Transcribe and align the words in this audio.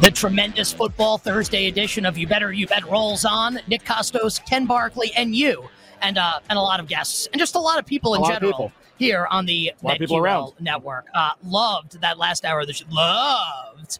The 0.00 0.10
tremendous 0.10 0.72
football 0.72 1.16
Thursday 1.18 1.66
edition 1.68 2.04
of 2.04 2.18
You 2.18 2.26
Better 2.26 2.52
You 2.52 2.66
Bet 2.66 2.84
rolls 2.88 3.24
on. 3.24 3.58
Nick 3.66 3.82
Kostos, 3.82 4.44
Ken 4.46 4.66
Barkley, 4.66 5.10
and 5.16 5.34
you, 5.34 5.68
and 6.02 6.18
uh, 6.18 6.38
and 6.50 6.58
a 6.58 6.62
lot 6.62 6.80
of 6.80 6.86
guests, 6.86 7.26
and 7.32 7.38
just 7.40 7.54
a 7.54 7.58
lot 7.58 7.78
of 7.78 7.86
people 7.86 8.14
in 8.14 8.22
general 8.24 8.52
people. 8.52 8.72
here 8.98 9.26
on 9.30 9.46
the 9.46 9.72
A 9.82 9.86
lot 9.86 9.94
of 9.94 9.98
people 10.00 10.18
around. 10.18 10.52
network. 10.60 11.06
Uh, 11.14 11.30
loved 11.42 12.00
that 12.02 12.18
last 12.18 12.44
hour 12.44 12.60
of 12.60 12.66
the 12.66 12.74
show. 12.74 12.84
Loved 12.90 13.98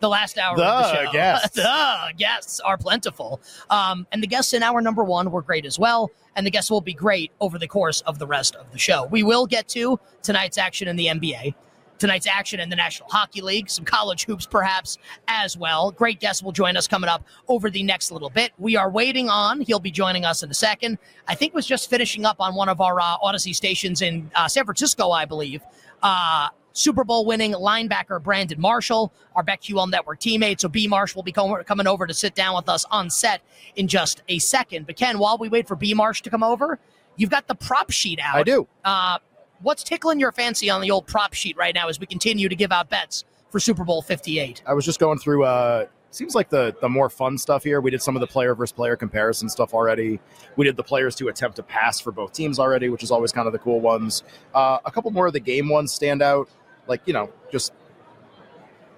the 0.00 0.08
last 0.08 0.38
hour 0.38 0.56
The 0.56 0.64
of 0.64 0.82
the 0.90 1.04
show. 1.04 1.12
guests. 1.12 1.50
the 1.56 2.12
guests 2.16 2.60
are 2.60 2.78
plentiful, 2.78 3.40
um, 3.68 4.06
and 4.12 4.22
the 4.22 4.26
guests 4.26 4.54
in 4.54 4.62
hour 4.62 4.80
number 4.80 5.04
one 5.04 5.30
were 5.30 5.42
great 5.42 5.66
as 5.66 5.78
well. 5.78 6.10
And 6.36 6.44
the 6.44 6.50
guests 6.50 6.68
will 6.70 6.80
be 6.80 6.94
great 6.94 7.30
over 7.40 7.58
the 7.60 7.68
course 7.68 8.00
of 8.00 8.18
the 8.18 8.26
rest 8.26 8.56
of 8.56 8.72
the 8.72 8.78
show. 8.78 9.04
We 9.04 9.22
will 9.22 9.46
get 9.46 9.68
to 9.68 10.00
tonight's 10.22 10.58
action 10.58 10.88
in 10.88 10.96
the 10.96 11.06
NBA 11.06 11.54
tonight's 11.98 12.26
action 12.26 12.60
in 12.60 12.68
the 12.68 12.76
National 12.76 13.08
Hockey 13.08 13.40
League, 13.40 13.70
some 13.70 13.84
college 13.84 14.24
hoops 14.26 14.46
perhaps 14.46 14.98
as 15.28 15.56
well. 15.56 15.90
Great 15.90 16.20
guest 16.20 16.42
will 16.42 16.52
join 16.52 16.76
us 16.76 16.86
coming 16.86 17.08
up 17.08 17.24
over 17.48 17.70
the 17.70 17.82
next 17.82 18.10
little 18.10 18.30
bit. 18.30 18.52
We 18.58 18.76
are 18.76 18.90
waiting 18.90 19.28
on, 19.28 19.60
he'll 19.60 19.80
be 19.80 19.90
joining 19.90 20.24
us 20.24 20.42
in 20.42 20.50
a 20.50 20.54
second. 20.54 20.98
I 21.28 21.34
think 21.34 21.54
was 21.54 21.66
just 21.66 21.88
finishing 21.90 22.24
up 22.24 22.36
on 22.40 22.54
one 22.54 22.68
of 22.68 22.80
our 22.80 23.00
uh, 23.00 23.18
Audacy 23.18 23.54
stations 23.54 24.02
in 24.02 24.30
uh, 24.34 24.48
San 24.48 24.64
Francisco, 24.64 25.10
I 25.10 25.24
believe. 25.24 25.62
Uh, 26.02 26.48
Super 26.74 27.04
Bowl 27.04 27.24
winning 27.24 27.52
linebacker 27.52 28.20
Brandon 28.22 28.60
Marshall, 28.60 29.12
our 29.36 29.44
BetQL 29.44 29.88
Network 29.88 30.20
teammate. 30.20 30.60
So 30.60 30.68
B 30.68 30.88
Marsh 30.88 31.14
will 31.14 31.22
be 31.22 31.32
com- 31.32 31.62
coming 31.64 31.86
over 31.86 32.06
to 32.06 32.12
sit 32.12 32.34
down 32.34 32.56
with 32.56 32.68
us 32.68 32.84
on 32.90 33.08
set 33.08 33.40
in 33.76 33.86
just 33.86 34.22
a 34.28 34.38
second. 34.40 34.86
But 34.86 34.96
Ken, 34.96 35.18
while 35.18 35.38
we 35.38 35.48
wait 35.48 35.68
for 35.68 35.76
B 35.76 35.94
Marsh 35.94 36.20
to 36.22 36.30
come 36.30 36.42
over, 36.42 36.80
you've 37.16 37.30
got 37.30 37.46
the 37.46 37.54
prop 37.54 37.90
sheet 37.90 38.18
out. 38.20 38.36
I 38.36 38.42
do. 38.42 38.66
Uh, 38.84 39.18
what's 39.64 39.82
tickling 39.82 40.20
your 40.20 40.30
fancy 40.30 40.70
on 40.70 40.80
the 40.80 40.90
old 40.90 41.06
prop 41.06 41.34
sheet 41.34 41.56
right 41.56 41.74
now 41.74 41.88
as 41.88 41.98
we 41.98 42.06
continue 42.06 42.48
to 42.48 42.54
give 42.54 42.70
out 42.70 42.88
bets 42.90 43.24
for 43.50 43.58
Super 43.58 43.84
Bowl 43.84 44.02
58? 44.02 44.62
I 44.66 44.74
was 44.74 44.84
just 44.84 45.00
going 45.00 45.18
through. 45.18 45.44
Uh, 45.44 45.86
seems 46.10 46.34
like 46.34 46.48
the 46.48 46.76
the 46.80 46.88
more 46.88 47.10
fun 47.10 47.36
stuff 47.36 47.64
here. 47.64 47.80
We 47.80 47.90
did 47.90 48.02
some 48.02 48.14
of 48.14 48.20
the 48.20 48.26
player 48.26 48.54
versus 48.54 48.72
player 48.72 48.94
comparison 48.94 49.48
stuff 49.48 49.74
already. 49.74 50.20
We 50.56 50.64
did 50.64 50.76
the 50.76 50.84
players 50.84 51.14
to 51.16 51.28
attempt 51.28 51.56
to 51.56 51.62
pass 51.62 51.98
for 51.98 52.12
both 52.12 52.32
teams 52.32 52.58
already, 52.58 52.88
which 52.88 53.02
is 53.02 53.10
always 53.10 53.32
kind 53.32 53.46
of 53.46 53.52
the 53.52 53.58
cool 53.58 53.80
ones. 53.80 54.22
Uh, 54.54 54.78
a 54.84 54.90
couple 54.90 55.10
more 55.10 55.26
of 55.26 55.32
the 55.32 55.40
game 55.40 55.68
ones 55.68 55.92
stand 55.92 56.22
out. 56.22 56.48
Like 56.86 57.00
you 57.06 57.12
know, 57.12 57.32
just 57.50 57.72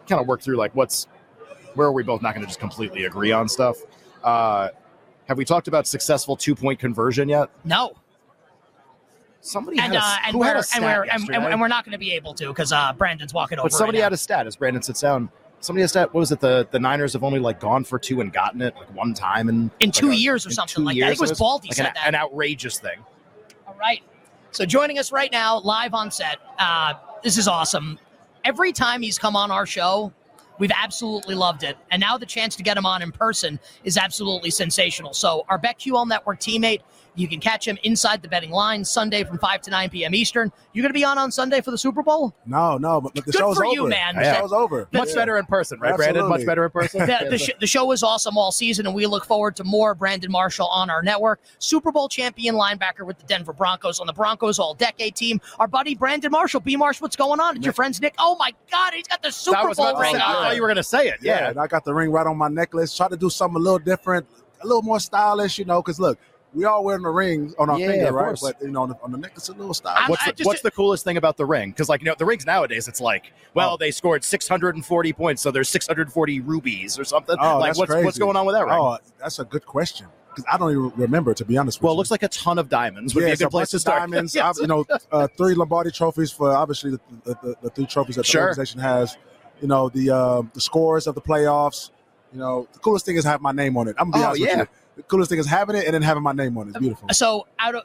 kind 0.09 0.21
of 0.21 0.27
work 0.27 0.43
through 0.43 0.57
like 0.57 0.75
what's 0.75 1.07
where 1.75 1.87
are 1.89 1.93
we 1.93 2.03
both 2.03 2.23
not 2.23 2.35
going 2.35 2.43
to 2.43 2.49
just 2.49 2.61
completely 2.61 3.05
agree 3.05 3.33
on 3.33 3.49
stuff. 3.49 3.79
Uh, 4.25 4.69
have 5.27 5.39
we 5.39 5.45
talked 5.45 5.69
about 5.69 5.87
successful 5.87 6.37
two 6.37 6.55
point 6.55 6.79
conversion 6.79 7.29
yet? 7.29 7.51
No. 7.65 7.97
Somebody 9.41 9.79
And, 9.79 9.95
had 9.95 10.03
a, 10.03 10.05
uh, 10.05 10.17
and, 10.25 10.33
who 10.33 10.39
we're, 10.41 10.47
had 10.47 10.57
a 10.57 10.59
and, 10.59 10.67
stat 10.67 10.83
we're, 10.83 11.03
and, 11.05 11.31
and, 11.31 11.45
and 11.45 11.61
we're 11.61 11.69
not 11.69 11.85
going 11.85 11.93
to 11.93 11.99
be 11.99 12.13
able 12.13 12.35
to 12.35 12.49
because 12.49 12.73
uh, 12.73 12.93
Brandon's 12.95 13.33
walking 13.33 13.59
over. 13.59 13.67
But 13.67 13.73
somebody 13.73 14.01
had 14.01 14.13
a 14.13 14.17
stat 14.17 14.47
as 14.47 14.57
Brandon 14.57 14.83
sits 14.83 15.01
down. 15.01 15.31
Somebody 15.61 15.83
had 15.83 15.87
a 15.87 15.89
stat. 15.89 16.15
What 16.15 16.21
was 16.21 16.33
it? 16.33 16.41
The 16.41 16.69
the 16.71 16.79
Niners 16.79 17.13
have 17.13 17.23
only 17.25 17.39
like 17.39 17.61
gone 17.61 17.85
for 17.85 17.99
two 17.99 18.21
and 18.21 18.33
gotten 18.33 18.61
it 18.61 18.75
like 18.77 18.93
one 18.95 19.15
time 19.15 19.49
in 19.49 19.71
in 19.81 19.89
like 19.89 19.95
two 19.95 20.11
a- 20.11 20.15
years 20.15 20.47
or 20.47 20.51
something 20.51 20.85
like 20.85 20.99
that. 20.99 21.05
I 21.05 21.09
think 21.09 21.19
it 21.19 21.31
was 21.31 21.39
Baldy 21.39 21.69
like 21.69 21.77
said 21.77 21.87
an, 21.87 21.93
that. 21.95 22.09
an 22.09 22.15
outrageous 22.15 22.79
thing. 22.81 22.99
All 23.67 23.77
right. 23.79 24.03
So 24.51 24.65
joining 24.65 24.99
us 24.99 25.13
right 25.13 25.31
now, 25.31 25.61
live 25.61 25.95
on 25.95 26.11
set. 26.11 26.39
Uh, 26.59 26.95
this 27.23 27.39
is 27.39 27.47
awesome. 27.49 27.99
Every 28.45 28.73
time 28.73 29.03
he's 29.03 29.19
come 29.19 29.37
on 29.37 29.51
our 29.51 29.67
show, 29.67 30.13
we've 30.59 30.71
absolutely 30.75 31.35
loved 31.35 31.63
it. 31.63 31.77
And 31.91 32.01
now 32.01 32.17
the 32.17 32.27
chance 32.27 32.57
to 32.57 32.63
get 32.63 32.77
him 32.77 32.87
on 32.87 33.03
in 33.03 33.13
person 33.13 33.59
is 33.85 33.97
absolutely 33.97 34.51
sensational. 34.51 35.13
So 35.15 35.45
our 35.49 35.59
BetQL 35.59 36.07
Network 36.07 36.41
teammate, 36.41 36.81
you 37.17 37.27
can 37.27 37.41
catch 37.41 37.67
him 37.67 37.79
inside 37.83 38.23
the 38.23 38.29
betting 38.29 38.51
line 38.51 38.85
Sunday 38.85 39.25
from 39.25 39.39
5 39.39 39.63
to 39.63 39.71
9 39.71 39.91
p.m. 39.91 40.15
Eastern. 40.15 40.53
You're 40.73 40.83
going 40.83 40.91
to 40.91 40.95
be 40.99 41.05
on 41.05 41.19
on 41.19 41.33
Sunday 41.33 41.61
for 41.61 41.71
the 41.71 41.79
Super 41.79 42.03
Bowl? 42.03 42.35
No, 42.47 42.77
no, 42.79 43.01
but, 43.01 43.15
but 43.15 43.25
the 43.25 43.33
Good 43.33 43.39
show's 43.39 43.57
for 43.57 43.65
over. 43.67 43.75
you, 43.75 43.89
man. 43.89 44.17
The 44.17 44.23
Yeah. 44.23 44.41
show's 44.41 44.53
over. 44.53 44.87
Much 44.93 45.09
Yeah. 45.09 45.15
better 45.15 45.39
in 45.39 45.47
person, 45.47 45.81
right, 45.81 45.97
Brandon? 45.97 46.29
Much 46.29 46.45
better 46.47 46.65
in 46.67 46.71
person. 46.71 47.01
the, 47.01 47.27
the, 47.31 47.39
sh- 47.39 47.51
the 47.59 47.67
show 47.67 47.91
is 47.93 48.03
awesome 48.03 48.37
all 48.37 48.53
season, 48.53 48.87
and 48.87 48.95
we 48.95 49.07
look 49.07 49.25
forward 49.25 49.57
to 49.57 49.65
more 49.65 49.95
Brandon 49.95 50.31
Marshall 50.31 50.67
on 50.69 50.91
our 50.91 51.03
network. 51.03 51.41
Super 51.59 51.91
Bowl 51.91 52.09
champion 52.09 52.55
linebacker 52.55 53.07
with 53.07 53.19
the 53.19 53.25
Denver 53.25 53.53
Broncos 53.53 53.99
on 53.99 54.07
the 54.07 54.13
Broncos 54.13 54.59
All 54.59 54.75
Decade 54.75 55.15
team. 55.17 55.41
Our 55.59 55.67
buddy 55.69 55.95
Brandon 55.95 56.31
Marshall. 56.31 56.61
B 56.61 56.77
Marsh, 56.77 57.01
what's 57.01 57.17
going 57.17 57.41
on? 57.41 57.57
It's 57.57 57.65
your 57.65 57.73
friends 57.73 58.01
Nick. 58.01 58.15
Oh 58.19 58.37
my 58.39 58.53
God, 58.71 58.93
he's 58.95 59.07
got 59.07 59.23
the 59.23 59.31
Super 59.33 59.73
Bowl 59.75 59.99
ring 59.99 60.15
say, 60.15 60.21
I 60.21 60.27
on. 60.27 60.35
thought 60.45 60.57
you 60.57 60.63
were 60.63 60.69
going 60.69 60.77
to 60.77 60.83
say 60.83 61.09
it. 61.09 61.17
Yeah, 61.23 61.39
Yeah. 61.41 61.51
and 61.51 61.59
I 61.59 61.67
got 61.67 61.85
the 61.85 61.95
ring 61.95 62.11
right 62.11 62.27
on 62.27 62.37
my 62.37 62.49
necklace. 62.49 62.95
Try 62.97 63.09
to 63.09 63.17
do 63.17 63.31
something 63.31 63.57
a 63.57 63.63
little 63.65 63.79
different, 63.79 64.27
a 64.63 64.67
little 64.67 64.83
more 64.83 65.01
stylish, 65.01 65.59
you 65.59 65.65
know, 65.65 65.81
because 65.83 65.99
look, 65.99 66.19
we 66.57 66.65
all 66.65 66.83
wearing 66.83 67.03
the 67.03 67.11
rings 67.11 67.55
on 67.59 67.69
our 67.69 67.79
Yeah, 67.79 67.89
finger, 67.89 68.07
of 68.09 68.15
right? 68.15 68.25
course. 68.27 68.41
But 68.41 68.63
you 68.63 68.71
know, 68.71 68.83
on 68.83 68.89
the, 68.89 68.97
on 69.03 69.13
the 69.13 69.19
necklace, 69.19 69.49
a 69.49 69.53
little 69.53 69.75
I'm- 69.85 70.09
What's 70.11 70.23
I 70.23 70.31
the, 70.31 70.33
just- 70.33 70.47
what's 70.47 70.63
the 70.63 70.71
coolest 70.71 71.05
thing 71.05 71.17
about 71.19 71.37
the 71.37 71.45
ring? 71.45 71.71
Because 71.71 71.89
like 71.89 72.01
you 72.01 72.07
know, 72.07 72.15
the 72.19 72.25
rings 72.25 72.47
nowadays, 72.47 72.89
it's 72.89 73.01
like, 73.01 73.33
well, 73.55 73.75
Oh. 73.75 73.77
they 73.77 73.91
scored 73.91 74.25
640 74.25 75.13
points, 75.13 75.43
so 75.43 75.51
there's 75.51 75.69
640 75.69 76.41
rubies 76.41 76.99
or 76.99 77.05
something. 77.05 77.37
Oh, 77.39 77.59
like 77.59 77.69
that's 77.69 77.79
what's 77.79 77.93
crazy. 77.93 78.05
what's 78.07 78.19
going 78.19 78.37
on 78.37 78.47
with 78.47 78.55
that 78.55 78.65
ring? 78.65 78.75
Oh, 78.75 78.97
that's 79.19 79.39
a 79.39 79.45
good 79.45 79.67
question 79.67 80.07
because 80.31 80.45
I 80.51 80.57
don't 80.57 80.71
even 80.71 80.93
remember 80.97 81.35
to 81.35 81.45
be 81.45 81.59
honest. 81.59 81.79
With 81.81 81.85
well, 81.85 81.93
it 81.95 81.97
looks 81.99 82.11
like 82.11 82.23
a 82.23 82.29
ton 82.29 82.59
of 82.59 82.69
diamonds. 82.71 83.15
Would 83.15 83.21
yeah, 83.23 83.27
be 83.27 83.31
a 83.31 83.33
it's 83.35 83.43
a 83.43 83.45
good 83.45 83.51
place 83.51 83.61
bunch 83.67 83.71
to 83.73 83.79
start. 83.81 84.01
diamonds. 84.01 84.35
Yes. 84.35 84.59
You 84.59 84.67
know, 84.67 84.85
uh, 85.13 85.29
three 85.37 85.55
Lombardi 85.55 85.91
trophies 85.91 86.31
for 86.33 86.51
obviously 86.57 86.91
the, 86.93 87.01
the, 87.25 87.35
the, 87.43 87.57
the 87.63 87.71
three 87.71 87.87
trophies 87.87 88.17
that 88.17 88.23
the 88.23 88.29
Sure. 88.31 88.43
organization 88.49 88.81
has. 88.81 89.17
You 89.61 89.69
know, 89.69 89.89
the 89.89 90.11
uh, 90.11 90.43
the 90.55 90.61
scores 90.61 91.07
of 91.07 91.15
the 91.15 91.21
playoffs. 91.23 91.91
You 92.33 92.41
know, 92.41 92.69
the 92.73 92.79
coolest 92.81 93.07
thing 93.07 93.17
is 93.17 93.25
have 93.25 93.41
my 93.41 93.53
name 93.53 93.77
on 93.79 93.89
it. 93.89 93.97
I'm 93.99 94.11
gonna 94.11 94.21
be 94.23 94.25
Oh, 94.25 94.29
honest 94.29 94.41
yeah. 94.43 94.59
with 94.61 94.69
you. 94.69 94.75
The 94.97 95.03
coolest 95.05 95.31
thing 95.31 95.39
is 95.39 95.47
having 95.47 95.77
it 95.77 95.85
and 95.85 95.95
then 95.95 96.03
having 96.03 96.23
my 96.23 96.33
name 96.33 96.57
on 96.59 96.69
it. 96.69 96.71
It's 96.71 96.79
beautiful. 96.79 97.09
So 97.13 97.47
out 97.59 97.75
of 97.75 97.83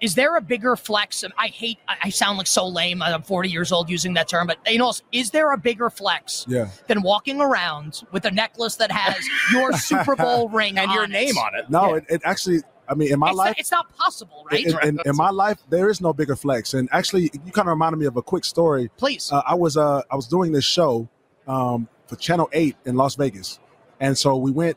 is 0.00 0.14
there 0.14 0.36
a 0.36 0.40
bigger 0.40 0.76
flex? 0.76 1.24
I 1.36 1.48
hate. 1.48 1.78
I 1.88 1.96
I 2.04 2.10
sound 2.10 2.38
like 2.38 2.46
so 2.46 2.66
lame. 2.68 3.02
I'm 3.02 3.22
40 3.22 3.48
years 3.50 3.72
old 3.72 3.90
using 3.90 4.14
that 4.14 4.28
term, 4.28 4.46
but 4.46 4.58
you 4.70 4.78
know, 4.78 4.92
is 5.10 5.30
there 5.30 5.52
a 5.52 5.58
bigger 5.58 5.90
flex 5.90 6.44
Yeah. 6.48 6.68
than 6.86 7.02
walking 7.02 7.40
around 7.40 8.04
with 8.12 8.24
a 8.24 8.30
necklace 8.30 8.76
that 8.76 8.92
has 8.92 9.24
your 9.52 9.72
Super 9.76 10.14
Bowl 10.14 10.48
ring 10.48 10.78
and 10.78 10.92
your 10.92 11.02
on 11.04 11.10
name 11.10 11.30
it? 11.30 11.36
on 11.38 11.54
it. 11.56 11.70
No, 11.70 11.88
Yeah. 11.90 11.96
it, 11.96 12.04
it 12.08 12.20
actually. 12.24 12.60
I 12.86 12.94
mean, 12.94 13.10
in 13.12 13.18
my 13.18 13.30
it's, 13.30 13.36
life, 13.38 13.48
not, 13.48 13.58
it's 13.58 13.70
not 13.70 13.96
possible, 13.96 14.46
right? 14.52 14.62
in, 14.66 14.78
in, 14.86 15.00
in 15.06 15.16
my 15.16 15.30
life, 15.30 15.56
there 15.70 15.88
is 15.88 16.02
no 16.02 16.12
bigger 16.12 16.36
flex. 16.36 16.74
And 16.74 16.86
actually, 16.92 17.30
you 17.32 17.50
kind 17.50 17.66
of 17.66 17.68
reminded 17.68 17.96
me 17.96 18.04
of 18.04 18.18
a 18.18 18.22
quick 18.22 18.44
story. 18.44 18.90
Please. 18.98 19.32
Uh, 19.32 19.40
I 19.46 19.54
was 19.54 19.76
uh, 19.78 20.02
I 20.10 20.14
was 20.16 20.28
doing 20.28 20.52
this 20.52 20.66
show 20.66 21.08
um, 21.48 21.88
for 22.06 22.16
Channel 22.16 22.48
Eight 22.52 22.76
in 22.84 22.94
Las 22.96 23.14
Vegas, 23.16 23.58
and 24.00 24.16
so 24.18 24.36
we 24.36 24.50
went, 24.52 24.76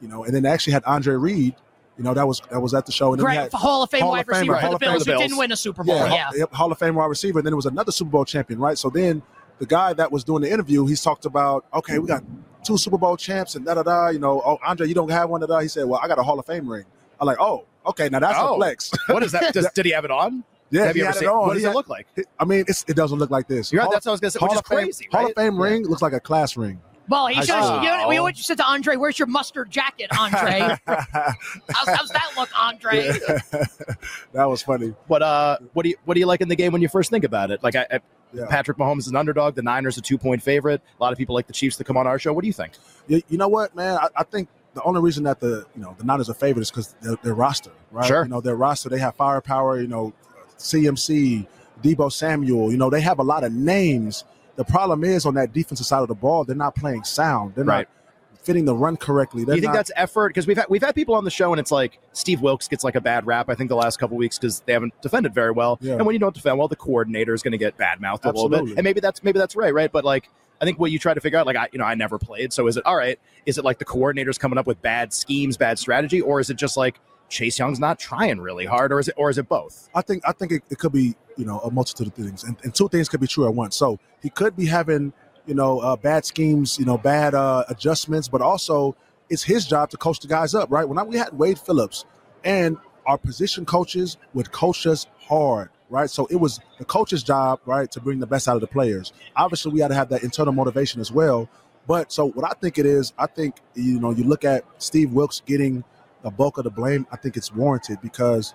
you 0.00 0.08
know, 0.08 0.24
and 0.24 0.34
then 0.34 0.42
they 0.42 0.48
actually 0.50 0.72
had 0.74 0.84
Andre 0.84 1.14
Reed, 1.16 1.54
You 1.96 2.04
know, 2.04 2.14
that 2.14 2.26
was 2.26 2.40
that 2.50 2.60
was 2.60 2.74
at 2.74 2.86
the 2.86 2.92
show. 2.92 3.12
And 3.12 3.20
then 3.20 3.24
we 3.26 3.34
Great 3.34 3.42
had 3.42 3.52
Hall 3.52 3.82
of 3.82 3.90
Fame 3.90 4.02
Hall 4.02 4.10
wide 4.12 4.20
of 4.20 4.26
Famer, 4.26 4.30
receiver 4.38 4.54
Hall 4.54 4.60
for 4.70 4.74
of 4.76 4.80
the 4.80 4.86
Bills 4.86 5.04
who 5.06 5.18
didn't 5.18 5.36
win 5.36 5.52
a 5.52 5.56
Super 5.56 5.82
Bowl. 5.84 5.96
yeah, 5.96 6.30
Yeah. 6.34 6.40
Hall, 6.46 6.48
Hall 6.52 6.72
of 6.72 6.78
Fame 6.78 6.94
wide 6.94 7.06
receiver. 7.06 7.38
And 7.40 7.46
then 7.46 7.52
it 7.52 7.56
was 7.56 7.66
another 7.66 7.90
Super 7.92 8.10
Bowl 8.10 8.24
champion, 8.24 8.60
right? 8.60 8.78
So 8.78 8.88
then 8.90 9.22
the 9.58 9.66
guy 9.66 9.92
that 9.94 10.12
was 10.12 10.22
doing 10.24 10.42
the 10.42 10.50
interview, 10.52 10.86
he's 10.86 11.02
talked 11.02 11.24
about, 11.24 11.64
okay, 11.74 11.98
we 11.98 12.06
got 12.06 12.22
two 12.64 12.78
Super 12.78 12.98
Bowl 12.98 13.16
champs 13.16 13.56
and 13.56 13.64
da 13.66 13.74
da 13.74 13.82
da. 13.82 14.08
You 14.10 14.20
know, 14.20 14.40
oh 14.44 14.58
Andre, 14.64 14.86
you 14.86 14.94
don't 14.94 15.10
have 15.10 15.28
one 15.30 15.40
da 15.40 15.48
da. 15.48 15.58
He 15.58 15.68
said, 15.68 15.86
well, 15.86 15.98
I 16.02 16.06
got 16.06 16.18
a 16.18 16.22
Hall 16.22 16.38
of 16.38 16.46
Fame 16.46 16.68
ring. 16.68 16.84
I'm 17.20 17.26
like, 17.26 17.38
oh, 17.40 17.64
okay, 17.86 18.08
now 18.08 18.20
that's 18.20 18.38
Oh. 18.38 18.54
a 18.54 18.56
flex. 18.56 18.92
What 19.08 19.24
is 19.24 19.32
that? 19.32 19.52
Does, 19.52 19.68
did 19.74 19.84
he 19.86 19.90
have 19.92 20.04
it 20.04 20.12
on? 20.12 20.44
yeah, 20.70 20.84
have 20.84 20.94
he 20.94 21.00
you 21.00 21.06
ever 21.08 21.14
seen? 21.18 21.28
it 21.28 21.32
on. 21.32 21.48
What 21.48 21.54
does 21.54 21.62
He 21.62 21.64
it 21.64 21.68
had- 21.70 21.74
look 21.74 21.88
like? 21.88 22.06
I 22.38 22.44
mean, 22.44 22.64
it's, 22.68 22.84
it 22.86 22.94
doesn't 22.94 23.18
look 23.18 23.30
like 23.30 23.48
this. 23.48 23.72
You're 23.72 23.80
right, 23.80 23.86
Hall 23.86 23.92
that's 23.92 24.06
what 24.06 24.10
I 24.10 24.14
was 24.14 24.20
gonna 24.20 24.30
say, 24.30 24.38
which 24.40 24.52
is 24.52 24.58
of 24.60 24.66
Fame, 24.66 24.78
crazy, 24.84 25.08
Hall 25.10 25.26
of 25.26 25.32
Fame 25.34 25.56
Yeah. 25.56 25.62
ring 25.64 25.86
looks 25.88 26.02
like 26.02 26.12
a 26.12 26.20
class 26.20 26.56
ring. 26.56 26.80
Well, 27.08 27.26
he 27.28 27.36
I 27.36 27.40
should 27.40 27.54
have. 27.54 27.64
saw. 27.64 27.82
You 27.82 27.88
know, 27.88 28.08
we 28.08 28.16
always 28.18 28.44
said 28.44 28.58
to 28.58 28.64
Andre, 28.64 28.96
"Where's 28.96 29.18
your 29.18 29.28
mustard 29.28 29.70
jacket, 29.70 30.08
Andre? 30.18 30.76
how's, 30.86 31.88
how's 31.88 32.08
that 32.10 32.32
look, 32.36 32.50
Andre?" 32.58 33.08
that 34.32 34.44
was 34.44 34.62
funny. 34.62 34.94
But 35.08 35.22
uh, 35.22 35.58
what 35.72 35.84
do 35.84 35.88
you 35.90 35.96
what 36.04 36.14
do 36.14 36.20
you 36.20 36.26
like 36.26 36.40
in 36.40 36.48
the 36.48 36.56
game 36.56 36.72
when 36.72 36.82
you 36.82 36.88
first 36.88 37.10
think 37.10 37.24
about 37.24 37.50
it? 37.50 37.62
Like, 37.62 37.76
I, 37.76 37.86
I, 37.90 38.00
Yeah. 38.32 38.46
Patrick 38.48 38.76
Mahomes 38.76 39.00
is 39.00 39.08
an 39.08 39.16
underdog. 39.16 39.54
The 39.54 39.62
Niners 39.62 39.96
a 39.96 40.02
two 40.02 40.18
point 40.18 40.42
favorite. 40.42 40.82
A 40.98 41.02
lot 41.02 41.12
of 41.12 41.18
people 41.18 41.34
like 41.34 41.46
the 41.46 41.52
Chiefs 41.52 41.76
to 41.76 41.84
come 41.84 41.96
on 41.96 42.06
our 42.06 42.18
show. 42.18 42.32
What 42.32 42.42
do 42.42 42.46
you 42.46 42.52
think? 42.52 42.74
You, 43.06 43.22
you 43.28 43.38
know 43.38 43.48
what, 43.48 43.74
man? 43.74 43.96
I, 43.98 44.08
I 44.16 44.22
think 44.24 44.48
the 44.74 44.82
only 44.82 45.00
reason 45.00 45.24
that 45.24 45.40
the 45.40 45.64
you 45.74 45.82
know 45.82 45.96
the 45.98 46.04
Niners 46.04 46.28
are 46.28 46.34
favored 46.34 46.60
is 46.60 46.70
because 46.70 46.94
their, 47.00 47.16
their 47.22 47.34
roster, 47.34 47.72
right? 47.90 48.06
Sure. 48.06 48.24
You 48.24 48.28
know 48.28 48.40
their 48.42 48.56
roster, 48.56 48.88
they 48.90 48.98
have 48.98 49.16
firepower. 49.16 49.80
You 49.80 49.88
know, 49.88 50.12
CMC, 50.58 51.46
Deebo 51.82 52.12
Samuel. 52.12 52.70
You 52.70 52.76
know 52.76 52.90
they 52.90 53.00
have 53.00 53.18
a 53.18 53.22
lot 53.24 53.44
of 53.44 53.52
names. 53.52 54.24
The 54.58 54.64
problem 54.64 55.04
is 55.04 55.24
on 55.24 55.34
that 55.34 55.52
defensive 55.52 55.86
side 55.86 56.02
of 56.02 56.08
the 56.08 56.14
ball, 56.16 56.44
they're 56.44 56.56
not 56.56 56.74
playing 56.74 57.04
sound. 57.04 57.54
They're 57.54 57.64
Right. 57.64 57.88
not 57.88 58.42
fitting 58.42 58.64
the 58.64 58.74
run 58.74 58.96
correctly. 58.96 59.42
Do 59.42 59.46
They're 59.46 59.54
you 59.56 59.60
think 59.62 59.72
not- 59.72 59.78
that's 59.78 59.92
effort? 59.94 60.30
Because 60.30 60.48
we've 60.48 60.56
had 60.56 60.66
we've 60.68 60.82
had 60.82 60.94
people 60.96 61.14
on 61.14 61.22
the 61.24 61.30
show, 61.30 61.52
and 61.52 61.60
it's 61.60 61.70
like 61.70 61.98
Steve 62.12 62.40
Wilks 62.42 62.66
gets 62.66 62.82
like 62.82 62.96
a 62.96 63.00
bad 63.00 63.24
rap. 63.24 63.48
I 63.48 63.54
think 63.54 63.68
the 63.68 63.76
last 63.76 63.98
couple 64.00 64.16
weeks 64.16 64.36
because 64.36 64.60
they 64.66 64.72
haven't 64.72 65.00
defended 65.00 65.32
very 65.32 65.52
well. 65.52 65.78
Yeah. 65.80 65.94
And 65.94 66.04
when 66.06 66.12
you 66.14 66.18
don't 66.18 66.34
defend 66.34 66.58
well, 66.58 66.66
the 66.68 66.74
coordinator 66.76 67.34
is 67.34 67.42
going 67.42 67.52
to 67.52 67.58
get 67.58 67.76
bad 67.76 68.00
mouthed 68.00 68.24
a 68.24 68.32
little 68.32 68.48
bit. 68.48 68.76
And 68.76 68.82
maybe 68.82 68.98
that's 69.00 69.22
maybe 69.22 69.38
that's 69.38 69.54
right, 69.56 69.72
right? 69.72 69.90
But 69.90 70.04
like. 70.04 70.28
I 70.60 70.64
think 70.64 70.80
what 70.80 70.90
you 70.90 70.98
try 70.98 71.14
to 71.14 71.20
figure 71.20 71.38
out, 71.38 71.46
like 71.46 71.54
I, 71.54 71.68
you 71.70 71.78
know, 71.78 71.84
I 71.84 71.94
never 71.94 72.18
played, 72.18 72.52
so 72.52 72.66
is 72.66 72.76
it 72.76 72.84
all 72.84 72.96
right? 72.96 73.16
Is 73.46 73.58
it 73.58 73.64
like 73.64 73.78
the 73.78 73.84
coordinators 73.84 74.40
coming 74.40 74.58
up 74.58 74.66
with 74.66 74.82
bad 74.82 75.12
schemes, 75.12 75.56
bad 75.56 75.78
strategy, 75.78 76.20
or 76.20 76.40
is 76.40 76.50
it 76.50 76.54
just 76.56 76.76
like 76.76 76.98
Chase 77.28 77.58
Young's 77.58 77.78
not 77.78 77.98
trying 77.98 78.40
really 78.40 78.64
hard, 78.64 78.92
or 78.92 78.98
is 78.98 79.08
it, 79.08 79.14
or 79.16 79.30
is 79.30 79.38
it 79.38 79.48
both? 79.48 79.88
I 79.94 80.02
think 80.02 80.22
I 80.26 80.32
think 80.32 80.52
it, 80.52 80.62
it 80.70 80.78
could 80.78 80.92
be 80.92 81.14
you 81.36 81.44
know 81.44 81.58
a 81.60 81.70
multitude 81.70 82.06
of 82.06 82.14
things, 82.14 82.44
and, 82.44 82.56
and 82.62 82.74
two 82.74 82.88
things 82.88 83.08
could 83.08 83.20
be 83.20 83.26
true 83.26 83.46
at 83.46 83.54
once. 83.54 83.76
So 83.76 83.98
he 84.22 84.30
could 84.30 84.56
be 84.56 84.66
having 84.66 85.12
you 85.46 85.54
know 85.54 85.80
uh, 85.80 85.96
bad 85.96 86.24
schemes, 86.24 86.78
you 86.78 86.84
know 86.84 86.98
bad 86.98 87.34
uh, 87.34 87.64
adjustments, 87.68 88.28
but 88.28 88.40
also 88.40 88.96
it's 89.28 89.42
his 89.42 89.66
job 89.66 89.90
to 89.90 89.96
coach 89.96 90.20
the 90.20 90.28
guys 90.28 90.54
up, 90.54 90.70
right? 90.70 90.88
When 90.88 90.98
I, 90.98 91.02
we 91.02 91.16
had 91.16 91.36
Wade 91.36 91.58
Phillips, 91.58 92.04
and 92.44 92.76
our 93.06 93.18
position 93.18 93.64
coaches 93.64 94.16
would 94.34 94.52
coach 94.52 94.86
us 94.86 95.06
hard, 95.20 95.70
right? 95.90 96.10
So 96.10 96.26
it 96.26 96.36
was 96.36 96.60
the 96.78 96.84
coach's 96.84 97.22
job, 97.22 97.60
right, 97.66 97.90
to 97.92 98.00
bring 98.00 98.20
the 98.20 98.26
best 98.26 98.48
out 98.48 98.54
of 98.54 98.60
the 98.60 98.66
players. 98.66 99.12
Obviously, 99.36 99.72
we 99.72 99.80
had 99.80 99.88
to 99.88 99.94
have 99.94 100.08
that 100.10 100.22
internal 100.22 100.52
motivation 100.52 101.00
as 101.00 101.12
well. 101.12 101.48
But 101.86 102.12
so 102.12 102.26
what 102.26 102.44
I 102.44 102.52
think 102.60 102.78
it 102.78 102.84
is, 102.84 103.12
I 103.18 103.26
think 103.26 103.56
you 103.74 103.98
know 103.98 104.10
you 104.10 104.24
look 104.24 104.44
at 104.44 104.64
Steve 104.78 105.12
Wilks 105.12 105.42
getting 105.46 105.84
the 106.22 106.30
bulk 106.30 106.58
of 106.58 106.64
the 106.64 106.70
blame. 106.70 107.06
I 107.12 107.16
think 107.16 107.36
it's 107.36 107.52
warranted 107.54 107.98
because 108.02 108.54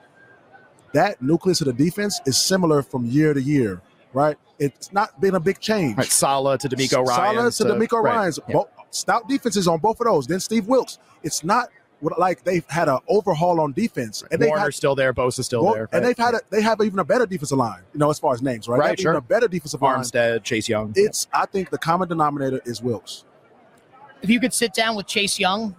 that 0.94 1.22
nucleus 1.22 1.62
of 1.62 1.68
the 1.68 1.74
defense 1.74 2.22
is 2.26 2.38
similar 2.38 2.84
from 2.84 3.06
year 3.06 3.34
to 3.34 3.42
year, 3.42 3.82
right? 4.14 4.38
It's 4.60 4.92
not 4.94 5.20
been 5.20 5.36
a 5.36 5.40
big 5.40 5.60
change. 5.60 5.98
Right, 5.98 6.08
Saleh 6.08 6.60
to 6.60 6.70
DeMeco 6.70 7.06
Ryan. 7.06 7.52
Saleh 7.52 7.56
to 7.56 7.74
uh, 7.74 7.78
DeMeco 7.78 8.04
right. 8.04 8.16
Ryan's. 8.16 8.40
Yeah. 8.48 8.54
Bo- 8.54 8.70
stout 8.92 9.28
defenses 9.28 9.68
on 9.68 9.80
both 9.80 10.00
of 10.00 10.06
those. 10.06 10.28
Then 10.28 10.40
Steve 10.40 10.68
Wilks. 10.68 11.00
It's 11.24 11.44
not 11.44 11.70
like 12.18 12.44
they've 12.44 12.66
had 12.70 12.90
an 12.90 13.00
overhaul 13.08 13.62
on 13.62 13.72
defense, 13.72 14.24
and 14.30 14.40
they 14.42 14.48
Warner's 14.48 14.66
had, 14.66 14.74
still 14.76 14.94
there, 14.94 15.14
Bosa's 15.14 15.46
still 15.46 15.64
well, 15.64 15.74
there, 15.74 15.90
and 15.94 16.04
they've 16.06 16.18
had 16.18 16.36
a, 16.36 16.42
they 16.50 16.62
have 16.62 16.82
even 16.82 17.00
a 17.00 17.04
better 17.06 17.26
defensive 17.26 17.58
line. 17.58 17.82
You 17.94 18.00
know, 18.00 18.10
as 18.10 18.20
far 18.20 18.34
as 18.34 18.42
names, 18.42 18.68
right? 18.68 18.76
They 18.78 18.82
Right, 18.82 18.90
have 18.90 19.00
sure. 19.00 19.12
Even 19.14 19.18
a 19.20 19.22
better 19.22 19.48
defensive 19.48 19.82
line. 19.82 20.00
Armstead, 20.02 20.44
Chase 20.44 20.68
Young. 20.68 20.92
It's 20.96 21.28
I 21.34 21.46
think 21.46 21.70
the 21.70 21.78
common 21.78 22.10
denominator 22.10 22.62
is 22.66 22.82
Wilks. 22.84 23.24
if 24.22 24.30
you 24.30 24.40
could 24.40 24.54
sit 24.54 24.74
down 24.74 24.96
with 24.98 25.08
Chase 25.08 25.40
Young 25.40 25.76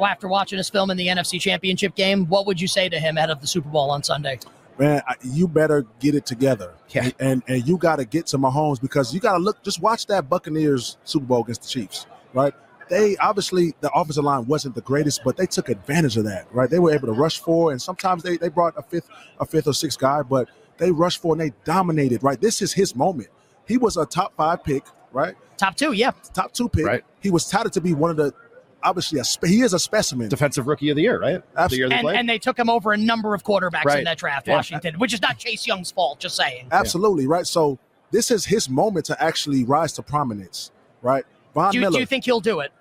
after 0.00 0.28
watching 0.28 0.58
his 0.58 0.68
film 0.70 0.90
in 0.90 0.96
the 0.96 1.08
NFC 1.08 1.40
Championship 1.40 1.94
game, 1.94 2.26
what 2.26 2.46
would 2.46 2.60
you 2.60 2.68
say 2.68 2.88
to 2.88 2.98
him 2.98 3.16
ahead 3.16 3.30
of 3.30 3.40
the 3.40 3.46
Super 3.46 3.68
Bowl 3.68 3.90
on 3.90 4.02
Sunday? 4.02 4.38
man, 4.78 5.02
you 5.22 5.48
better 5.48 5.86
get 6.00 6.14
it 6.14 6.26
together. 6.26 6.74
Yeah. 6.90 7.04
And, 7.04 7.14
and 7.18 7.42
and 7.48 7.68
you 7.68 7.76
got 7.76 7.96
to 7.96 8.04
get 8.04 8.26
to 8.28 8.38
Mahomes 8.38 8.80
because 8.80 9.14
you 9.14 9.20
got 9.20 9.32
to 9.32 9.38
look. 9.38 9.62
Just 9.62 9.80
watch 9.80 10.06
that 10.06 10.28
Buccaneers 10.28 10.96
Super 11.04 11.26
Bowl 11.26 11.42
against 11.42 11.62
the 11.62 11.68
Chiefs, 11.68 12.06
right? 12.32 12.54
They 12.88 13.16
obviously 13.16 13.74
the 13.80 13.90
offensive 13.92 14.24
line 14.24 14.46
wasn't 14.46 14.74
the 14.74 14.82
greatest, 14.82 15.22
but 15.24 15.36
they 15.36 15.46
took 15.46 15.68
advantage 15.68 16.16
of 16.16 16.24
that, 16.24 16.46
right? 16.52 16.68
They 16.68 16.78
were 16.78 16.92
able 16.92 17.06
to 17.06 17.14
rush 17.14 17.38
for, 17.38 17.72
and 17.72 17.80
sometimes 17.80 18.22
they 18.22 18.36
they 18.36 18.48
brought 18.48 18.74
a 18.76 18.82
fifth, 18.82 19.08
a 19.40 19.46
fifth 19.46 19.66
or 19.66 19.74
sixth 19.74 19.98
guy, 19.98 20.22
but 20.22 20.48
they 20.76 20.90
rushed 20.90 21.22
for 21.22 21.32
and 21.32 21.40
they 21.40 21.52
dominated, 21.64 22.22
right? 22.22 22.40
This 22.40 22.60
is 22.60 22.72
his 22.72 22.94
moment. 22.94 23.28
He 23.66 23.78
was 23.78 23.96
a 23.96 24.04
top 24.04 24.36
five 24.36 24.62
pick, 24.62 24.84
right? 25.12 25.34
Top 25.56 25.76
two, 25.76 25.92
yeah. 25.92 26.10
Top 26.32 26.52
two 26.52 26.68
pick. 26.68 26.84
Right. 26.84 27.04
He 27.20 27.30
was 27.30 27.48
touted 27.48 27.72
to 27.74 27.80
be 27.80 27.94
one 27.94 28.10
of 28.10 28.16
the, 28.16 28.34
obviously, 28.84 29.18
a 29.18 29.24
spe- 29.24 29.46
he 29.46 29.62
is 29.62 29.72
a 29.72 29.78
specimen. 29.78 30.28
Defensive 30.28 30.66
Rookie 30.66 30.90
of 30.90 30.96
the 30.96 31.02
Year, 31.02 31.18
right? 31.20 31.42
Absolutely. 31.56 31.68
The 31.68 31.76
year 31.76 31.88
they 31.88 32.08
And, 32.10 32.18
and 32.18 32.28
they 32.28 32.38
took 32.38 32.58
him 32.58 32.70
over 32.70 32.92
a 32.92 32.96
number 32.96 33.34
of 33.34 33.42
quarterbacks 33.42 33.84
Right. 33.86 33.98
in 33.98 34.04
that 34.04 34.18
draft, 34.18 34.46
Yeah. 34.46 34.54
Washington, 34.56 34.98
which 34.98 35.12
is 35.12 35.20
not 35.22 35.38
Chase 35.38 35.66
Young's 35.66 35.90
fault, 35.90 36.20
just 36.20 36.36
saying. 36.36 36.68
Absolutely, 36.70 37.26
right? 37.26 37.46
So 37.46 37.78
this 38.10 38.30
is 38.30 38.44
his 38.46 38.68
moment 38.68 39.06
to 39.06 39.22
actually 39.22 39.64
rise 39.64 39.92
to 39.94 40.02
prominence, 40.02 40.70
right? 41.02 41.24
Von 41.54 41.72
Do 41.72 41.78
you, 41.78 41.80
Miller. 41.82 41.92
do 41.94 42.00
you 42.00 42.06
think 42.06 42.24
he'll 42.24 42.40
do 42.40 42.60
it? 42.60 42.72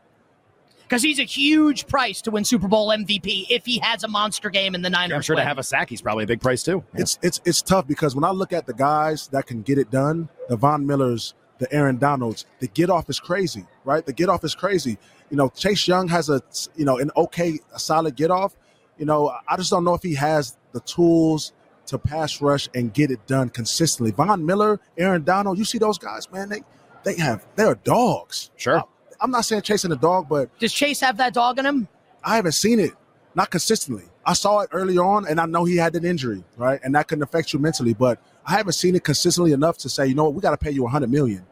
Because 0.83 1.01
he's 1.01 1.17
a 1.19 1.23
huge 1.23 1.87
price 1.87 2.21
to 2.23 2.29
win 2.31 2.43
Super 2.43 2.67
Bowl 2.67 2.89
MVP 2.89 3.47
if 3.49 3.65
he 3.65 3.79
has 3.79 4.03
a 4.03 4.07
monster 4.07 4.49
game 4.51 4.75
in 4.75 4.81
the 4.83 4.89
Niners. 4.89 5.15
I'm 5.15 5.21
sure 5.21 5.35
to 5.35 5.43
have 5.43 5.57
a 5.57 5.63
sack, 5.63 5.89
he's 5.89 6.01
probably 6.01 6.25
a 6.25 6.27
big 6.27 6.41
price 6.41 6.61
too. 6.61 6.83
it's 6.93 7.17
it's 7.23 7.41
it's 7.45 7.61
tough 7.63 7.87
because 7.87 8.13
when 8.15 8.23
I 8.23 8.29
look 8.29 8.53
at 8.53 8.67
the 8.67 8.73
guys 8.75 9.27
that 9.29 9.47
can 9.47 9.63
get 9.63 9.77
it 9.79 9.89
done, 9.89 10.29
the 10.49 10.55
Von 10.57 10.85
Millers, 10.85 11.33
the 11.57 11.71
Aaron 11.73 11.97
Donalds, 11.97 12.45
the 12.59 12.67
get 12.67 12.89
off 12.91 13.09
is 13.09 13.19
crazy, 13.19 13.65
right? 13.85 14.05
The 14.05 14.13
get 14.13 14.29
off 14.29 14.43
is 14.43 14.53
crazy. 14.53 14.99
You 15.33 15.37
know, 15.37 15.49
Chase 15.49 15.87
Young 15.87 16.09
has 16.09 16.29
a 16.29 16.43
you 16.75 16.85
know 16.85 16.99
an 16.99 17.09
okay, 17.17 17.57
a 17.73 17.79
solid 17.79 18.15
get 18.15 18.29
off. 18.29 18.55
You 18.99 19.07
know, 19.07 19.35
I 19.47 19.57
just 19.57 19.71
don't 19.71 19.83
know 19.83 19.95
if 19.95 20.03
he 20.03 20.13
has 20.13 20.55
the 20.73 20.79
tools 20.81 21.53
to 21.87 21.97
pass 21.97 22.39
rush 22.39 22.69
and 22.75 22.93
get 22.93 23.09
it 23.09 23.25
done 23.25 23.49
consistently. 23.49 24.11
Von 24.11 24.45
Miller, 24.45 24.79
Aaron 24.95 25.23
Donald, 25.23 25.57
you 25.57 25.65
see 25.65 25.79
those 25.79 25.97
guys, 25.97 26.31
man? 26.31 26.49
They 26.49 26.61
they 27.03 27.15
have 27.15 27.47
they're 27.55 27.73
dogs. 27.73 28.51
Sure. 28.57 28.83
I'm 29.19 29.31
not 29.31 29.45
saying 29.45 29.63
chasing 29.63 29.89
the 29.89 29.95
dog, 29.95 30.29
but 30.29 30.55
Does 30.59 30.71
Chase 30.71 30.99
have 30.99 31.17
that 31.17 31.33
dog 31.33 31.57
in 31.57 31.65
him? 31.65 31.87
I 32.23 32.35
haven't 32.35 32.51
seen 32.51 32.79
it, 32.79 32.91
not 33.33 33.49
consistently. 33.49 34.03
I 34.23 34.33
saw 34.33 34.59
it 34.59 34.69
early 34.71 34.99
on, 34.99 35.25
and 35.27 35.41
I 35.41 35.47
know 35.47 35.65
he 35.65 35.77
had 35.77 35.95
an 35.95 36.05
injury, 36.05 36.43
right, 36.57 36.79
and 36.83 36.93
that 36.93 37.07
can 37.07 37.23
affect 37.23 37.53
you 37.53 37.57
mentally. 37.57 37.95
But 37.95 38.19
I 38.45 38.51
haven't 38.51 38.73
seen 38.73 38.95
it 38.95 39.03
consistently 39.03 39.51
enough 39.51 39.79
to 39.79 39.89
say, 39.89 40.05
you 40.05 40.13
know 40.13 40.25
what, 40.25 40.35
we 40.35 40.41
got 40.41 40.51
to 40.51 40.57
pay 40.57 40.69
you 40.69 40.85
a 40.85 40.89
hundred 40.89 41.09
million, 41.09 41.43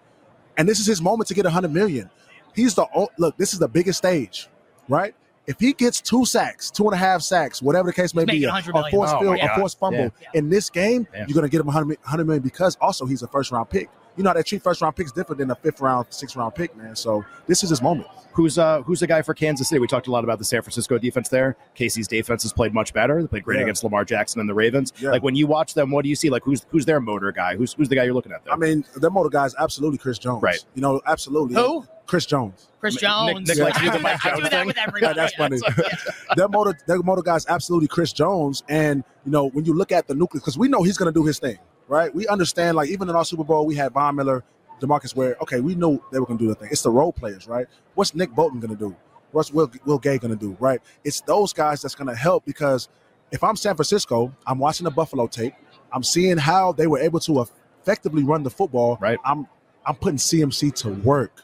and 0.55 0.69
this 0.69 0.79
is 0.79 0.85
his 0.85 1.01
moment 1.01 1.29
to 1.29 1.33
get 1.33 1.47
a 1.47 1.49
hundred 1.49 1.73
million. 1.73 2.11
He's 2.55 2.75
the 2.75 2.85
o- 2.95 3.09
look. 3.17 3.37
This 3.37 3.53
is 3.53 3.59
the 3.59 3.67
biggest 3.67 3.97
stage, 3.97 4.47
right? 4.89 5.13
If 5.47 5.59
he 5.59 5.73
gets 5.73 5.99
two 6.01 6.23
sacks, 6.25 6.69
two 6.69 6.85
and 6.85 6.93
a 6.93 6.97
half 6.97 7.21
sacks, 7.21 7.61
whatever 7.61 7.87
the 7.87 7.93
case 7.93 8.13
may 8.13 8.21
He's 8.23 8.41
be, 8.41 8.43
a, 8.45 8.47
100 8.49 8.75
a 8.75 8.89
forced 8.91 9.15
Oh, 9.15 9.19
field, 9.19 9.37
my 9.37 9.43
a 9.43 9.47
God. 9.47 9.59
forced 9.59 9.79
fumble 9.79 9.99
Yeah. 10.21 10.27
in 10.35 10.49
this 10.49 10.69
game, 10.69 11.07
Yeah. 11.13 11.25
you're 11.27 11.33
going 11.33 11.45
to 11.45 11.49
get 11.49 11.59
him 11.61 11.67
a 11.67 11.71
hundred 11.71 11.97
hundred 12.03 12.25
million 12.25 12.43
because 12.43 12.77
also 12.79 13.05
he's 13.05 13.23
a 13.23 13.27
first 13.27 13.51
round 13.51 13.69
pick. 13.69 13.89
You 14.17 14.23
know 14.23 14.29
that 14.31 14.35
they 14.37 14.43
treat 14.43 14.61
first 14.61 14.81
round 14.81 14.95
picks 14.95 15.11
different 15.11 15.39
than 15.39 15.51
a 15.51 15.55
fifth 15.55 15.79
round, 15.81 16.07
sixth 16.09 16.35
round 16.35 16.53
pick, 16.55 16.75
man. 16.75 16.95
So 16.95 17.23
this 17.47 17.63
is 17.63 17.69
his 17.69 17.81
moment. 17.81 18.07
Who's 18.33 18.57
uh 18.57 18.81
who's 18.83 18.99
the 19.01 19.07
guy 19.07 19.21
for 19.21 19.33
Kansas 19.33 19.67
City? 19.69 19.79
We 19.79 19.87
talked 19.87 20.07
a 20.07 20.11
lot 20.11 20.23
about 20.23 20.39
the 20.39 20.45
San 20.45 20.61
Francisco 20.61 20.97
defense 20.97 21.27
there. 21.29 21.57
KC's 21.77 22.07
defense 22.07 22.43
has 22.43 22.53
played 22.53 22.73
much 22.73 22.93
better. 22.93 23.21
They 23.21 23.27
played 23.27 23.43
great 23.43 23.57
Yeah. 23.57 23.63
against 23.63 23.83
Lamar 23.83 24.05
Jackson 24.05 24.39
and 24.39 24.49
the 24.49 24.53
Ravens. 24.53 24.93
Yeah. 24.99 25.11
Like 25.11 25.21
when 25.23 25.35
you 25.35 25.47
watch 25.47 25.73
them, 25.73 25.91
what 25.91 26.03
do 26.03 26.09
you 26.09 26.15
see? 26.15 26.29
Like 26.29 26.43
who's 26.43 26.65
who's 26.69 26.85
their 26.85 26.99
motor 27.01 27.31
guy? 27.31 27.55
Who's 27.57 27.73
who's 27.73 27.89
the 27.89 27.95
guy 27.95 28.03
you're 28.03 28.13
looking 28.13 28.31
at 28.31 28.43
there? 28.45 28.53
I 28.53 28.57
mean, 28.57 28.85
their 28.95 29.09
motor 29.09 29.29
guy 29.29 29.45
is 29.45 29.55
absolutely 29.59 29.97
Chris 29.97 30.17
Jones. 30.17 30.41
Right. 30.43 30.63
You 30.75 30.81
know, 30.81 31.01
absolutely. 31.05 31.55
Who? 31.55 31.85
Chris 32.05 32.25
Jones. 32.25 32.67
Chris 32.81 32.95
Nick- 32.95 33.01
Jones. 33.01 33.47
Nick 33.47 33.57
likes 33.59 33.77
to 33.79 33.85
do 33.85 33.91
do 33.91 33.97
the 33.97 34.03
that, 34.03 34.03
Mike 34.03 34.21
Jones 34.35 34.49
thing. 34.49 34.67
with 34.67 34.77
everybody. 34.77 35.05
Yeah, 35.05 35.13
that's 35.13 35.35
funny. 35.35 35.57
Yeah. 35.65 35.85
their 36.35 36.47
motor, 36.49 36.77
their 36.85 36.99
motor 37.01 37.21
guy 37.21 37.35
is 37.37 37.45
absolutely 37.47 37.87
Chris 37.87 38.11
Jones. 38.11 38.63
And 38.67 39.03
you 39.25 39.31
know, 39.31 39.47
when 39.49 39.63
you 39.65 39.73
look 39.73 39.91
at 39.93 40.07
the 40.07 40.15
nucleus, 40.15 40.41
because 40.41 40.57
we 40.57 40.67
know 40.67 40.83
he's 40.83 40.97
going 40.97 41.13
to 41.13 41.17
do 41.17 41.25
his 41.25 41.39
thing, 41.39 41.57
right? 41.91 42.15
We 42.15 42.25
understand. 42.27 42.77
Like 42.77 42.89
even 42.89 43.09
in 43.09 43.15
our 43.15 43.25
Super 43.25 43.43
Bowl, 43.43 43.65
we 43.65 43.75
had 43.75 43.91
Von 43.91 44.15
Miller, 44.15 44.43
Demarcus 44.79 45.13
Ware. 45.13 45.35
Okay, 45.41 45.59
we 45.59 45.75
knew 45.75 46.01
they 46.11 46.19
were 46.19 46.25
going 46.25 46.39
to 46.39 46.43
do 46.43 46.47
the 46.47 46.55
thing. 46.55 46.69
It's 46.71 46.81
the 46.81 46.89
role 46.89 47.11
players, 47.11 47.47
right? 47.47 47.67
What's 47.95 48.15
Nick 48.15 48.31
Bolton 48.31 48.61
going 48.61 48.71
to 48.71 48.79
do? 48.79 48.95
What's 49.31 49.51
Will, 49.51 49.69
Will 49.85 49.99
Gay 49.99 50.17
going 50.17 50.31
to 50.31 50.39
do? 50.39 50.55
Right? 50.59 50.81
It's 51.03 51.19
those 51.21 51.51
guys 51.51 51.81
that's 51.81 51.93
going 51.93 52.07
to 52.07 52.15
help 52.15 52.45
because 52.45 52.87
if 53.31 53.43
I'm 53.43 53.57
San 53.57 53.75
Francisco, 53.75 54.33
I'm 54.47 54.57
watching 54.57 54.85
the 54.85 54.91
Buffalo 54.91 55.27
tape. 55.27 55.53
I'm 55.91 56.03
seeing 56.03 56.37
how 56.37 56.71
they 56.71 56.87
were 56.87 56.99
able 56.99 57.19
to 57.21 57.45
effectively 57.81 58.23
run 58.23 58.43
the 58.43 58.49
football. 58.49 58.97
Right. 59.01 59.19
I'm 59.25 59.47
I'm 59.85 59.95
putting 59.95 60.17
CMC 60.17 60.73
to 60.75 60.89
work, 60.89 61.43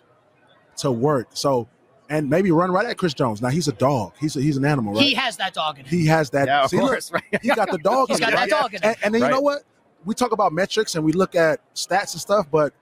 to 0.78 0.92
work. 0.92 1.30
So. 1.34 1.68
And 2.10 2.30
maybe 2.30 2.52
run 2.52 2.72
right 2.72 2.86
at 2.86 2.98
Chris 2.98 3.14
Jones. 3.14 3.42
Now 3.42 3.50
he's 3.50 3.68
a 3.68 3.74
dog. 3.74 4.14
He's 4.18 4.38
a, 4.38 4.42
he's 4.42 4.56
an 4.56 4.64
animal, 4.64 4.94
right? 4.94 5.04
He 5.04 5.14
has 5.16 5.36
that 5.36 5.54
dog 5.54 5.78
in 5.78 5.84
him. 5.84 5.90
He 5.90 6.06
has 6.06 6.30
that. 6.30 6.48
yeah, 6.48 6.64
of 6.64 6.70
see, 6.70 6.78
look, 6.78 6.92
course, 6.92 7.12
right? 7.12 7.22
he 7.42 7.50
got 7.50 7.70
the 7.70 7.78
dog. 7.80 8.08
He's 8.08 8.20
in 8.20 8.22
got 8.22 8.30
him, 8.30 8.36
that 8.36 8.42
right? 8.44 8.50
dog 8.50 8.74
in 8.74 8.82
him. 8.82 8.90
And, 8.92 8.98
and 9.04 9.14
then 9.14 9.22
you 9.24 9.28
know 9.28 9.42
what? 9.42 9.64
We 10.08 10.16
talk 10.16 10.32
about 10.32 10.54
metrics 10.54 10.96
and 10.96 11.04
we 11.04 11.12
look 11.12 11.36
at 11.36 11.60
stats 11.76 12.14
and 12.14 12.22
stuff, 12.22 12.48
but 12.50 12.74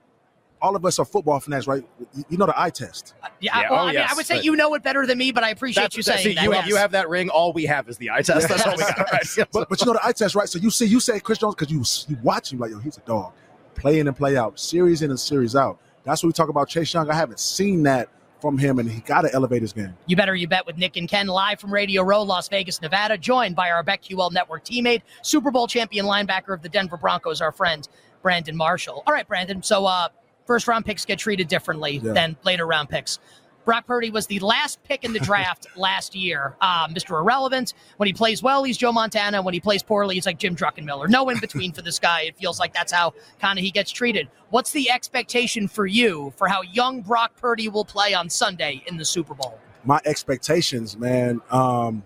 all 0.62 0.76
of 0.76 0.84
us 0.84 0.98
are 0.98 1.04
football 1.04 1.38
fanatics, 1.40 1.66
right? 1.66 1.84
You 2.28 2.38
know 2.38 2.46
the 2.46 2.58
eye 2.58 2.70
test. 2.70 3.14
Uh, 3.22 3.28
yeah, 3.40 3.60
yeah. 3.60 3.70
Well, 3.70 3.80
oh, 3.80 3.82
I, 3.82 3.86
mean, 3.86 3.94
yes, 3.94 4.12
I 4.12 4.14
would 4.14 4.26
say 4.26 4.42
you 4.42 4.54
know 4.56 4.72
it 4.74 4.82
better 4.82 5.06
than 5.06 5.18
me, 5.18 5.32
but 5.32 5.44
I 5.44 5.50
appreciate 5.50 5.96
you 5.96 6.02
saying 6.02 6.22
see, 6.22 6.34
that. 6.34 6.44
You, 6.44 6.52
yes. 6.52 6.68
you, 6.68 6.76
have 6.76 6.92
that 6.92 7.08
ring. 7.08 7.28
All 7.28 7.52
we 7.52 7.64
have 7.64 7.88
is 7.88 7.98
the 7.98 8.10
eye 8.10 8.22
test. 8.22 8.48
That's 8.48 8.64
all 8.64 8.76
we 8.76 8.82
got. 8.82 9.12
Right? 9.12 9.26
but, 9.52 9.68
but 9.68 9.80
you 9.80 9.86
know 9.86 9.94
the 9.94 10.06
eye 10.06 10.12
test, 10.12 10.34
right? 10.34 10.48
So 10.48 10.58
you 10.60 10.70
see, 10.70 10.86
you 10.86 11.00
say 11.00 11.18
Chris 11.20 11.38
Jones 11.38 11.56
because 11.56 11.70
you 11.70 11.84
you 12.08 12.20
watch 12.22 12.52
him 12.52 12.60
like, 12.60 12.70
yo, 12.70 12.78
he's 12.78 12.96
a 12.96 13.00
dog, 13.00 13.32
play 13.74 13.98
in 13.98 14.06
and 14.06 14.16
play 14.16 14.36
out, 14.36 14.58
series 14.58 15.02
in 15.02 15.10
and 15.10 15.18
series 15.18 15.56
out. 15.56 15.78
That's 16.04 16.22
what 16.22 16.28
we 16.28 16.32
talk 16.32 16.48
about 16.48 16.68
Chase 16.68 16.94
Young. 16.94 17.10
I 17.10 17.14
haven't 17.14 17.40
seen 17.40 17.82
that 17.82 18.08
from 18.40 18.58
him, 18.58 18.78
and 18.78 18.90
he 18.90 19.00
got 19.00 19.22
to 19.22 19.32
elevate 19.32 19.62
his 19.62 19.72
game. 19.72 19.94
You 20.06 20.16
better 20.16 20.34
you 20.34 20.48
bet 20.48 20.66
with 20.66 20.76
Nick 20.76 20.96
and 20.96 21.08
Ken 21.08 21.26
live 21.26 21.60
from 21.60 21.72
Radio 21.72 22.02
Row, 22.02 22.22
Las 22.22 22.48
Vegas, 22.48 22.80
Nevada, 22.80 23.16
joined 23.18 23.56
by 23.56 23.70
our 23.70 23.82
BetQL 23.82 24.32
Network 24.32 24.64
teammate, 24.64 25.02
Super 25.22 25.50
Bowl 25.50 25.66
champion 25.66 26.06
linebacker 26.06 26.54
of 26.54 26.62
the 26.62 26.68
Denver 26.68 26.96
Broncos, 26.96 27.40
our 27.40 27.52
friend 27.52 27.88
Brandon 28.22 28.56
Marshall. 28.56 29.02
All 29.06 29.12
right, 29.12 29.26
Brandon. 29.26 29.62
So 29.62 29.86
uh, 29.86 30.08
first 30.46 30.68
round 30.68 30.84
picks 30.84 31.04
get 31.04 31.18
treated 31.18 31.48
differently 31.48 32.00
yeah. 32.02 32.12
than 32.12 32.36
later 32.44 32.66
round 32.66 32.88
picks. 32.88 33.18
Brock 33.66 33.84
Purdy 33.84 34.10
was 34.10 34.28
the 34.28 34.38
last 34.38 34.82
pick 34.84 35.04
in 35.04 35.12
the 35.12 35.18
draft 35.18 35.66
last 35.76 36.14
year. 36.14 36.56
Uh, 36.60 36.86
Mr. 36.88 37.20
Irrelevant. 37.20 37.74
When 37.96 38.06
he 38.06 38.12
plays 38.12 38.42
well, 38.42 38.62
he's 38.62 38.78
Joe 38.78 38.92
Montana. 38.92 39.42
When 39.42 39.52
he 39.52 39.60
plays 39.60 39.82
poorly, 39.82 40.14
he's 40.14 40.24
like 40.24 40.38
Jim 40.38 40.54
Druckenmiller. 40.54 41.08
No 41.08 41.28
in 41.28 41.40
between 41.40 41.72
for 41.72 41.82
this 41.82 41.98
guy. 41.98 42.22
It 42.22 42.36
feels 42.36 42.60
like 42.60 42.72
that's 42.72 42.92
how 42.92 43.12
kind 43.40 43.58
of 43.58 43.64
he 43.64 43.72
gets 43.72 43.90
treated. 43.90 44.28
What's 44.50 44.70
the 44.70 44.88
expectation 44.88 45.66
for 45.66 45.84
you 45.84 46.32
for 46.36 46.46
how 46.46 46.62
young 46.62 47.02
Brock 47.02 47.32
Purdy 47.36 47.68
will 47.68 47.84
play 47.84 48.14
on 48.14 48.30
Sunday 48.30 48.82
in 48.86 48.96
the 48.96 49.04
Super 49.04 49.34
Bowl? 49.34 49.58
My 49.84 50.00
expectations, 50.04 50.96
man, 50.96 51.40
um, 51.50 52.04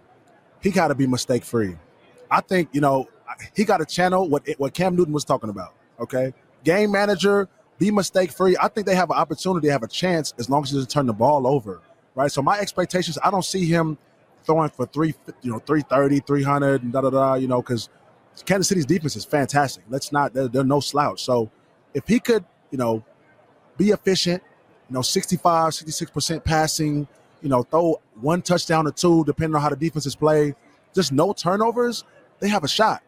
he 0.63 0.71
got 0.71 0.89
to 0.89 0.95
be 0.95 1.07
mistake 1.07 1.45
free. 1.45 1.77
I 2.31 2.41
think, 2.41 2.71
you 2.73 2.81
know, 2.81 3.09
he 3.55 3.65
got 3.65 3.79
to 3.79 3.87
channel 3.87 4.29
what, 4.29 4.49
what 4.57 4.73
Cam 4.73 4.97
Newton 4.97 5.13
was 5.13 5.25
talking 5.25 5.51
about. 5.51 5.75
Okay. 5.99 6.33
Game 6.65 6.91
manager, 6.91 7.49
be 7.81 7.91
mistake 7.91 8.31
free. 8.31 8.57
I 8.61 8.69
think 8.69 8.87
they 8.87 8.95
have 8.95 9.11
an 9.11 9.17
opportunity, 9.17 9.69
have 9.69 9.83
a 9.83 9.89
chance 9.89 10.35
as 10.39 10.49
long 10.51 10.63
as 10.63 10.71
he 10.71 10.77
doesn't 10.77 10.91
turn 10.91 11.07
the 11.07 11.15
ball 11.15 11.47
over, 11.47 11.81
right? 12.15 12.31
So 12.31 12.43
my 12.43 12.61
expectations, 12.61 13.19
I 13.25 13.31
don't 13.31 13.45
see 13.45 13.65
him 13.65 13.97
throwing 14.45 14.69
for 14.69 14.87
three, 14.87 15.15
you 15.41 15.51
know, 15.51 15.59
330, 15.59 16.21
300, 16.21 16.83
and 16.83 16.93
da 16.93 17.01
da 17.01 17.11
da, 17.11 17.35
you 17.35 17.49
know, 17.49 17.63
because 17.63 17.89
Kansas 18.45 18.69
City's 18.69 18.85
defense 18.85 19.17
is 19.17 19.25
fantastic. 19.25 19.83
Let's 19.89 20.13
not, 20.13 20.35
they're, 20.35 20.47
they're 20.47 20.63
no 20.63 20.81
slouch. 20.81 21.25
So 21.25 21.51
if 21.95 22.07
he 22.07 22.21
could, 22.21 22.45
you 22.71 22.77
know, 22.77 23.03
be 23.79 23.91
efficient, 23.91 24.43
you 24.91 24.95
know, 24.95 25.03
65, 25.03 25.73
66% 25.73 26.45
passing, 26.45 27.09
you 27.41 27.49
know, 27.49 27.63
throw 27.63 27.99
one 28.21 28.43
touchdown 28.43 28.87
or 28.87 28.93
two, 28.93 29.25
depending 29.25 29.57
on 29.57 29.63
how 29.63 29.71
the 29.71 29.77
defense 29.77 30.05
is 30.05 30.15
played, 30.15 30.55
just 30.95 31.13
no 31.13 31.33
turnovers, 31.33 32.05
they 32.41 32.49
have 32.49 32.63
a 32.63 32.69
shot. 32.69 33.03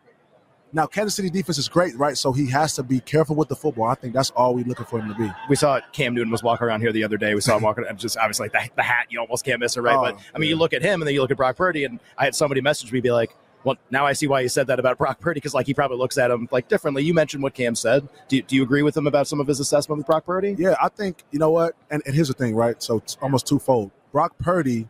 Now, 0.75 0.87
Kansas 0.87 1.15
City 1.15 1.29
defense 1.29 1.59
is 1.59 1.69
great, 1.69 1.97
right? 1.97 2.17
So 2.17 2.33
he 2.33 2.49
has 2.51 2.75
to 2.77 2.83
be 2.83 3.01
careful 3.01 3.37
with 3.37 3.49
the 3.49 3.57
football. 3.57 3.85
I 3.85 3.95
think 3.95 4.15
that's 4.15 4.31
all 4.31 4.55
we're 4.55 4.65
looking 4.65 4.87
for 4.87 4.99
him 4.99 5.09
to 5.09 5.15
be. 5.15 5.31
We 5.49 5.57
saw 5.57 5.81
Cam 5.93 6.15
Newton 6.15 6.31
was 6.31 6.43
walking 6.43 6.67
around 6.67 6.81
here 6.81 6.93
the 6.93 7.05
other 7.05 7.19
day. 7.19 7.35
We 7.35 7.43
saw 7.43 7.57
him 7.57 7.63
walking, 7.63 7.85
and 7.87 7.99
just 7.99 8.17
obviously 8.17 8.49
like 8.49 8.53
the, 8.53 8.77
the, 8.77 8.83
hat, 8.83 9.07
you 9.11 9.21
almost 9.21 9.45
can't 9.45 9.61
miss 9.61 9.77
it, 9.77 9.83
right? 9.83 9.97
Oh, 9.97 10.03
but 10.03 10.19
I 10.35 10.39
mean, 10.39 10.49
yeah. 10.49 10.55
you 10.55 10.57
oh, 10.57 10.59
look 10.59 10.73
at 10.73 10.83
him, 10.83 11.03
and 11.03 11.07
then 11.07 11.15
you 11.15 11.21
look 11.21 11.31
at 11.31 11.37
Brock 11.37 11.57
Purdy, 11.57 11.85
and 11.85 12.01
I 12.17 12.25
had 12.25 12.35
somebody 12.35 12.63
message 12.63 12.91
me, 12.91 13.01
be 13.01 13.13
like, 13.13 13.37
well, 13.65 13.77
now 13.91 14.07
I 14.07 14.13
see 14.13 14.27
why 14.27 14.41
you 14.41 14.49
said 14.49 14.67
that 14.69 14.79
about 14.79 14.99
Brock 14.99 15.21
Purdy 15.21 15.39
because 15.39 15.55
like 15.55 15.67
he 15.67 15.75
probably 15.75 15.99
looks 15.99 16.19
at 16.19 16.31
him 16.31 16.49
like 16.51 16.69
differently. 16.69 17.03
You 17.03 17.15
mentioned 17.15 17.43
what 17.43 17.55
Cam 17.55 17.75
said. 17.75 18.09
Do, 18.29 18.41
do 18.43 18.57
you 18.57 18.63
agree 18.63 18.83
with 18.83 18.97
him 18.97 19.07
about 19.07 19.29
some 19.29 19.41
of 19.41 19.47
his 19.47 19.61
assessment 19.61 19.99
with 19.99 20.07
Brock 20.07 20.25
Purdy? 20.25 20.57
Yeah, 20.59 20.75
I 20.81 20.89
think 20.89 21.23
you 21.31 21.39
know 21.39 21.51
what. 21.51 21.75
And, 21.91 22.03
and 22.07 22.15
here's 22.15 22.29
the 22.29 22.35
thing, 22.35 22.55
right? 22.55 22.83
So 22.83 22.97
it's 22.97 23.17
almost 23.21 23.47
twofold. 23.47 23.91
Brock 24.11 24.37
Purdy 24.39 24.89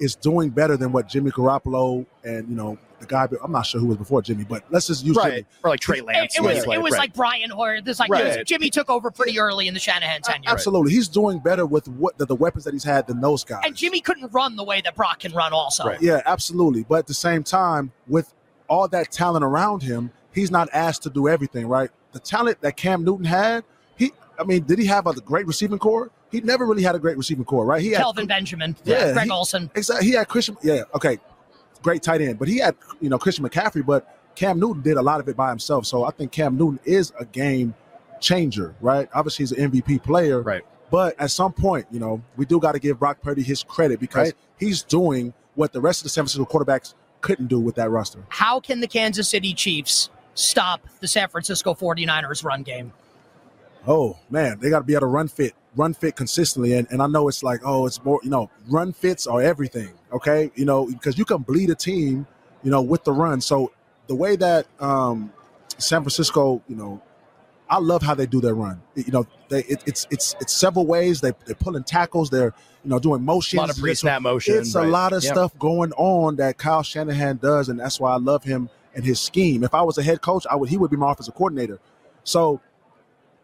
is 0.00 0.14
doing 0.16 0.50
better 0.50 0.76
than 0.76 0.92
what 0.92 1.08
Jimmy 1.08 1.30
Garoppolo 1.30 2.04
and 2.24 2.48
you 2.48 2.56
know 2.56 2.78
the 3.02 3.06
guy. 3.06 3.28
I'm 3.42 3.52
not 3.52 3.66
sure 3.66 3.80
who 3.80 3.88
was 3.88 3.98
before 3.98 4.22
Jimmy, 4.22 4.44
but 4.44 4.64
let's 4.70 4.86
just 4.86 5.04
use 5.04 5.16
right. 5.16 5.30
Jimmy. 5.30 5.46
or 5.62 5.70
like 5.70 5.80
Trey 5.80 6.00
Lance. 6.00 6.34
It, 6.34 6.38
it 6.38 6.42
was, 6.42 6.64
it 6.64 6.80
was 6.80 6.92
right. 6.92 6.98
like 6.98 7.14
Brian 7.14 7.50
Hoyer. 7.50 7.82
This 7.82 8.00
like 8.00 8.10
right. 8.10 8.38
was, 8.38 8.38
Jimmy 8.46 8.70
took 8.70 8.88
over 8.88 9.10
pretty 9.10 9.38
early 9.38 9.68
in 9.68 9.74
the 9.74 9.80
Shanahan 9.80 10.22
tenure. 10.22 10.48
Absolutely, 10.48 10.92
he's 10.92 11.08
doing 11.08 11.38
better 11.38 11.66
with 11.66 11.88
what 11.88 12.16
the, 12.16 12.24
the, 12.24 12.34
weapons 12.34 12.64
that 12.64 12.72
he's 12.72 12.84
had 12.84 13.06
than 13.06 13.20
those 13.20 13.44
guys. 13.44 13.62
And 13.64 13.76
Jimmy 13.76 14.00
couldn't 14.00 14.32
run 14.32 14.56
the 14.56 14.64
way 14.64 14.80
that 14.80 14.96
Brock 14.96 15.20
can 15.20 15.32
run, 15.32 15.52
also. 15.52 15.94
Yeah, 16.00 16.22
absolutely. 16.24 16.84
But 16.84 17.00
at 17.00 17.06
the 17.06 17.14
same 17.14 17.42
time, 17.42 17.92
with 18.06 18.32
all 18.68 18.88
that 18.88 19.12
talent 19.12 19.44
around 19.44 19.82
him, 19.82 20.10
he's 20.32 20.50
not 20.50 20.68
asked 20.72 21.02
to 21.02 21.10
do 21.10 21.28
everything. 21.28 21.68
Right, 21.68 21.90
the 22.12 22.20
talent 22.20 22.60
that 22.62 22.76
Cam 22.76 23.04
Newton 23.04 23.26
had, 23.26 23.64
he. 23.96 24.12
I 24.38 24.44
mean, 24.44 24.64
did 24.64 24.78
he 24.78 24.86
have 24.86 25.06
a 25.06 25.12
great 25.14 25.46
receiving 25.46 25.78
corps? 25.78 26.10
He 26.30 26.40
never 26.40 26.64
really 26.64 26.82
had 26.82 26.94
a 26.94 26.98
great 26.98 27.18
receiving 27.18 27.44
corps, 27.44 27.66
right? 27.66 27.82
He 27.82 27.90
had 27.90 27.98
Kelvin 27.98 28.26
Benjamin, 28.26 28.74
yeah, 28.84 29.12
Greg 29.12 29.26
he, 29.26 29.30
Olsen. 29.30 29.70
Exactly. 29.74 30.06
He 30.06 30.14
had 30.14 30.28
Christian. 30.28 30.56
Yeah, 30.62 30.84
okay 30.94 31.18
great 31.82 32.02
tight 32.02 32.20
end. 32.20 32.38
But 32.38 32.48
he 32.48 32.58
had, 32.58 32.76
you 33.00 33.08
know, 33.08 33.18
Christian 33.18 33.48
McCaffrey, 33.48 33.84
but 33.84 34.18
Cam 34.34 34.58
Newton 34.58 34.82
did 34.82 34.96
a 34.96 35.02
lot 35.02 35.20
of 35.20 35.28
it 35.28 35.36
by 35.36 35.50
himself. 35.50 35.86
So 35.86 36.04
I 36.04 36.10
think 36.10 36.32
Cam 36.32 36.56
Newton 36.56 36.80
is 36.84 37.12
a 37.18 37.24
game 37.24 37.74
changer, 38.20 38.74
right? 38.80 39.08
Obviously, 39.14 39.42
he's 39.42 39.52
an 39.52 39.70
MVP 39.70 40.02
player. 40.02 40.42
Right. 40.42 40.62
But 40.90 41.18
at 41.18 41.30
some 41.30 41.52
point, 41.52 41.86
you 41.90 42.00
know, 42.00 42.22
we 42.36 42.44
do 42.44 42.60
got 42.60 42.72
to 42.72 42.78
give 42.78 42.98
Brock 42.98 43.22
Purdy 43.22 43.42
his 43.42 43.62
credit 43.62 43.98
because 43.98 44.28
right. 44.28 44.34
he's 44.58 44.82
doing 44.82 45.32
what 45.54 45.72
the 45.72 45.80
rest 45.80 46.00
of 46.00 46.04
the 46.04 46.10
San 46.10 46.24
Francisco 46.24 46.44
quarterbacks 46.44 46.94
couldn't 47.20 47.46
do 47.46 47.58
with 47.60 47.76
that 47.76 47.90
roster. 47.90 48.24
How 48.28 48.60
can 48.60 48.80
the 48.80 48.88
Kansas 48.88 49.28
City 49.28 49.54
Chiefs 49.54 50.10
stop 50.34 50.86
the 51.00 51.08
San 51.08 51.28
Francisco 51.28 51.74
49ers 51.74 52.44
run 52.44 52.62
game? 52.62 52.92
Oh, 53.86 54.18
man, 54.30 54.58
they 54.60 54.70
got 54.70 54.80
to 54.80 54.84
be 54.84 54.92
able 54.92 55.02
to 55.02 55.06
run 55.06 55.28
fit 55.28 55.54
run 55.76 55.94
fit 55.94 56.16
consistently. 56.16 56.74
And, 56.74 56.86
and 56.90 57.02
I 57.02 57.06
know 57.06 57.28
it's 57.28 57.42
like, 57.42 57.60
oh, 57.64 57.86
it's 57.86 58.02
more, 58.04 58.20
you 58.22 58.30
know, 58.30 58.50
run 58.68 58.92
fits 58.92 59.26
are 59.26 59.42
everything. 59.42 59.92
Okay. 60.12 60.50
You 60.54 60.64
know, 60.64 60.86
because 60.86 61.18
you 61.18 61.24
can 61.24 61.38
bleed 61.38 61.70
a 61.70 61.74
team, 61.74 62.26
you 62.62 62.70
know, 62.70 62.82
with 62.82 63.04
the 63.04 63.12
run. 63.12 63.40
So 63.40 63.72
the 64.06 64.14
way 64.14 64.36
that 64.36 64.66
um, 64.80 65.32
San 65.78 66.02
Francisco, 66.02 66.62
you 66.68 66.76
know, 66.76 67.02
I 67.72 67.78
love 67.78 68.02
how 68.02 68.14
they 68.14 68.26
do 68.26 68.38
their 68.40 68.54
run. 68.54 68.82
You 68.94 69.10
know, 69.10 69.26
they 69.48 69.60
it, 69.60 69.82
it's 69.86 70.06
it's 70.10 70.36
it's 70.40 70.52
several 70.52 70.84
ways. 70.84 71.22
They 71.22 71.32
they're 71.46 71.54
pulling 71.54 71.84
tackles. 71.84 72.28
They're 72.28 72.52
you 72.84 72.90
know 72.90 72.98
doing 72.98 73.22
motions. 73.22 73.58
A 73.58 73.62
lot 73.62 73.70
of 73.70 73.78
pre-snap 73.78 74.20
motion. 74.20 74.58
It's 74.58 74.74
right. 74.74 74.86
a 74.86 74.90
lot 74.90 75.14
of 75.14 75.24
yep. 75.24 75.32
stuff 75.32 75.58
going 75.58 75.90
on 75.92 76.36
that 76.36 76.58
Kyle 76.58 76.82
Shanahan 76.82 77.38
does, 77.38 77.70
and 77.70 77.80
that's 77.80 77.98
why 77.98 78.12
I 78.12 78.16
love 78.16 78.44
him 78.44 78.68
and 78.94 79.02
his 79.02 79.20
scheme. 79.20 79.64
If 79.64 79.72
I 79.72 79.80
was 79.80 79.96
a 79.96 80.02
head 80.02 80.20
coach, 80.20 80.44
I 80.50 80.56
would 80.56 80.68
he 80.68 80.76
would 80.76 80.90
be 80.90 80.98
my 80.98 81.12
offensive 81.12 81.34
coordinator. 81.34 81.78
So 82.24 82.60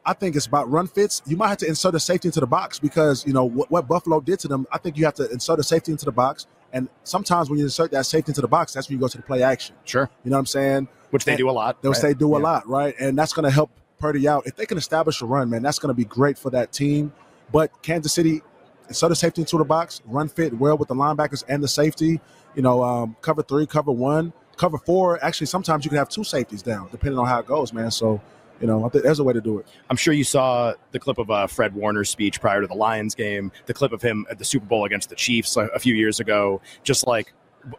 I 0.08 0.14
think 0.14 0.36
it's 0.36 0.46
about 0.46 0.70
run 0.70 0.86
fits. 0.86 1.20
You 1.26 1.36
might 1.36 1.48
have 1.48 1.58
to 1.58 1.66
insert 1.66 1.94
a 1.94 2.00
safety 2.00 2.28
into 2.28 2.40
the 2.40 2.46
box 2.46 2.78
because 2.78 3.26
you 3.26 3.34
know 3.34 3.44
what, 3.44 3.70
what, 3.70 3.86
Buffalo 3.86 4.22
did 4.22 4.38
to 4.38 4.48
them. 4.48 4.66
I 4.72 4.78
think 4.78 4.96
you 4.96 5.04
have 5.04 5.12
to 5.14 5.30
insert 5.30 5.58
a 5.58 5.62
safety 5.62 5.92
into 5.92 6.06
the 6.06 6.12
box, 6.12 6.46
and 6.72 6.88
sometimes 7.04 7.50
when 7.50 7.58
you 7.58 7.66
insert 7.66 7.90
that 7.90 8.06
safety 8.06 8.30
into 8.30 8.40
the 8.40 8.48
box, 8.48 8.72
that's 8.72 8.88
when 8.88 8.96
you 8.96 9.00
go 9.00 9.08
to 9.08 9.18
the 9.18 9.22
play 9.22 9.42
action. 9.42 9.76
Sure, 9.84 10.08
you 10.24 10.30
know 10.30 10.36
what 10.36 10.40
I'm 10.40 10.46
saying? 10.46 10.88
Which 11.10 11.26
they 11.26 11.32
and, 11.32 11.38
do 11.38 11.50
a 11.50 11.52
lot. 11.52 11.82
Which 11.82 11.92
right? 11.92 12.02
they 12.02 12.14
do 12.14 12.30
yeah. 12.30 12.38
a 12.38 12.40
lot, 12.40 12.66
right? 12.66 12.94
And 12.98 13.18
that's 13.18 13.34
going 13.34 13.44
to 13.44 13.50
help 13.50 13.70
Purdy 13.98 14.26
out 14.26 14.46
if 14.46 14.56
they 14.56 14.64
can 14.64 14.78
establish 14.78 15.20
a 15.20 15.26
run. 15.26 15.50
Man, 15.50 15.62
that's 15.62 15.78
going 15.78 15.90
to 15.90 15.94
be 15.94 16.06
great 16.06 16.38
for 16.38 16.48
that 16.52 16.72
team. 16.72 17.12
But 17.52 17.82
Kansas 17.82 18.14
City, 18.14 18.40
insert 18.88 19.12
a 19.12 19.14
safety 19.14 19.42
into 19.42 19.58
the 19.58 19.64
box, 19.64 20.00
run 20.06 20.28
fit 20.30 20.54
well 20.54 20.78
with 20.78 20.88
the 20.88 20.94
linebackers 20.94 21.44
and 21.48 21.62
the 21.62 21.68
safety. 21.68 22.18
You 22.54 22.62
know, 22.62 22.82
um, 22.82 23.14
cover 23.20 23.42
three, 23.42 23.66
cover 23.66 23.92
one, 23.92 24.32
cover 24.56 24.78
four. 24.78 25.22
Actually, 25.22 25.48
sometimes 25.48 25.84
you 25.84 25.90
can 25.90 25.98
have 25.98 26.08
two 26.08 26.24
safeties 26.24 26.62
down, 26.62 26.88
depending 26.90 27.18
on 27.18 27.26
how 27.26 27.40
it 27.40 27.46
goes, 27.46 27.74
man. 27.74 27.90
So 27.90 28.22
you 28.60 28.66
know, 28.66 28.84
I 28.84 28.88
think 28.88 29.04
there's 29.04 29.18
a 29.18 29.24
way 29.24 29.32
to 29.32 29.40
do 29.40 29.58
it. 29.58 29.66
I'm 29.88 29.96
sure 29.96 30.12
you 30.12 30.24
saw 30.24 30.74
the 30.90 30.98
clip 30.98 31.18
of 31.18 31.30
uh, 31.30 31.46
Fred 31.46 31.74
Warner's 31.74 32.10
speech 32.10 32.40
prior 32.40 32.60
to 32.60 32.66
the 32.66 32.74
Lions 32.74 33.14
game, 33.14 33.52
the 33.66 33.74
clip 33.74 33.92
of 33.92 34.02
him 34.02 34.26
at 34.30 34.38
the 34.38 34.44
Super 34.44 34.66
Bowl 34.66 34.84
against 34.84 35.08
the 35.10 35.14
Chiefs 35.14 35.56
a, 35.56 35.66
a 35.66 35.78
few 35.78 35.94
years 35.94 36.20
ago, 36.20 36.60
just 36.82 37.06
like 37.06 37.32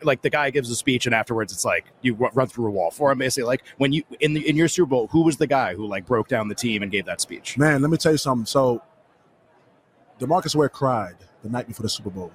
like 0.04 0.22
the 0.22 0.30
guy 0.30 0.50
gives 0.50 0.70
a 0.70 0.76
speech 0.76 1.06
and 1.06 1.16
afterwards 1.16 1.54
it's 1.54 1.66
like 1.66 1.86
you 2.02 2.14
run 2.14 2.48
through 2.48 2.68
a 2.68 2.72
wall 2.72 2.92
for 2.92 3.12
him 3.12 3.18
basically. 3.18 3.48
Like 3.48 3.64
when 3.78 3.94
you 3.94 4.04
in 4.20 4.34
the 4.34 4.48
in 4.48 4.56
your 4.56 4.68
super 4.68 4.90
bowl 4.90 5.08
who 5.08 5.24
was 5.24 5.38
the 5.38 5.48
guy 5.48 5.74
who 5.74 5.88
like 5.88 6.06
broke 6.06 6.28
down 6.28 6.48
the 6.48 6.56
team 6.56 6.84
and 6.84 6.92
gave 6.92 7.06
that 7.06 7.22
speech? 7.22 7.58
Man 7.58 7.82
let 7.82 7.90
me 7.90 7.98
tell 7.98 8.12
you 8.12 8.18
something. 8.18 8.46
So 8.46 8.84
demarcus 10.20 10.56
ware 10.56 10.70
cried 10.70 11.16
the 11.44 11.50
night 11.50 11.68
before 11.68 11.84
the 11.84 11.90
super 11.90 12.10
bowl. 12.10 12.32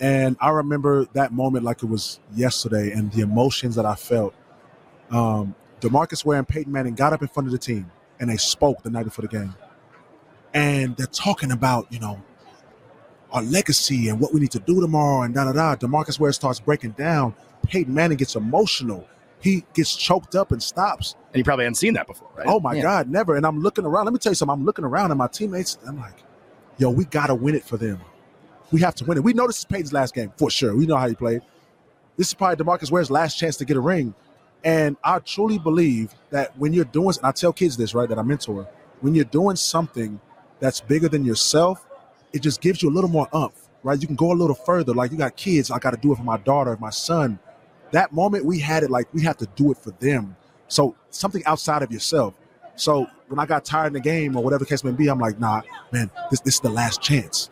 And 0.00 0.36
i 0.40 0.50
remember 0.50 1.06
that 1.12 1.32
moment 1.32 1.64
like 1.64 1.82
it 1.82 1.86
was 1.86 2.20
yesterday 2.34 2.90
and 2.90 3.12
the 3.12 3.22
emotions 3.22 3.76
that 3.76 3.86
i 3.86 3.94
felt. 3.94 4.34
Um, 5.10 5.54
Demarcus 5.82 6.24
Ware 6.24 6.38
and 6.38 6.48
Peyton 6.48 6.72
Manning 6.72 6.94
got 6.94 7.12
up 7.12 7.22
in 7.22 7.28
front 7.28 7.48
of 7.48 7.52
the 7.52 7.58
team 7.58 7.90
and 8.20 8.30
they 8.30 8.36
spoke 8.36 8.82
the 8.82 8.90
night 8.90 9.04
before 9.04 9.22
the 9.22 9.28
game. 9.28 9.54
And 10.54 10.96
they're 10.96 11.06
talking 11.06 11.50
about, 11.50 11.92
you 11.92 11.98
know, 11.98 12.22
our 13.32 13.42
legacy 13.42 14.08
and 14.08 14.20
what 14.20 14.32
we 14.32 14.40
need 14.40 14.52
to 14.52 14.60
do 14.60 14.80
tomorrow 14.80 15.22
and 15.22 15.34
da 15.34 15.50
da 15.50 15.52
da. 15.52 15.76
Demarcus 15.76 16.20
Ware 16.20 16.32
starts 16.32 16.60
breaking 16.60 16.92
down. 16.92 17.34
Peyton 17.66 17.92
Manning 17.92 18.16
gets 18.16 18.36
emotional. 18.36 19.08
He 19.40 19.64
gets 19.74 19.96
choked 19.96 20.36
up 20.36 20.52
and 20.52 20.62
stops. 20.62 21.16
And 21.32 21.38
you 21.38 21.44
probably 21.44 21.64
hadn't 21.64 21.76
seen 21.76 21.94
that 21.94 22.06
before, 22.06 22.28
right? 22.36 22.46
Oh 22.46 22.60
my 22.60 22.74
yeah. 22.74 22.82
God, 22.82 23.08
never. 23.10 23.34
And 23.34 23.44
I'm 23.44 23.60
looking 23.60 23.84
around. 23.84 24.04
Let 24.04 24.12
me 24.12 24.20
tell 24.20 24.30
you 24.30 24.36
something. 24.36 24.52
I'm 24.52 24.64
looking 24.64 24.84
around 24.84 25.10
and 25.10 25.18
my 25.18 25.26
teammates. 25.26 25.78
I'm 25.86 25.98
like, 25.98 26.22
yo, 26.78 26.90
we 26.90 27.06
gotta 27.06 27.34
win 27.34 27.56
it 27.56 27.64
for 27.64 27.76
them. 27.76 28.00
We 28.70 28.80
have 28.82 28.94
to 28.96 29.04
win 29.04 29.18
it. 29.18 29.24
We 29.24 29.32
know 29.32 29.48
this 29.48 29.58
is 29.58 29.64
Peyton's 29.64 29.92
last 29.92 30.14
game 30.14 30.32
for 30.36 30.48
sure. 30.48 30.76
We 30.76 30.86
know 30.86 30.96
how 30.96 31.08
he 31.08 31.14
played. 31.14 31.42
This 32.16 32.28
is 32.28 32.34
probably 32.34 32.62
Demarcus 32.62 32.90
Ware's 32.90 33.10
last 33.10 33.38
chance 33.38 33.56
to 33.56 33.64
get 33.64 33.76
a 33.76 33.80
ring. 33.80 34.14
And 34.64 34.96
I 35.02 35.18
truly 35.18 35.58
believe 35.58 36.14
that 36.30 36.56
when 36.58 36.72
you're 36.72 36.84
doing, 36.84 37.14
and 37.16 37.26
I 37.26 37.32
tell 37.32 37.52
kids 37.52 37.76
this, 37.76 37.94
right, 37.94 38.08
that 38.08 38.18
I 38.18 38.22
mentor, 38.22 38.68
when 39.00 39.14
you're 39.14 39.24
doing 39.24 39.56
something 39.56 40.20
that's 40.60 40.80
bigger 40.80 41.08
than 41.08 41.24
yourself, 41.24 41.84
it 42.32 42.40
just 42.40 42.60
gives 42.60 42.82
you 42.82 42.88
a 42.88 42.94
little 42.94 43.10
more 43.10 43.28
umph, 43.32 43.68
right? 43.82 44.00
You 44.00 44.06
can 44.06 44.16
go 44.16 44.32
a 44.32 44.34
little 44.34 44.54
further. 44.54 44.94
Like 44.94 45.10
you 45.10 45.18
got 45.18 45.36
kids, 45.36 45.70
I 45.70 45.78
got 45.78 45.90
to 45.90 45.96
do 45.96 46.12
it 46.12 46.16
for 46.16 46.22
my 46.22 46.36
daughter, 46.38 46.76
my 46.80 46.90
son. 46.90 47.38
That 47.90 48.12
moment 48.12 48.44
we 48.44 48.60
had 48.60 48.84
it 48.84 48.90
like 48.90 49.12
we 49.12 49.22
have 49.22 49.36
to 49.38 49.46
do 49.56 49.72
it 49.72 49.78
for 49.78 49.90
them. 49.90 50.36
So 50.68 50.94
something 51.10 51.44
outside 51.44 51.82
of 51.82 51.90
yourself. 51.90 52.34
So 52.76 53.06
when 53.28 53.38
I 53.38 53.44
got 53.44 53.64
tired 53.64 53.88
in 53.88 53.92
the 53.94 54.00
game 54.00 54.36
or 54.36 54.42
whatever 54.42 54.64
the 54.64 54.68
case 54.68 54.82
may 54.84 54.92
be, 54.92 55.08
I'm 55.08 55.18
like, 55.18 55.38
nah, 55.38 55.62
man, 55.90 56.10
this 56.30 56.40
this 56.40 56.54
is 56.54 56.60
the 56.60 56.70
last 56.70 57.02
chance. 57.02 57.50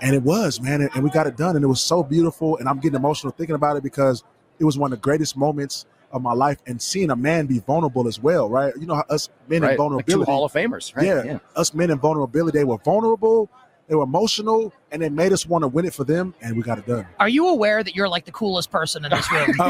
And 0.00 0.14
it 0.14 0.22
was, 0.22 0.60
man, 0.60 0.80
and, 0.80 0.90
and 0.94 1.04
we 1.04 1.10
got 1.10 1.26
it 1.26 1.36
done, 1.36 1.54
and 1.54 1.64
it 1.64 1.68
was 1.68 1.80
so 1.80 2.02
beautiful. 2.02 2.56
And 2.56 2.68
I'm 2.68 2.80
getting 2.80 2.96
emotional 2.96 3.32
thinking 3.32 3.54
about 3.54 3.76
it 3.76 3.82
because 3.82 4.24
it 4.58 4.64
was 4.64 4.78
one 4.78 4.92
of 4.92 4.98
the 4.98 5.02
greatest 5.02 5.36
moments 5.36 5.86
of 6.12 6.22
my 6.22 6.34
life, 6.34 6.58
and 6.66 6.80
seeing 6.80 7.10
a 7.10 7.16
man 7.16 7.46
be 7.46 7.58
vulnerable 7.60 8.06
as 8.06 8.20
well, 8.20 8.48
right? 8.48 8.72
You 8.78 8.86
know, 8.86 9.02
us 9.08 9.30
men 9.48 9.58
in 9.58 9.62
Right. 9.62 9.68
Like 9.70 9.76
two 9.76 9.82
vulnerability, 9.82 10.30
Hall 10.30 10.44
of 10.44 10.52
Famers, 10.52 10.94
right? 10.94 11.06
yeah, 11.06 11.38
us 11.56 11.72
men 11.74 11.90
in 11.90 11.98
vulnerability, 11.98 12.58
they 12.58 12.64
were 12.64 12.78
vulnerable, 12.78 13.48
they 13.88 13.94
were 13.94 14.04
emotional, 14.04 14.72
and 14.90 15.02
they 15.02 15.08
made 15.08 15.32
us 15.32 15.46
want 15.46 15.62
to 15.62 15.68
win 15.68 15.84
it 15.84 15.94
for 15.94 16.04
them, 16.04 16.34
and 16.42 16.56
we 16.56 16.62
got 16.62 16.78
it 16.78 16.86
done. 16.86 17.06
Are 17.18 17.28
you 17.28 17.48
aware 17.48 17.82
that 17.82 17.94
you're 17.96 18.08
like 18.08 18.24
the 18.24 18.32
coolest 18.32 18.70
person 18.70 19.04
in 19.04 19.10
this 19.10 19.30
room? 19.32 19.46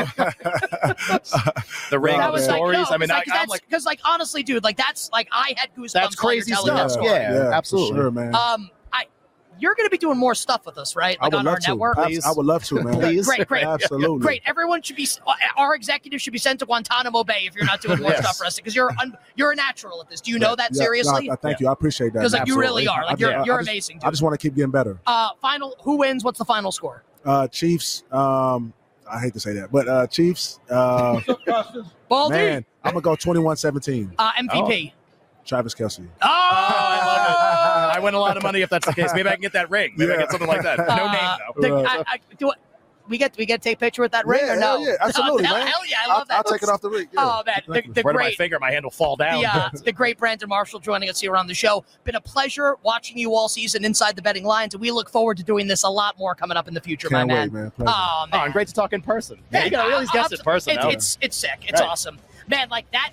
The 1.90 1.99
ring, 1.99 2.18
That 2.18 2.26
the 2.28 2.32
was 2.32 2.49
like, 2.49 2.56
stories. 2.56 2.78
no, 2.78 2.84
I 2.90 2.99
mean, 2.99 3.02
it's 3.02 3.11
like, 3.11 3.28
I, 3.28 3.32
I'm 3.34 3.38
that's 3.40 3.50
like, 3.50 3.61
because, 3.68 3.84
like, 3.84 4.00
honestly, 4.04 4.42
dude, 4.42 4.64
like 4.64 4.76
that's 4.76 5.11
like 5.12 5.28
I 5.32 5.54
had 5.56 5.70
goosebumps. 5.76 5.92
That's 5.92 6.16
crazy 6.16 6.52
telling 6.52 6.75
that 6.75 6.90
stuff. 6.90 7.04
story. 7.04 7.20
Yeah, 7.20 7.50
absolutely. 7.52 7.99
sure, 7.99 8.11
man. 8.11 8.34
Um, 8.34 8.37
I, 8.37 8.56
you're 9.59 9.75
going 9.75 9.87
to 9.87 9.90
be 9.90 9.99
doing 9.99 10.18
more 10.18 10.35
stuff 10.35 10.66
with 10.66 10.78
us, 10.78 10.97
right? 10.97 11.16
I 11.21 11.26
would 11.26 11.35
on 11.35 11.44
love 11.44 11.52
our 11.54 11.59
to. 11.61 11.68
network. 11.71 11.99
Abs- 11.99 12.25
I 12.25 12.32
would 12.32 12.47
love 12.47 12.64
to, 12.64 12.82
man. 12.82 12.94
Please. 13.00 13.26
Great, 13.26 13.47
great. 13.47 13.64
Absolutely. 13.64 14.18
Great. 14.21 14.42
Everyone 14.47 14.82
should 14.82 14.97
be. 14.97 15.06
Our 15.56 15.75
executives 15.75 16.23
should 16.23 16.32
be 16.32 16.38
sent 16.38 16.59
to 16.61 16.66
Guantanamo 16.66 17.23
Bay 17.25 17.44
if 17.47 17.54
you're 17.54 17.64
not 17.64 17.80
doing 17.80 18.00
more 18.00 18.11
Yes. 18.12 18.21
stuff 18.23 18.37
for 18.38 18.44
us 18.47 18.56
because 18.56 18.75
you're 18.75 18.90
un, 19.00 19.16
you're 19.37 19.52
a 19.52 19.56
natural 19.56 20.00
at 20.00 20.09
this. 20.11 20.21
Do 20.21 20.30
you 20.30 20.38
know 20.38 20.56
that 20.56 20.71
Yeah, 20.73 20.78
no, 20.78 20.85
seriously? 20.85 21.30
I- 21.30 21.37
thank 21.37 21.61
you. 21.61 21.68
I 21.68 21.73
appreciate 21.73 22.12
that. 22.14 22.21
Because 22.21 22.32
like 22.32 22.47
you 22.47 22.59
really 22.59 22.87
are. 22.88 23.04
Like 23.04 23.16
I- 23.16 23.18
you're 23.18 23.30
yeah, 23.30 23.44
you're 23.44 23.56
I 23.56 23.61
just- 23.61 23.68
amazing. 23.71 24.00
I 24.02 24.11
just 24.11 24.23
want 24.23 24.32
to 24.32 24.38
keep 24.38 24.54
getting 24.54 24.71
better. 24.71 24.99
Uh, 25.06 25.30
final. 25.40 25.76
Who 25.82 25.97
wins? 25.99 26.25
What's 26.25 26.38
the 26.38 26.44
final 26.44 26.73
score? 26.73 27.04
Uh, 27.25 27.47
Chiefs. 27.49 28.02
Um, 28.11 28.73
I 29.11 29.21
hate 29.21 29.35
to 29.35 29.40
say 29.40 29.52
that, 29.54 29.71
but 29.71 29.87
uh, 29.88 30.06
Chiefs. 30.06 30.59
Uh, 30.71 31.21
Baldy. 32.09 32.35
man, 32.35 32.64
I'm 32.82 32.92
gonna 32.92 33.02
go 33.02 33.14
21-17. 33.14 34.14
Uh, 34.18 34.32
MVP. 34.32 34.92
Travis 35.44 35.75
Kelce. 35.75 36.00
Oh, 36.00 36.06
Oh, 36.22 36.28
I 36.28 37.04
love 37.04 37.90
it. 37.90 37.96
I 37.96 38.00
win 38.00 38.14
a 38.14 38.18
lot 38.18 38.37
of 38.37 38.42
money 38.42 38.62
if 38.62 38.70
that's 38.70 38.87
the 38.87 38.92
case. 38.94 39.11
Maybe 39.14 39.28
I 39.28 39.32
can 39.32 39.42
get 39.42 39.52
that 39.54 39.70
ring. 39.70 39.92
Maybe 39.96 40.11
I 40.12 40.14
Yeah. 40.14 40.20
get 40.22 40.30
something 40.30 40.49
like 40.49 40.62
that. 40.62 40.78
No 40.78 40.84
Uh, 40.84 41.12
name 41.12 41.38
though. 41.61 41.82
the- 41.82 41.88
I, 41.88 42.04
I, 42.06 42.18
do 42.38 42.50
it. 42.50 42.58
We 43.08 43.18
get 43.18 43.37
we 43.37 43.46
get 43.46 43.61
to 43.61 43.68
take 43.68 43.78
a 43.78 43.80
picture 43.80 44.00
with 44.00 44.12
that 44.12 44.28
ring 44.28 44.42
yeah, 44.46 44.52
or 44.54 44.61
no? 44.61 44.76
yeah, 44.78 44.92
absolutely, 45.00 45.42
hell, 45.46 45.58
man. 45.58 45.66
hell 45.66 45.80
yeah, 45.88 45.96
I 46.06 46.11
I'll, 46.12 46.18
love 46.18 46.28
that. 46.28 46.37
I'll 46.37 46.44
take 46.44 46.62
it 46.62 46.68
off 46.68 46.80
the 46.80 46.88
ring. 46.88 47.08
Yeah. 47.12 47.20
Oh 47.20 47.42
man, 47.44 47.61
the, 47.66 47.82
the 47.92 48.02
Where 48.02 48.12
did 48.14 48.20
my 48.20 48.30
finger, 48.30 48.61
my 48.61 48.70
hand 48.70 48.84
will 48.84 48.92
fall 48.92 49.16
down. 49.16 49.42
the, 49.42 49.49
uh, 49.52 49.70
the 49.84 49.90
great 49.92 50.18
Brandon 50.18 50.49
Marshall 50.49 50.78
joining 50.78 51.11
us 51.11 51.20
here 51.20 51.37
on 51.37 51.49
the 51.49 51.52
show. 51.52 51.84
Been 52.04 52.14
a 52.14 52.20
pleasure 52.20 52.76
watching 52.84 53.18
you 53.18 53.34
all 53.34 53.49
season 53.49 53.84
inside 53.84 54.14
the 54.14 54.22
betting 54.22 54.44
lines, 54.44 54.72
and 54.75 54.80
we 54.80 54.92
look 54.92 55.11
forward 55.11 55.37
to 55.38 55.42
doing 55.42 55.66
this 55.66 55.82
a 55.82 55.88
lot 55.88 56.16
more 56.16 56.37
coming 56.37 56.56
up 56.56 56.68
in 56.68 56.75
the 56.75 56.80
future, 56.80 57.08
Can't 57.08 57.28
my 57.28 57.40
wait, 57.42 57.52
man. 57.52 57.72
man. 57.76 57.88
Oh 57.88 57.92
Oh, 58.22 58.26
man, 58.30 58.44
and 58.44 58.52
great 58.52 58.68
to 58.68 58.75
talk 58.75 58.92
in 58.92 59.02
person. 59.02 59.37
Yeah, 59.52 59.64
you 59.64 59.70
got 59.72 59.90
I- 59.90 59.92
all 59.94 60.00
these 60.00 60.11
guests 60.12 60.32
I'm- 60.32 60.38
in 60.40 60.44
person. 60.44 60.78
It's, 60.78 60.92
it's 60.94 61.18
it's 61.22 61.37
sick. 61.37 61.64
It's 61.66 61.80
Right. 61.80 61.90
awesome, 61.90 62.18
man. 62.46 62.68
Like 62.70 62.88
that. 62.92 63.11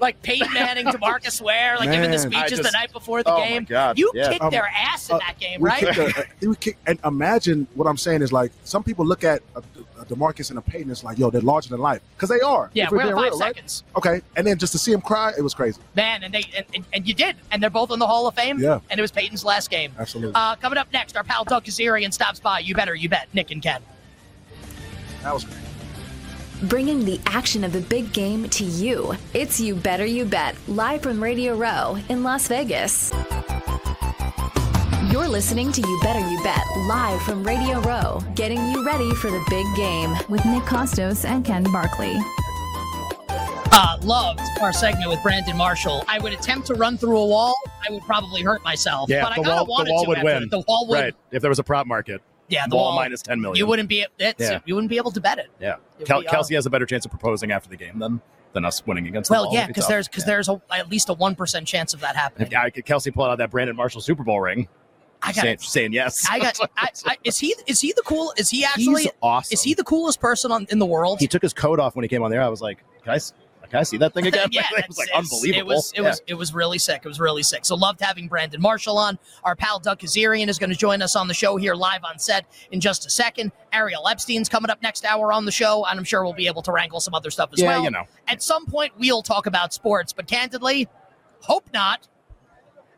Like 0.00 0.20
Peyton 0.22 0.52
Manning 0.54 0.86
DeMarcus 0.94 1.40
Ware, 1.40 1.76
like 1.78 1.90
giving 1.90 2.10
the 2.10 2.18
speeches 2.18 2.58
I 2.60 2.62
the 2.62 2.70
night 2.72 2.92
before 2.92 3.22
the 3.22 3.30
oh 3.32 3.38
my 3.38 3.48
game. 3.48 3.64
God, 3.64 3.98
You 3.98 4.10
yeah. 4.14 4.30
kicked 4.30 4.42
Um, 4.42 4.50
their 4.50 4.66
ass 4.74 5.08
in 5.10 5.16
uh, 5.16 5.18
that 5.18 5.38
game, 5.38 5.60
we 5.60 5.68
right? 5.68 5.80
kicked 5.80 5.98
a, 5.98 6.20
uh, 6.20 6.24
we 6.48 6.56
kicked, 6.56 6.78
and 6.86 6.98
imagine 7.04 7.66
what 7.74 7.86
I'm 7.86 7.96
saying 7.98 8.22
is 8.22 8.32
like 8.32 8.50
some 8.64 8.82
people 8.82 9.04
look 9.06 9.24
at 9.24 9.42
a, 9.54 9.62
a 10.00 10.04
Demarcus 10.06 10.48
and 10.50 10.58
a 10.58 10.62
Peyton. 10.62 10.90
It's 10.90 11.04
like, 11.04 11.18
yo, 11.18 11.28
they're 11.30 11.42
larger 11.42 11.68
than 11.68 11.80
life 11.80 12.00
because 12.16 12.30
they 12.30 12.40
are. 12.40 12.70
yeah, 12.72 12.88
we're 12.90 12.98
being 12.98 13.10
at 13.10 13.14
five 13.14 13.22
real, 13.24 13.38
right? 13.38 13.54
seconds, 13.54 13.84
Okay, 13.96 14.22
and 14.36 14.46
then 14.46 14.56
just 14.58 14.72
to 14.72 14.78
see 14.78 14.92
him 14.92 15.00
cry, 15.02 15.32
it 15.36 15.42
was 15.42 15.52
crazy. 15.54 15.80
man, 15.94 16.22
and 16.22 16.32
they 16.32 16.44
and, 16.56 16.64
and, 16.74 16.84
and 16.94 17.06
you 17.06 17.12
did, 17.14 17.36
and 17.52 17.62
they're 17.62 17.68
both 17.70 17.90
in 17.90 17.98
the 17.98 18.06
Hall 18.06 18.26
of 18.26 18.34
Fame. 18.34 18.58
Yeah. 18.58 18.80
and 18.90 18.98
it 18.98 19.02
was 19.02 19.10
Peyton's 19.10 19.44
last 19.44 19.70
game. 19.70 19.92
Absolutely. 19.98 20.32
Uh, 20.34 20.56
coming 20.56 20.78
up 20.78 20.90
next, 20.92 21.16
our 21.16 21.24
pal 21.24 21.44
Doug 21.44 21.64
Kezirian 21.64 22.12
stops 22.12 22.40
by. 22.40 22.60
You 22.60 22.74
better, 22.74 22.94
you 22.94 23.08
bet, 23.10 23.28
Nick 23.34 23.50
and 23.50 23.60
Ken. 23.62 23.82
that 25.22 25.34
was 25.34 25.44
great. 25.44 25.56
Bringing 26.64 27.04
the 27.04 27.18
action 27.26 27.64
of 27.64 27.72
the 27.72 27.80
big 27.80 28.12
game 28.12 28.48
to 28.50 28.64
you. 28.64 29.14
It's 29.32 29.58
You 29.60 29.74
Better 29.74 30.04
You 30.04 30.24
Bet, 30.26 30.54
live 30.68 31.02
from 31.02 31.22
Radio 31.22 31.56
Row 31.56 31.96
in 32.10 32.22
Las 32.22 32.48
Vegas. 32.48 33.12
You're 35.10 35.26
listening 35.26 35.72
to 35.72 35.80
You 35.80 36.00
Better 36.02 36.20
You 36.20 36.40
Bet, 36.42 36.62
live 36.86 37.22
from 37.22 37.42
Radio 37.42 37.80
Row, 37.80 38.20
getting 38.34 38.64
you 38.70 38.84
ready 38.84 39.10
for 39.14 39.30
the 39.30 39.42
big 39.48 39.64
game 39.74 40.10
with 40.28 40.44
Nick 40.44 40.64
Kostos 40.64 41.24
and 41.24 41.44
Ken 41.44 41.64
Barkley. 41.72 42.18
uh, 43.72 43.96
loved 44.02 44.40
our 44.60 44.72
segment 44.72 45.08
with 45.10 45.22
Brandon 45.22 45.56
Marshall. 45.56 46.04
I 46.08 46.18
would 46.18 46.34
attempt 46.34 46.66
to 46.66 46.74
run 46.74 46.98
through 46.98 47.16
a 47.16 47.26
wall. 47.26 47.54
I 47.88 47.90
would 47.90 48.02
probably 48.02 48.42
hurt 48.42 48.62
myself. 48.62 49.08
Yeah, 49.08 49.22
but 49.22 49.32
I 49.32 49.36
the 49.36 49.42
kind 49.44 49.48
wall, 49.54 49.62
of 49.62 49.68
wanted 49.68 49.88
the 49.88 49.92
wall 49.94 50.04
to 50.04 50.08
would 50.10 50.22
win. 50.22 50.42
it. 50.42 50.50
The 50.50 50.60
wall 50.68 50.86
would. 50.88 51.00
Right. 51.00 51.14
If 51.30 51.40
there 51.40 51.48
was 51.50 51.58
a 51.58 51.64
prop 51.64 51.86
market, 51.86 52.20
Yeah, 52.50 52.66
the 52.68 52.76
wall 52.76 52.86
wall. 52.90 52.96
minus 52.96 53.22
10 53.22 53.40
million. 53.40 53.56
You 53.56 53.66
wouldn't 53.66 53.88
be. 53.88 54.04
It's, 54.18 54.40
Yeah. 54.40 54.60
You 54.66 54.74
wouldn't 54.74 54.90
be 54.90 54.96
able 54.98 55.12
to 55.12 55.20
bet 55.20 55.38
it. 55.38 55.48
Yeah. 55.60 55.76
Kel- 56.04 56.20
be, 56.20 56.26
uh, 56.28 56.32
Kelce 56.32 56.54
has 56.54 56.66
a 56.66 56.70
better 56.70 56.84
chance 56.84 57.04
of 57.06 57.10
proposing 57.10 57.52
after 57.52 57.68
the 57.70 57.76
game 57.76 57.98
than, 57.98 58.20
than 58.52 58.64
us 58.64 58.84
winning 58.86 59.06
against 59.06 59.28
the 59.30 59.34
Well, 59.34 59.50
yeah, 59.54 59.66
because 59.66 59.86
there's 59.88 60.08
because 60.08 60.24
Yeah. 60.24 60.34
there's 60.34 60.48
a, 60.48 60.60
at 60.72 60.90
least 60.90 61.08
a 61.08 61.12
one 61.14 61.34
percent 61.36 61.66
chance 61.66 61.94
of 61.94 62.00
that 62.00 62.16
happening. 62.16 62.48
If 62.52 62.58
I 62.58 62.68
could 62.70 62.84
Kelce 62.84 63.14
pull 63.14 63.24
out 63.24 63.38
that 63.38 63.50
Brandon 63.50 63.76
Marshall 63.76 64.00
Super 64.00 64.24
Bowl 64.24 64.40
ring, 64.40 64.68
I 65.22 65.32
got. 65.32 65.42
saying, 65.42 65.58
saying 65.58 65.92
yes. 65.92 66.26
I 66.30 66.38
got. 66.40 66.58
I, 66.76 66.88
I, 67.06 67.16
is 67.24 67.38
he? 67.38 67.54
Is 67.66 67.80
he 67.80 67.92
the 67.94 68.02
cool? 68.02 68.32
Is 68.36 68.50
he 68.50 68.64
actually? 68.64 69.02
He's 69.02 69.12
awesome. 69.22 69.52
Is 69.54 69.62
he 69.62 69.74
the 69.74 69.84
coolest 69.84 70.20
person 70.20 70.50
on 70.50 70.66
in 70.70 70.78
the 70.78 70.86
world? 70.86 71.20
He 71.20 71.28
took 71.28 71.42
his 71.42 71.52
coat 71.52 71.78
off 71.78 71.94
when 71.94 72.02
he 72.02 72.08
came 72.08 72.22
on 72.22 72.30
there. 72.30 72.42
I 72.42 72.48
was 72.48 72.60
like, 72.62 72.78
can 73.04 73.12
I, 73.14 73.18
can 73.70 73.78
I 73.78 73.82
see 73.84 73.96
that 73.98 74.12
thing 74.12 74.26
again? 74.26 74.48
yeah, 74.50 74.66
it 74.76 74.86
was 74.88 74.98
like 74.98 75.08
unbelievable. 75.14 75.58
It 75.58 75.66
was 75.66 75.92
it 75.92 76.02
Yeah. 76.02 76.08
was 76.08 76.22
it 76.26 76.34
was 76.34 76.52
really 76.54 76.78
sick. 76.78 77.02
It 77.04 77.08
was 77.08 77.20
really 77.20 77.42
sick. 77.42 77.64
So 77.64 77.74
loved 77.76 78.00
having 78.00 78.28
Brandon 78.28 78.60
Marshall 78.60 78.98
on. 78.98 79.18
Our 79.44 79.56
pal 79.56 79.78
Doug 79.78 80.00
Kezirian 80.00 80.48
is 80.48 80.58
going 80.58 80.70
to 80.70 80.76
join 80.76 81.00
us 81.02 81.16
on 81.16 81.28
the 81.28 81.34
show 81.34 81.56
here 81.56 81.74
live 81.74 82.04
on 82.04 82.18
set 82.18 82.44
in 82.72 82.80
just 82.80 83.06
a 83.06 83.10
second. 83.10 83.52
Ariel 83.72 84.06
Epstein's 84.08 84.48
coming 84.48 84.70
up 84.70 84.82
next 84.82 85.04
hour 85.04 85.32
on 85.32 85.44
the 85.44 85.52
show, 85.52 85.84
and 85.86 85.98
I'm 85.98 86.04
sure 86.04 86.24
we'll 86.24 86.32
be 86.32 86.48
able 86.48 86.62
to 86.62 86.72
wrangle 86.72 87.00
some 87.00 87.14
other 87.14 87.30
stuff 87.30 87.50
as 87.52 87.60
Yeah, 87.60 87.68
well. 87.68 87.84
you 87.84 87.90
know. 87.90 88.04
At 88.28 88.42
some 88.42 88.66
point, 88.66 88.92
we'll 88.98 89.22
talk 89.22 89.46
about 89.46 89.72
sports, 89.72 90.12
but 90.12 90.26
candidly, 90.26 90.88
hope 91.40 91.68
not. 91.72 92.08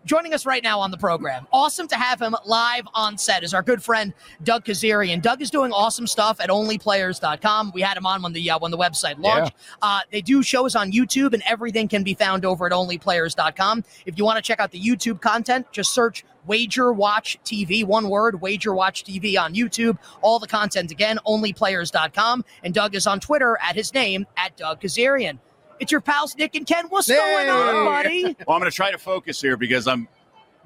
Joining 0.05 0.35
us 0.35 0.45
right 0.45 0.62
now 0.62 0.81
on 0.81 0.91
the 0.91 0.99
program. 0.99 1.47
Awesome 1.53 1.87
to 1.88 1.97
have 1.97 2.21
him 2.21 2.35
live 2.45 2.88
on 2.93 3.17
set 3.17 3.45
is 3.45 3.55
our 3.55 3.62
good 3.62 3.83
friend 3.83 4.12
Doug 4.43 4.65
Kezirian. 4.65 5.23
Doug 5.23 5.41
is 5.41 5.51
doing 5.51 5.73
awesome 5.73 6.09
stuff 6.09 6.41
at 6.41 6.49
onlyplayers.com. 6.49 7.71
We 7.73 7.83
had 7.83 7.97
him 7.97 8.07
on 8.07 8.21
when 8.23 8.33
the 8.33 8.51
uh, 8.51 8.59
when 8.59 8.73
the 8.73 8.79
website 8.79 9.19
launched. 9.19 9.53
Uh, 9.81 10.01
they 10.11 10.21
do 10.21 10.43
shows 10.43 10.75
on 10.75 10.91
YouTube 10.91 11.35
and 11.35 11.43
everything 11.47 11.87
can 11.87 12.03
be 12.03 12.15
found 12.15 12.45
over 12.45 12.67
at 12.67 12.73
onlyplayers.com. 12.73 13.85
If 14.05 14.19
you 14.19 14.25
want 14.25 14.37
to 14.37 14.43
check 14.43 14.59
out 14.59 14.73
the 14.73 14.81
YouTube 14.81 15.21
content, 15.21 15.67
just 15.71 15.93
search 15.95 16.25
Wager 16.47 16.93
Watch 16.93 17.38
TV, 17.45 17.85
one 17.85 18.09
word, 18.09 18.41
Wager 18.41 18.75
Watch 18.75 19.05
TV 19.05 19.38
on 19.38 19.55
YouTube. 19.55 19.99
All 20.21 20.41
the 20.41 20.49
content 20.49 20.91
again, 20.91 21.21
onlyplayers.com. 21.27 22.45
And 22.65 22.75
Doug 22.75 22.97
is 22.97 23.07
on 23.07 23.21
Twitter 23.21 23.57
at 23.62 23.77
his 23.77 23.95
name, 23.95 24.27
at 24.37 24.57
Doug 24.57 24.81
Kezirian. 24.81 25.38
It's 25.83 25.90
your 25.90 26.01
pals 26.01 26.37
Nick 26.37 26.55
and 26.55 26.64
Ken. 26.64 26.87
What's 26.90 27.09
going 27.09 27.49
on, 27.49 27.85
buddy? 27.87 28.23
Well, 28.47 28.55
I'm 28.55 28.61
going 28.61 28.71
to 28.71 28.75
try 28.75 28.92
to 28.92 28.99
focus 28.99 29.40
here 29.40 29.57
because 29.57 29.88
I'm 29.88 30.07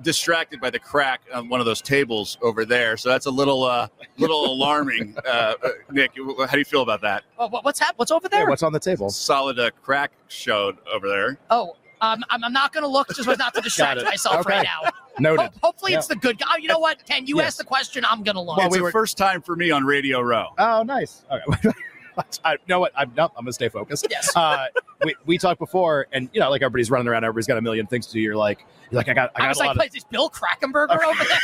distracted 0.03 0.61
by 0.61 0.69
the 0.69 0.79
crack 0.79 1.23
on 1.33 1.49
one 1.49 1.59
of 1.59 1.65
those 1.65 1.81
tables 1.81 2.37
over 2.43 2.67
there. 2.67 2.99
So 2.99 3.09
that's 3.09 3.25
a 3.25 3.31
little, 3.31 3.65
uh, 3.65 3.89
little 4.19 4.45
alarming. 4.53 5.17
Uh, 5.27 5.29
uh, 5.65 5.69
Nick, 5.91 6.11
how 6.17 6.47
do 6.53 6.59
you 6.59 6.67
feel 6.67 6.83
about 6.83 7.01
that? 7.01 7.25
Oh, 7.39 7.49
what's 7.49 7.79
hap- 7.81 7.95
What's 7.99 8.11
over 8.11 8.29
Hey, 8.31 8.37
there? 8.41 8.47
what's 8.51 8.63
on 8.63 8.75
the 8.75 8.79
table? 8.79 9.09
Solid 9.09 9.59
uh, 9.59 9.71
crack 9.83 10.13
showed 10.29 10.77
over 10.93 11.09
there. 11.09 11.39
oh, 11.51 11.77
um, 12.03 12.23
I'm, 12.29 12.45
I'm 12.45 12.53
not 12.53 12.75
going 12.75 12.83
to 12.83 12.89
look 12.89 13.09
just 13.09 13.25
so 13.25 13.31
as 13.33 13.39
not 13.39 13.55
to 13.55 13.63
distract 13.63 14.05
myself 14.05 14.41
Okay. 14.41 14.57
right 14.59 14.67
now. 14.85 14.91
Noted. 15.19 15.45
Ho- 15.45 15.51
hopefully, 15.63 15.95
it's 15.95 16.09
the 16.09 16.17
good 16.17 16.37
guy. 16.39 16.47
Oh, 16.51 16.57
you 16.59 16.69
know 16.69 16.79
what, 16.79 17.03
Ken? 17.07 17.27
You 17.27 17.39
Yes. 17.39 17.47
asked 17.47 17.59
the 17.59 17.65
question. 17.65 18.05
I'm 18.05 18.23
going 18.23 18.35
to 18.35 18.43
look. 18.43 18.59
Well, 18.59 18.67
it's 18.67 18.73
we 18.75 18.81
the 18.81 18.85
were- 18.85 18.91
first 18.91 19.17
time 19.17 19.41
for 19.41 19.57
me 19.57 19.71
on 19.71 19.83
Radio 19.87 20.21
Row. 20.21 20.49
Oh, 20.59 20.83
nice. 20.83 21.25
Okay. 21.33 21.71
I, 22.45 22.53
you 22.53 22.59
know 22.69 22.81
what? 22.81 22.93
I'm 22.97 23.13
no, 23.17 23.25
I'm 23.37 23.45
gonna 23.45 23.53
stay 23.53 23.69
focused. 23.69 24.07
Yes. 24.11 24.35
Uh, 24.35 24.67
we, 25.05 25.15
we 25.27 25.39
talked 25.39 25.59
before, 25.59 26.07
and 26.13 26.29
you 26.33 26.41
know, 26.41 26.49
like 26.51 26.63
everybody's 26.63 26.91
running 26.91 27.09
around, 27.09 27.25
everybody's 27.25 27.47
got 27.47 27.59
a 27.59 27.63
million 27.63 27.87
things 27.87 28.07
to 28.07 28.13
do. 28.15 28.21
You're 28.21 28.37
like, 28.37 28.65
you're 28.91 28.99
like, 28.99 29.09
I 29.09 29.15
got, 29.15 29.31
I 29.35 29.41
I 29.41 29.43
got 29.43 29.49
was 29.49 29.57
a 29.59 29.61
like, 29.61 29.69
lot 29.69 29.77
wait, 29.79 29.95
is 29.95 30.05
Bill 30.05 30.31
Krackomberger 30.31 31.03
over 31.05 31.25
there? 31.25 31.39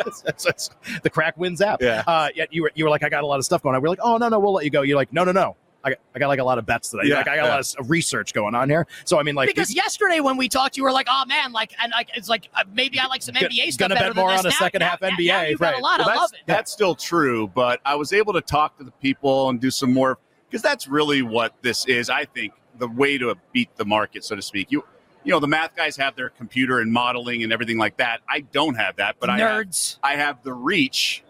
of. 0.00 0.06
It's- 0.26 0.46
it's- 0.46 0.70
the 1.02 1.10
crack 1.10 1.36
wins 1.38 1.60
app. 1.60 1.80
Yeah. 1.80 2.02
Uh, 2.06 2.28
yet 2.34 2.52
you 2.52 2.62
were, 2.62 2.72
you 2.74 2.84
were 2.84 2.90
like, 2.90 3.04
I 3.04 3.08
got 3.08 3.22
a 3.22 3.26
lot 3.26 3.38
of 3.38 3.44
stuff 3.44 3.62
going 3.62 3.74
on. 3.76 3.82
We're 3.82 3.88
like, 3.88 4.00
oh 4.02 4.16
no, 4.18 4.28
no, 4.28 4.38
we'll 4.38 4.52
let 4.52 4.64
you 4.64 4.70
go. 4.70 4.82
You're 4.82 4.96
like, 4.96 5.12
no, 5.12 5.24
no, 5.24 5.32
no. 5.32 5.56
I 5.84 5.90
got, 5.90 5.98
I 6.14 6.18
got 6.18 6.28
like 6.28 6.38
a 6.38 6.44
lot 6.44 6.56
of 6.58 6.64
bets 6.66 6.88
today. 6.90 7.08
Yeah, 7.08 7.16
like, 7.18 7.28
I 7.28 7.36
got 7.36 7.46
a 7.46 7.48
lot 7.50 7.74
of 7.78 7.90
research 7.90 8.32
going 8.32 8.54
on 8.54 8.70
here. 8.70 8.86
So 9.04 9.20
I 9.20 9.22
mean, 9.22 9.34
like, 9.34 9.48
because 9.48 9.74
yesterday 9.74 10.20
when 10.20 10.36
we 10.38 10.48
talked, 10.48 10.76
you 10.78 10.82
were 10.82 10.92
like, 10.92 11.06
"Oh 11.10 11.24
man, 11.26 11.52
like, 11.52 11.72
and 11.82 11.92
like, 11.92 12.08
it's 12.14 12.28
like 12.28 12.48
uh, 12.54 12.64
maybe 12.72 12.98
I 12.98 13.06
like 13.06 13.22
some 13.22 13.34
Gonna- 13.34 13.48
NBA 13.48 13.70
stuff 13.72 13.90
gonna 13.90 14.00
bet 14.00 14.16
more 14.16 14.30
on 14.30 14.40
a 14.40 14.42
Now- 14.44 14.50
second 14.50 14.80
now- 14.80 14.88
half 14.90 15.00
now- 15.02 15.08
NBA, 15.10 15.26
Now 15.28 15.42
you've 15.42 15.60
got 15.60 15.72
a 15.72 15.72
right. 15.74 15.82
lot. 15.82 15.98
Well, 16.00 16.08
I 16.08 16.12
that's, 16.12 16.20
love 16.20 16.30
it. 16.32 16.40
that's 16.46 16.72
still 16.72 16.94
true, 16.94 17.48
but 17.48 17.80
I 17.84 17.94
was 17.96 18.12
able 18.12 18.32
to 18.32 18.40
talk 18.40 18.78
to 18.78 18.84
the 18.84 18.90
people 18.92 19.50
and 19.50 19.60
do 19.60 19.70
some 19.70 19.92
more 19.92 20.18
because 20.48 20.62
that's 20.62 20.88
really 20.88 21.20
what 21.22 21.54
this 21.62 21.84
is. 21.86 22.08
I 22.08 22.24
think 22.24 22.54
the 22.78 22.88
way 22.88 23.18
to 23.18 23.36
beat 23.52 23.76
the 23.76 23.84
market, 23.84 24.24
so 24.24 24.34
to 24.36 24.42
speak. 24.42 24.72
You, 24.72 24.84
you 25.22 25.32
know, 25.32 25.38
the 25.40 25.46
math 25.48 25.76
guys 25.76 25.96
have 25.96 26.16
their 26.16 26.28
computer 26.30 26.80
and 26.80 26.92
modeling 26.92 27.42
and 27.42 27.52
everything 27.52 27.78
like 27.78 27.96
that. 27.98 28.20
I 28.28 28.40
don't 28.40 28.74
have 28.74 28.96
that, 28.96 29.16
but 29.20 29.30
I 29.30 29.38
have, 29.38 29.66
Nerds. 29.66 29.98
I 30.02 30.16
have 30.16 30.42
the 30.42 30.52
reach 30.52 31.22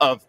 of 0.00 0.24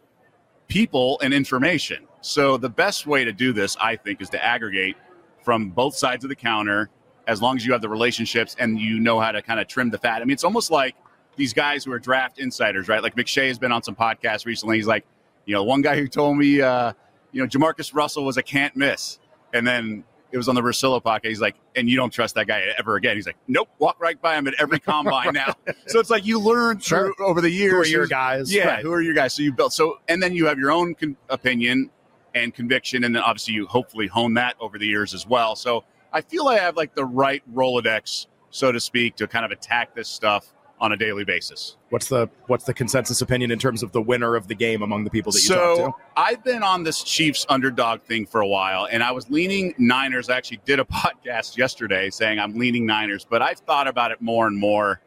people 0.68 1.20
and 1.22 1.34
information. 1.34 2.08
So 2.22 2.58
the 2.58 2.70
best 2.70 3.08
way 3.08 3.24
to 3.26 3.32
do 3.34 3.52
this, 3.54 3.76
I 3.82 3.96
think, 3.96 4.22
is 4.22 4.30
to 4.30 4.44
aggregate 4.44 4.96
from 5.44 5.70
both 5.70 5.96
sides 5.96 6.24
of 6.24 6.30
the 6.30 6.36
counter. 6.36 6.90
As 7.28 7.42
long 7.42 7.56
as 7.56 7.66
you 7.66 7.72
have 7.74 7.82
the 7.82 7.90
relationships 7.90 8.56
and 8.60 8.80
you 8.80 9.00
know 9.00 9.20
how 9.20 9.32
to 9.32 9.42
kind 9.42 9.60
of 9.60 9.68
trim 9.68 9.90
the 9.90 9.98
fat. 9.98 10.22
I 10.22 10.26
mean, 10.26 10.32
it's 10.34 10.44
almost 10.44 10.72
like 10.72 10.96
these 11.38 11.54
guys 11.54 11.86
who 11.86 11.92
are 11.94 12.00
draft 12.00 12.40
insiders, 12.40 12.88
right? 12.88 13.02
Like 13.02 13.16
McShay 13.16 13.48
has 13.48 13.60
been 13.60 13.72
on 13.72 13.84
some 13.84 13.96
podcasts 13.96 14.46
recently. 14.46 14.78
He's 14.78 14.88
like, 14.88 15.06
you 15.46 15.54
know, 15.54 15.64
one 15.64 15.82
guy 15.82 15.96
who 15.98 16.08
told 16.08 16.38
me, 16.38 16.62
uh, 16.62 16.94
you 17.32 17.42
know, 17.42 17.48
Jamarcus 17.48 17.94
Russell 17.94 18.26
was 18.26 18.38
a 18.38 18.44
can't 18.44 18.76
miss, 18.76 19.20
and 19.54 19.66
then 19.66 20.04
it 20.32 20.38
was 20.38 20.50
on 20.50 20.56
the 20.56 20.62
Russillo 20.62 21.02
podcast. 21.02 21.26
He's 21.28 21.42
like, 21.42 21.56
and 21.76 21.88
you 21.90 21.96
don't 21.96 22.12
trust 22.12 22.36
that 22.36 22.48
guy 22.48 22.64
ever 22.78 22.96
again. 22.96 23.16
He's 23.16 23.26
like, 23.28 23.38
nope, 23.48 23.70
walk 23.80 24.00
right 24.02 24.20
by 24.22 24.36
him 24.38 24.48
at 24.48 24.56
every 24.60 24.80
combine 24.92 25.34
now. 25.34 25.54
So 25.88 26.00
it's 26.00 26.10
like 26.10 26.26
you 26.26 26.40
learn 26.40 26.80
Sure. 26.80 27.14
through, 27.16 27.26
over 27.26 27.40
the 27.40 27.50
years. 27.50 27.72
Who 27.74 27.80
are 27.82 27.86
your 27.86 28.08
guys? 28.08 28.54
Yeah, 28.54 28.68
Right. 28.68 28.82
who 28.84 28.92
are 28.92 29.02
your 29.02 29.14
guys? 29.14 29.34
So 29.34 29.44
you 29.44 29.54
built 29.54 29.74
so, 29.74 30.00
and 30.10 30.22
then 30.22 30.34
you 30.34 30.48
have 30.48 30.58
your 30.60 30.72
own 30.72 30.96
con- 30.96 31.18
opinion 31.30 31.90
and 32.36 32.54
conviction, 32.54 33.04
and 33.04 33.16
then 33.16 33.22
obviously 33.22 33.54
you 33.54 33.68
hopefully 33.68 34.08
hone 34.08 34.34
that 34.36 34.56
over 34.60 34.78
the 34.78 34.88
years 34.88 35.14
as 35.14 35.28
well. 35.28 35.56
So 35.56 35.84
I 36.14 36.22
feel 36.22 36.48
I 36.48 36.58
have 36.58 36.76
like 36.76 36.96
the 36.96 37.06
right 37.06 37.44
Rolodex, 37.54 38.28
so 38.50 38.72
to 38.72 38.80
speak, 38.80 39.16
to 39.18 39.28
kind 39.28 39.46
of 39.46 39.52
attack 39.52 39.96
this 39.96 40.10
stuff 40.10 40.54
on 40.82 40.92
a 40.92 40.98
daily 40.98 41.24
basis. 41.24 41.78
What's 41.90 42.10
the 42.10 42.28
what's 42.48 42.66
the 42.66 42.74
consensus 42.74 43.22
opinion 43.22 43.52
in 43.52 43.60
terms 43.60 43.84
of 43.84 43.92
the 43.92 44.02
winner 44.02 44.36
of 44.36 44.48
the 44.48 44.56
game 44.56 44.82
among 44.82 45.04
the 45.04 45.12
people 45.12 45.32
that 45.32 45.38
you 45.38 45.48
so 45.48 45.78
talk 45.78 45.98
to? 45.98 46.04
I've 46.20 46.44
been 46.44 46.64
on 46.64 46.84
this 46.84 47.04
Chiefs 47.04 47.46
underdog 47.48 48.02
thing 48.02 48.26
for 48.26 48.42
a 48.42 48.48
while, 48.48 48.88
and 48.92 49.04
I 49.04 49.12
was 49.12 49.30
leaning 49.30 49.76
Niners. 49.78 50.30
I 50.30 50.38
actually 50.38 50.62
did 50.66 50.80
a 50.80 50.84
podcast 50.86 51.56
yesterday 51.56 52.10
saying 52.10 52.40
I'm 52.40 52.58
leaning 52.58 52.86
Niners, 52.86 53.26
but 53.30 53.42
I've 53.44 53.60
thought 53.60 53.88
about 53.88 54.12
it 54.12 54.22
more 54.22 54.48
and 54.48 54.58
more, 54.58 55.02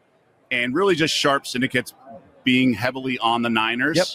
and 0.50 0.74
really 0.74 0.94
just 0.94 1.12
sharp 1.12 1.46
syndicates 1.46 1.92
being 2.44 2.72
heavily 2.72 3.18
on 3.18 3.42
the 3.42 3.50
Niners. 3.50 3.96
Yep. 3.96 4.06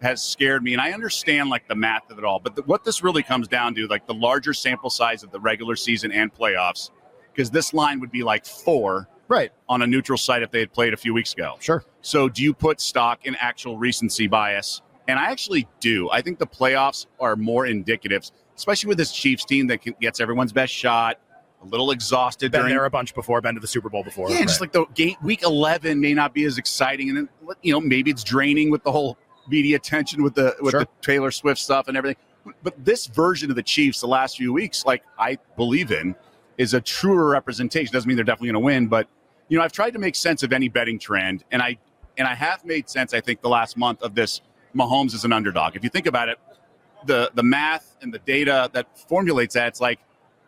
Has 0.00 0.22
scared 0.22 0.62
me, 0.62 0.72
and 0.74 0.80
I 0.80 0.92
understand 0.92 1.50
like 1.50 1.66
the 1.66 1.74
math 1.74 2.08
of 2.10 2.18
it 2.18 2.24
all. 2.24 2.38
But 2.38 2.54
the, 2.54 2.62
what 2.62 2.84
this 2.84 3.02
really 3.02 3.22
comes 3.24 3.48
down 3.48 3.74
to, 3.74 3.86
like 3.88 4.06
the 4.06 4.14
larger 4.14 4.54
sample 4.54 4.90
size 4.90 5.24
of 5.24 5.32
the 5.32 5.40
regular 5.40 5.74
season 5.74 6.12
and 6.12 6.32
playoffs, 6.32 6.90
because 7.32 7.50
this 7.50 7.74
line 7.74 7.98
would 8.00 8.12
be 8.12 8.22
like 8.22 8.46
four 8.46 9.08
Right. 9.26 9.50
on 9.68 9.82
a 9.82 9.86
neutral 9.86 10.16
site 10.16 10.42
if 10.42 10.50
they 10.52 10.60
had 10.60 10.72
played 10.72 10.94
a 10.94 10.96
few 10.96 11.12
weeks 11.12 11.32
ago. 11.32 11.56
Sure. 11.60 11.84
So, 12.00 12.28
do 12.28 12.42
you 12.44 12.54
put 12.54 12.80
stock 12.80 13.26
in 13.26 13.34
actual 13.40 13.76
recency 13.76 14.26
bias? 14.28 14.82
And 15.08 15.18
I 15.18 15.30
actually 15.32 15.66
do. 15.80 16.08
I 16.10 16.22
think 16.22 16.38
the 16.38 16.46
playoffs 16.46 17.06
are 17.18 17.34
more 17.34 17.66
indicative, 17.66 18.30
especially 18.56 18.88
with 18.88 18.98
this 18.98 19.10
Chiefs 19.12 19.44
team 19.44 19.66
that 19.66 19.82
can, 19.82 19.94
gets 20.00 20.20
everyone's 20.20 20.52
best 20.52 20.72
shot, 20.72 21.18
a 21.62 21.66
little 21.66 21.90
exhausted 21.90 22.52
Been 22.52 22.60
during. 22.62 22.74
there 22.74 22.84
a 22.84 22.90
bunch 22.90 23.14
before. 23.14 23.40
Been 23.40 23.54
to 23.56 23.60
the 23.60 23.66
Super 23.66 23.88
Bowl 23.90 24.04
before. 24.04 24.30
yeah, 24.30 24.42
just 24.42 24.60
like 24.60 24.70
the 24.72 24.84
game, 24.94 25.16
week 25.22 25.42
eleven 25.42 26.00
may 26.00 26.14
not 26.14 26.32
be 26.32 26.44
as 26.44 26.56
exciting, 26.56 27.08
and 27.08 27.18
then 27.18 27.28
you 27.62 27.72
know 27.72 27.80
maybe 27.80 28.10
it's 28.12 28.22
draining 28.22 28.70
with 28.70 28.84
the 28.84 28.92
whole 28.92 29.18
media 29.48 29.76
attention 29.76 30.22
with 30.22 30.34
the 30.34 30.56
with 30.60 30.72
Sure. 30.72 30.80
the 30.80 30.88
Taylor 31.02 31.30
Swift 31.30 31.60
stuff 31.60 31.88
and 31.88 31.96
everything. 31.96 32.16
But 32.62 32.82
this 32.82 33.06
version 33.06 33.50
of 33.50 33.56
the 33.56 33.62
Chiefs, 33.62 34.00
the 34.00 34.06
last 34.08 34.38
few 34.38 34.52
weeks, 34.52 34.86
like 34.86 35.02
I 35.18 35.38
believe 35.56 35.90
in, 35.92 36.14
is 36.56 36.74
a 36.74 36.80
truer 36.80 37.28
representation. 37.30 37.92
Doesn't 37.92 38.08
mean 38.08 38.16
they're 38.16 38.24
definitely 38.24 38.48
going 38.48 38.62
to 38.62 38.66
win, 38.66 38.86
but 38.88 39.08
you 39.48 39.58
know 39.58 39.64
I've 39.64 39.72
tried 39.72 39.92
to 39.92 39.98
make 39.98 40.14
sense 40.14 40.42
of 40.42 40.52
any 40.52 40.68
betting 40.68 40.98
trend, 40.98 41.44
and 41.50 41.62
I 41.62 41.78
and 42.16 42.26
I 42.26 42.34
have 42.34 42.64
made 42.64 42.88
sense. 42.88 43.14
I 43.14 43.20
think 43.20 43.42
the 43.42 43.48
last 43.48 43.76
month 43.76 44.02
of 44.02 44.14
this 44.14 44.40
Mahomes 44.74 45.14
is 45.14 45.24
an 45.24 45.32
underdog. 45.32 45.76
If 45.76 45.84
you 45.84 45.90
think 45.90 46.06
about 46.06 46.28
it, 46.28 46.38
the 47.06 47.30
the 47.34 47.42
math 47.42 47.96
and 48.02 48.12
the 48.12 48.18
data 48.20 48.70
that 48.72 48.86
formulates 49.08 49.54
that, 49.54 49.68
it's 49.68 49.80
like, 49.80 50.00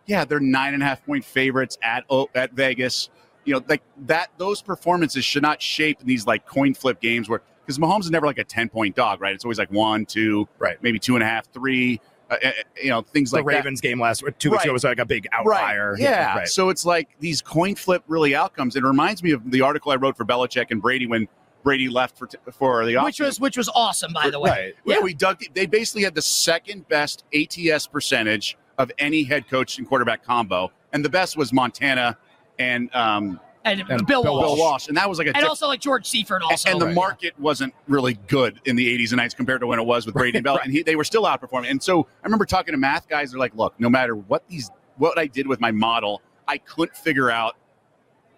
yeah, 0.06 0.24
they're 0.24 0.40
nine 0.40 0.74
and 0.74 0.82
a 0.82 0.86
half 0.86 1.04
point 1.04 1.24
favorites 1.24 1.78
at 1.82 2.04
oh, 2.10 2.28
at 2.34 2.52
Vegas. 2.52 3.10
You 3.44 3.54
know, 3.54 3.64
like 3.68 3.82
that. 4.06 4.30
Those 4.36 4.60
performances 4.62 5.24
should 5.24 5.42
not 5.42 5.62
shape 5.62 6.00
these 6.02 6.26
like 6.26 6.46
coin 6.46 6.74
flip 6.74 7.00
games 7.00 7.28
where 7.28 7.42
because 7.76 7.78
Mahomes 7.78 8.00
is 8.04 8.10
never 8.10 8.26
like 8.26 8.38
a 8.38 8.44
ten 8.44 8.68
point 8.68 8.96
dog, 8.96 9.20
right? 9.20 9.34
It's 9.34 9.44
always 9.44 9.58
like 9.58 9.70
one, 9.70 10.06
two, 10.06 10.48
Right. 10.58 10.76
maybe 10.82 10.98
two 10.98 11.14
and 11.16 11.22
a 11.22 11.26
half, 11.26 11.50
three. 11.52 12.00
Uh, 12.30 12.36
uh, 12.44 12.50
you 12.80 12.90
know, 12.90 13.02
things 13.02 13.32
the 13.32 13.38
like 13.38 13.46
that. 13.46 13.54
Ravens 13.56 13.80
game 13.80 14.00
last 14.00 14.22
two 14.38 14.50
weeks 14.50 14.60
Right. 14.60 14.66
ago 14.66 14.72
was 14.72 14.84
like 14.84 15.00
a 15.00 15.04
big 15.04 15.26
outlier. 15.32 15.92
Right. 15.94 16.00
Yeah. 16.00 16.36
Right. 16.38 16.48
So 16.48 16.68
it's 16.68 16.84
like 16.84 17.08
these 17.18 17.42
coin 17.42 17.74
flip 17.74 18.04
really 18.06 18.36
outcomes. 18.36 18.76
It 18.76 18.84
reminds 18.84 19.20
me 19.22 19.32
of 19.32 19.50
the 19.50 19.62
article 19.62 19.90
I 19.90 19.96
wrote 19.96 20.16
for 20.16 20.24
Belichick 20.24 20.66
and 20.70 20.80
Brady 20.80 21.06
when 21.08 21.26
Brady 21.64 21.88
left 21.88 22.16
for 22.16 22.28
for 22.52 22.86
the 22.86 22.96
which 22.98 23.18
was 23.18 23.40
which 23.40 23.56
was 23.56 23.68
awesome, 23.74 24.12
by 24.12 24.30
the 24.30 24.38
way. 24.38 24.50
Right. 24.50 24.74
yeah, 24.96 25.00
we 25.00 25.12
dug. 25.12 25.42
They 25.54 25.66
basically 25.66 26.04
had 26.04 26.14
the 26.14 26.22
second 26.22 26.86
best 26.88 27.24
ATS 27.34 27.88
percentage 27.88 28.56
of 28.78 28.92
any 28.98 29.24
head 29.24 29.48
coach 29.48 29.76
and 29.78 29.86
quarterback 29.88 30.24
combo, 30.24 30.70
and 30.92 31.04
the 31.04 31.10
best 31.10 31.36
was 31.36 31.52
Montana 31.52 32.16
and 32.60 32.94
um, 32.94 33.40
And, 33.64 33.80
And 33.90 34.06
Bill, 34.06 34.22
Bill 34.22 34.36
Walsh. 34.38 34.58
Walsh, 34.58 34.88
and 34.88 34.96
that 34.96 35.06
was 35.08 35.18
like 35.18 35.26
a 35.26 35.30
and 35.30 35.40
diff- 35.40 35.48
also 35.50 35.66
like 35.66 35.80
George 35.80 36.06
Seifert. 36.08 36.42
Also, 36.42 36.70
and 36.70 36.80
the 36.80 36.86
Right. 36.86 36.94
market 36.94 37.38
wasn't 37.38 37.74
really 37.88 38.14
good 38.26 38.58
in 38.64 38.74
the 38.74 38.88
80s 38.88 39.12
and 39.12 39.20
90s 39.20 39.36
compared 39.36 39.60
to 39.60 39.66
when 39.66 39.78
it 39.78 39.84
was 39.84 40.06
with 40.06 40.14
Brady 40.14 40.38
and 40.38 40.44
Bell, 40.46 40.58
and 40.64 40.72
he, 40.72 40.82
they 40.82 40.96
were 40.96 41.04
still 41.04 41.24
outperforming. 41.24 41.70
And 41.70 41.82
so 41.82 42.00
I 42.02 42.24
remember 42.26 42.46
talking 42.46 42.72
to 42.72 42.78
math 42.78 43.06
guys. 43.08 43.32
They're 43.32 43.38
like, 43.38 43.54
"Look, 43.54 43.74
no 43.78 43.90
matter 43.90 44.16
what 44.16 44.48
these, 44.48 44.70
what 44.96 45.18
I 45.18 45.26
did 45.26 45.46
with 45.46 45.60
my 45.60 45.70
model, 45.72 46.22
I 46.48 46.56
couldn't 46.58 46.96
figure 46.96 47.30
out. 47.30 47.56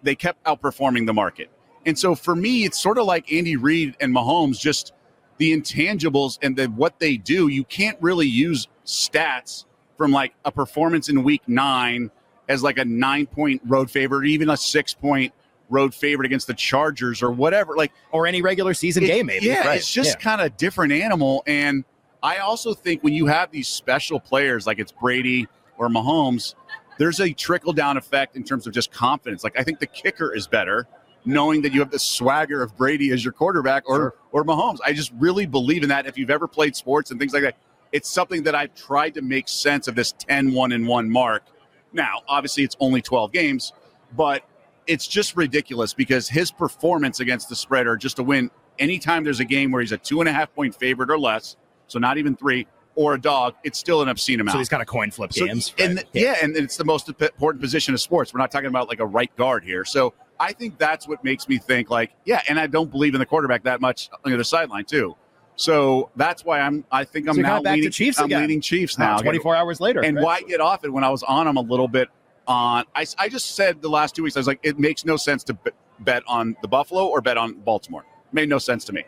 They 0.02 0.16
kept 0.16 0.42
outperforming 0.44 1.06
the 1.06 1.14
market. 1.14 1.48
And 1.86 1.96
so 1.96 2.16
for 2.16 2.34
me, 2.34 2.64
it's 2.64 2.80
sort 2.80 2.98
of 2.98 3.06
like 3.06 3.32
Andy 3.32 3.54
Reid 3.56 3.96
and 4.00 4.12
Mahomes, 4.12 4.58
just 4.58 4.92
the 5.38 5.56
intangibles 5.56 6.38
and 6.42 6.56
the 6.56 6.66
what 6.66 6.98
they 6.98 7.16
do. 7.16 7.46
You 7.46 7.62
can't 7.64 7.96
really 8.00 8.26
use 8.26 8.66
stats 8.84 9.64
from 9.96 10.10
like 10.10 10.34
a 10.44 10.50
performance 10.50 11.08
in 11.08 11.22
Week 11.22 11.42
Nine 11.46 12.10
as 12.48 12.62
like 12.62 12.78
a 12.78 12.84
nine 12.84 13.26
point 13.26 13.60
road 13.64 13.90
favorite, 13.90 14.18
or 14.20 14.24
even 14.24 14.50
a 14.50 14.56
six 14.56 14.94
point 14.94 15.32
road 15.70 15.94
favorite 15.94 16.26
against 16.26 16.46
the 16.46 16.54
Chargers 16.54 17.22
or 17.22 17.30
whatever. 17.30 17.76
Like 17.76 17.92
Or 18.10 18.26
any 18.26 18.42
regular 18.42 18.74
season 18.74 19.04
it- 19.04 19.06
game, 19.06 19.26
maybe. 19.26 19.46
Yeah, 19.46 19.66
Right. 19.66 19.78
it's 19.78 19.90
just 19.90 20.10
Yeah. 20.10 20.16
kind 20.16 20.40
of 20.40 20.48
a 20.48 20.50
different 20.50 20.92
animal. 20.92 21.42
And 21.46 21.84
I 22.22 22.38
also 22.38 22.74
think 22.74 23.02
when 23.02 23.14
you 23.14 23.26
have 23.26 23.50
these 23.50 23.68
special 23.68 24.20
players 24.20 24.66
like 24.66 24.78
it's 24.78 24.92
Brady 24.92 25.46
or 25.78 25.88
Mahomes, 25.88 26.54
there's 26.98 27.20
a 27.20 27.32
trickle 27.32 27.72
down 27.72 27.96
effect 27.96 28.36
in 28.36 28.44
terms 28.44 28.66
of 28.66 28.74
just 28.74 28.92
confidence. 28.92 29.42
Like 29.42 29.58
I 29.58 29.62
think 29.62 29.78
the 29.80 29.86
kicker 29.86 30.34
is 30.34 30.46
better 30.46 30.86
knowing 31.24 31.62
that 31.62 31.72
you 31.72 31.78
have 31.80 31.90
the 31.90 31.98
swagger 31.98 32.62
of 32.62 32.76
Brady 32.76 33.10
as 33.12 33.24
your 33.24 33.32
quarterback 33.32 33.84
or 33.88 33.96
Sure. 33.96 34.14
or 34.32 34.44
Mahomes. 34.44 34.78
I 34.84 34.92
just 34.92 35.12
really 35.18 35.46
believe 35.46 35.84
in 35.84 35.88
that. 35.88 36.04
If 36.06 36.18
you've 36.18 36.30
ever 36.30 36.48
played 36.48 36.74
sports 36.76 37.10
and 37.12 37.18
things 37.20 37.32
like 37.32 37.44
that, 37.44 37.56
it's 37.92 38.10
something 38.10 38.42
that 38.42 38.54
I've 38.56 38.74
tried 38.74 39.14
to 39.14 39.22
make 39.22 39.48
sense 39.48 39.86
of 39.88 39.94
this 39.94 40.12
10 40.12 40.52
1 40.52 40.72
and 40.72 40.86
1 40.86 41.08
mark. 41.08 41.44
Now, 41.92 42.20
obviously 42.28 42.64
it's 42.64 42.76
only 42.80 43.02
12 43.02 43.32
games, 43.32 43.72
but 44.16 44.42
it's 44.86 45.06
just 45.06 45.36
ridiculous 45.36 45.94
because 45.94 46.28
his 46.28 46.50
performance 46.50 47.20
against 47.20 47.48
the 47.48 47.56
spread 47.56 47.86
or 47.86 47.96
just 47.96 48.16
to 48.16 48.22
win 48.22 48.50
anytime 48.78 49.24
there's 49.24 49.40
a 49.40 49.44
game 49.44 49.70
where 49.70 49.80
he's 49.80 49.92
a 49.92 49.98
two 49.98 50.20
and 50.20 50.28
a 50.28 50.32
half 50.32 50.52
point 50.54 50.74
favorite 50.74 51.10
or 51.10 51.18
less, 51.18 51.56
so 51.88 51.98
not 51.98 52.18
even 52.18 52.34
three, 52.36 52.66
or 52.94 53.14
a 53.14 53.20
dog, 53.20 53.54
it's 53.64 53.78
still 53.78 54.02
an 54.02 54.08
obscene 54.08 54.40
amount. 54.40 54.52
So 54.54 54.58
these 54.58 54.68
kind 54.68 54.82
of 54.82 54.86
coin 54.88 55.10
flip 55.10 55.32
So- 55.32 55.46
games. 55.46 55.72
and 55.78 55.96
Right. 55.96 56.06
yeah. 56.12 56.34
and 56.42 56.56
it's 56.56 56.76
the 56.76 56.84
most 56.84 57.08
important 57.08 57.60
position 57.62 57.94
of 57.94 58.00
sports. 58.00 58.34
We're 58.34 58.40
not 58.40 58.50
talking 58.50 58.66
about 58.68 58.88
like 58.88 59.00
a 59.00 59.06
right 59.06 59.34
guard 59.36 59.64
here. 59.64 59.84
So 59.84 60.12
I 60.40 60.52
think 60.52 60.76
that's 60.78 61.06
what 61.06 61.22
makes 61.24 61.48
me 61.48 61.58
think 61.58 61.88
like, 61.90 62.12
yeah, 62.24 62.42
and 62.48 62.58
I 62.58 62.66
don't 62.66 62.90
believe 62.90 63.14
in 63.14 63.20
the 63.20 63.26
quarterback 63.26 63.62
that 63.64 63.80
much 63.80 64.10
on 64.12 64.30
the 64.30 64.34
other 64.34 64.44
sideline 64.44 64.84
too. 64.84 65.16
So 65.56 66.10
that's 66.16 66.44
why 66.44 66.60
I'm. 66.60 66.84
I 66.90 67.04
think 67.04 67.28
I'm 67.28 67.34
So 67.34 67.42
now 67.42 67.48
kinda 67.56 67.62
back 67.62 67.72
to 67.72 67.76
leaning 67.76 67.90
Chiefs 67.92 68.18
I'm 68.18 68.24
again. 68.26 68.40
leaning 68.42 68.60
Chiefs 68.60 68.98
Wow, 68.98 69.16
now. 69.16 69.22
24 69.22 69.54
hours 69.56 69.80
later. 69.80 70.00
And 70.02 70.16
right. 70.16 70.24
why 70.24 70.42
get 70.42 70.60
off 70.60 70.84
it 70.84 70.92
when 70.92 71.04
I 71.04 71.10
was 71.10 71.22
on 71.22 71.46
them 71.46 71.56
a 71.56 71.60
little 71.60 71.88
bit 71.88 72.08
on? 72.46 72.84
I, 72.94 73.06
I 73.18 73.28
just 73.28 73.54
said 73.54 73.82
the 73.82 73.88
last 73.90 74.14
two 74.16 74.22
weeks, 74.22 74.36
I 74.36 74.40
was 74.40 74.46
like, 74.46 74.60
it 74.62 74.78
makes 74.78 75.04
no 75.04 75.16
sense 75.16 75.44
to 75.44 75.56
bet 76.00 76.22
on 76.26 76.56
the 76.62 76.68
Buffalo 76.68 77.06
or 77.06 77.20
bet 77.20 77.36
on 77.36 77.54
Baltimore. 77.54 78.04
Made 78.32 78.48
no 78.48 78.58
sense 78.58 78.84
to 78.86 78.92
me. 78.92 79.04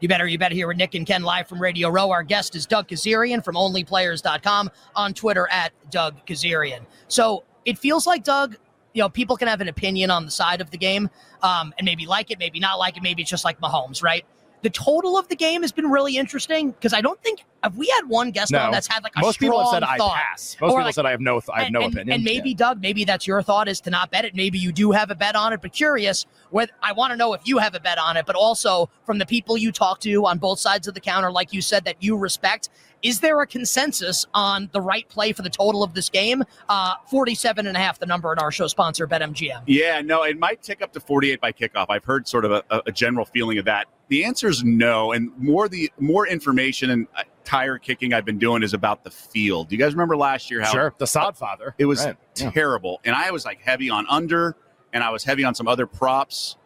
You 0.00 0.08
better, 0.08 0.26
you 0.26 0.38
better 0.38 0.54
hear 0.54 0.66
with 0.66 0.78
Nick 0.78 0.94
and 0.94 1.06
Ken 1.06 1.22
live 1.22 1.46
from 1.46 1.60
Radio 1.60 1.88
Row. 1.90 2.10
Our 2.10 2.22
guest 2.22 2.56
is 2.56 2.64
Doug 2.66 2.88
Kezirian 2.88 3.44
from 3.44 3.54
OnlyPlayers.com 3.54 4.70
on 4.96 5.14
Twitter 5.14 5.46
at 5.50 5.72
Doug 5.90 6.24
Kezirian. 6.26 6.80
So 7.08 7.44
it 7.66 7.78
feels 7.78 8.06
like 8.06 8.24
Doug, 8.24 8.56
you 8.94 9.02
know, 9.02 9.08
people 9.10 9.36
can 9.36 9.46
have 9.46 9.60
an 9.60 9.68
opinion 9.68 10.10
on 10.10 10.24
the 10.24 10.30
side 10.30 10.60
of 10.62 10.70
the 10.70 10.78
game, 10.78 11.10
um, 11.42 11.72
and 11.78 11.84
maybe 11.84 12.06
like 12.06 12.30
it, 12.30 12.38
maybe 12.38 12.58
not 12.58 12.78
like 12.78 12.96
it, 12.96 13.02
maybe 13.02 13.22
it's 13.22 13.30
just 13.30 13.44
like 13.44 13.60
Mahomes, 13.60 14.02
right? 14.02 14.24
The 14.62 14.70
total 14.70 15.16
of 15.16 15.26
the 15.28 15.36
game 15.36 15.62
has 15.62 15.72
been 15.72 15.90
really 15.90 16.16
interesting 16.18 16.72
because 16.72 16.92
I 16.92 17.00
don't 17.00 17.20
think 17.22 17.44
have 17.62 17.76
we 17.78 17.86
had 17.88 18.08
one 18.08 18.30
guest 18.30 18.52
No. 18.52 18.58
on 18.58 18.70
that's 18.72 18.86
had 18.86 19.02
like 19.02 19.12
a 19.16 19.20
Most 19.20 19.36
strong 19.36 19.50
people 19.50 19.60
have 19.64 19.70
said 19.70 19.82
I 19.82 19.96
thought. 19.96 20.14
pass. 20.16 20.56
Most 20.60 20.68
Or 20.68 20.72
people 20.72 20.84
like- 20.84 20.94
said 20.94 21.06
I 21.06 21.10
have 21.12 21.20
no, 21.20 21.40
I 21.52 21.62
have 21.64 21.72
no 21.72 21.80
and- 21.80 21.94
opinion. 21.94 22.14
And 22.14 22.24
maybe 22.24 22.50
Yeah. 22.50 22.56
Doug, 22.56 22.80
maybe 22.82 23.04
that's 23.04 23.26
your 23.26 23.42
thought 23.42 23.68
is 23.68 23.80
to 23.82 23.90
not 23.90 24.10
bet 24.10 24.24
it. 24.26 24.34
Maybe 24.34 24.58
you 24.58 24.70
do 24.72 24.90
have 24.92 25.10
a 25.10 25.14
bet 25.14 25.34
on 25.34 25.52
it, 25.54 25.62
but 25.62 25.72
curious. 25.72 26.26
Whether 26.50 26.72
I 26.82 26.92
want 26.92 27.12
to 27.12 27.16
know 27.16 27.32
if 27.32 27.40
you 27.44 27.58
have 27.58 27.74
a 27.74 27.80
bet 27.80 27.96
on 27.98 28.16
it, 28.18 28.26
but 28.26 28.36
also 28.36 28.90
from 29.06 29.18
the 29.18 29.26
people 29.26 29.56
you 29.56 29.72
talk 29.72 30.00
to 30.00 30.26
on 30.26 30.38
both 30.38 30.58
sides 30.58 30.86
of 30.88 30.94
the 30.94 31.00
counter, 31.00 31.30
like 31.32 31.52
you 31.52 31.62
said, 31.62 31.84
that 31.86 31.96
you 32.00 32.16
respect. 32.16 32.68
Is 33.02 33.20
there 33.20 33.40
a 33.40 33.46
consensus 33.46 34.26
on 34.34 34.68
the 34.72 34.80
right 34.80 35.08
play 35.08 35.32
for 35.32 35.42
the 35.42 35.50
total 35.50 35.82
of 35.82 35.94
this 35.94 36.10
game? 36.10 36.44
Uh, 36.68 36.94
47 37.10 37.66
and 37.66 37.76
a 37.76 37.80
half, 37.80 37.98
the 37.98 38.06
number 38.06 38.32
in 38.32 38.38
our 38.38 38.52
show 38.52 38.66
sponsor, 38.66 39.06
BetMGM. 39.06 39.62
Yeah, 39.66 40.00
no, 40.02 40.22
it 40.24 40.38
might 40.38 40.62
tick 40.62 40.82
up 40.82 40.92
to 40.92 41.00
48 41.00 41.40
by 41.40 41.52
kickoff. 41.52 41.86
I've 41.88 42.04
heard 42.04 42.28
sort 42.28 42.44
of 42.44 42.52
a, 42.52 42.82
a 42.86 42.92
general 42.92 43.24
feeling 43.24 43.58
of 43.58 43.64
that. 43.64 43.86
The 44.08 44.24
answer 44.24 44.48
is 44.48 44.64
no, 44.64 45.12
and 45.12 45.30
more 45.38 45.68
the 45.68 45.90
more 45.98 46.26
information 46.26 46.90
and 46.90 47.06
uh, 47.16 47.22
tire 47.44 47.78
kicking 47.78 48.12
I've 48.12 48.24
been 48.24 48.38
doing 48.38 48.62
is 48.62 48.74
about 48.74 49.04
the 49.04 49.10
field. 49.10 49.68
Do 49.68 49.76
you 49.76 49.80
guys 49.82 49.92
remember 49.92 50.16
last 50.16 50.50
year 50.50 50.60
how 50.60 50.72
Sure. 50.72 50.94
The 50.98 51.06
sod 51.06 51.36
father. 51.36 51.74
it 51.78 51.86
was 51.86 52.04
Right. 52.04 52.16
Yeah. 52.36 52.50
terrible, 52.50 53.00
and 53.04 53.14
I 53.14 53.30
was 53.30 53.44
like 53.44 53.60
heavy 53.62 53.88
on 53.88 54.06
under, 54.08 54.56
and 54.92 55.02
I 55.04 55.10
was 55.10 55.24
heavy 55.24 55.44
on 55.44 55.54
some 55.54 55.68
other 55.68 55.86
props, 55.86 56.56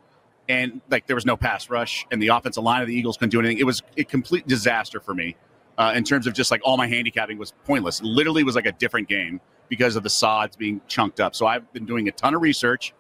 and 0.49 0.81
like 0.91 1.07
there 1.07 1.17
was 1.17 1.27
no 1.27 1.37
pass 1.37 1.69
rush, 1.71 2.07
and 2.11 2.21
the 2.21 2.29
offensive 2.29 2.65
line 2.65 2.81
of 2.83 2.89
the 2.89 2.95
Eagles 2.95 3.19
couldn't 3.19 3.31
do 3.31 3.41
anything. 3.41 3.59
It 3.59 3.67
was 3.67 3.83
a 3.97 4.05
complete 4.05 4.47
disaster 4.49 4.99
for 4.99 5.15
me 5.15 5.37
uh, 5.79 5.93
in 5.95 6.05
terms 6.05 6.27
of 6.27 6.35
just 6.35 6.51
like 6.51 6.61
all 6.65 6.77
my 6.77 6.87
handicapping 6.87 7.39
was 7.39 7.53
pointless. 7.65 8.01
It 8.01 8.07
literally 8.07 8.45
was 8.45 8.55
like 8.55 8.67
a 8.67 8.73
different 8.73 9.09
game 9.09 9.41
because 9.69 9.97
of 9.97 10.03
the 10.03 10.11
sods 10.11 10.57
being 10.57 10.81
chunked 10.89 11.21
up. 11.21 11.35
So 11.35 11.47
I've 11.47 11.71
been 11.73 11.87
doing 11.87 12.09
a 12.09 12.13
ton 12.13 12.35
of 12.35 12.43
research 12.43 12.93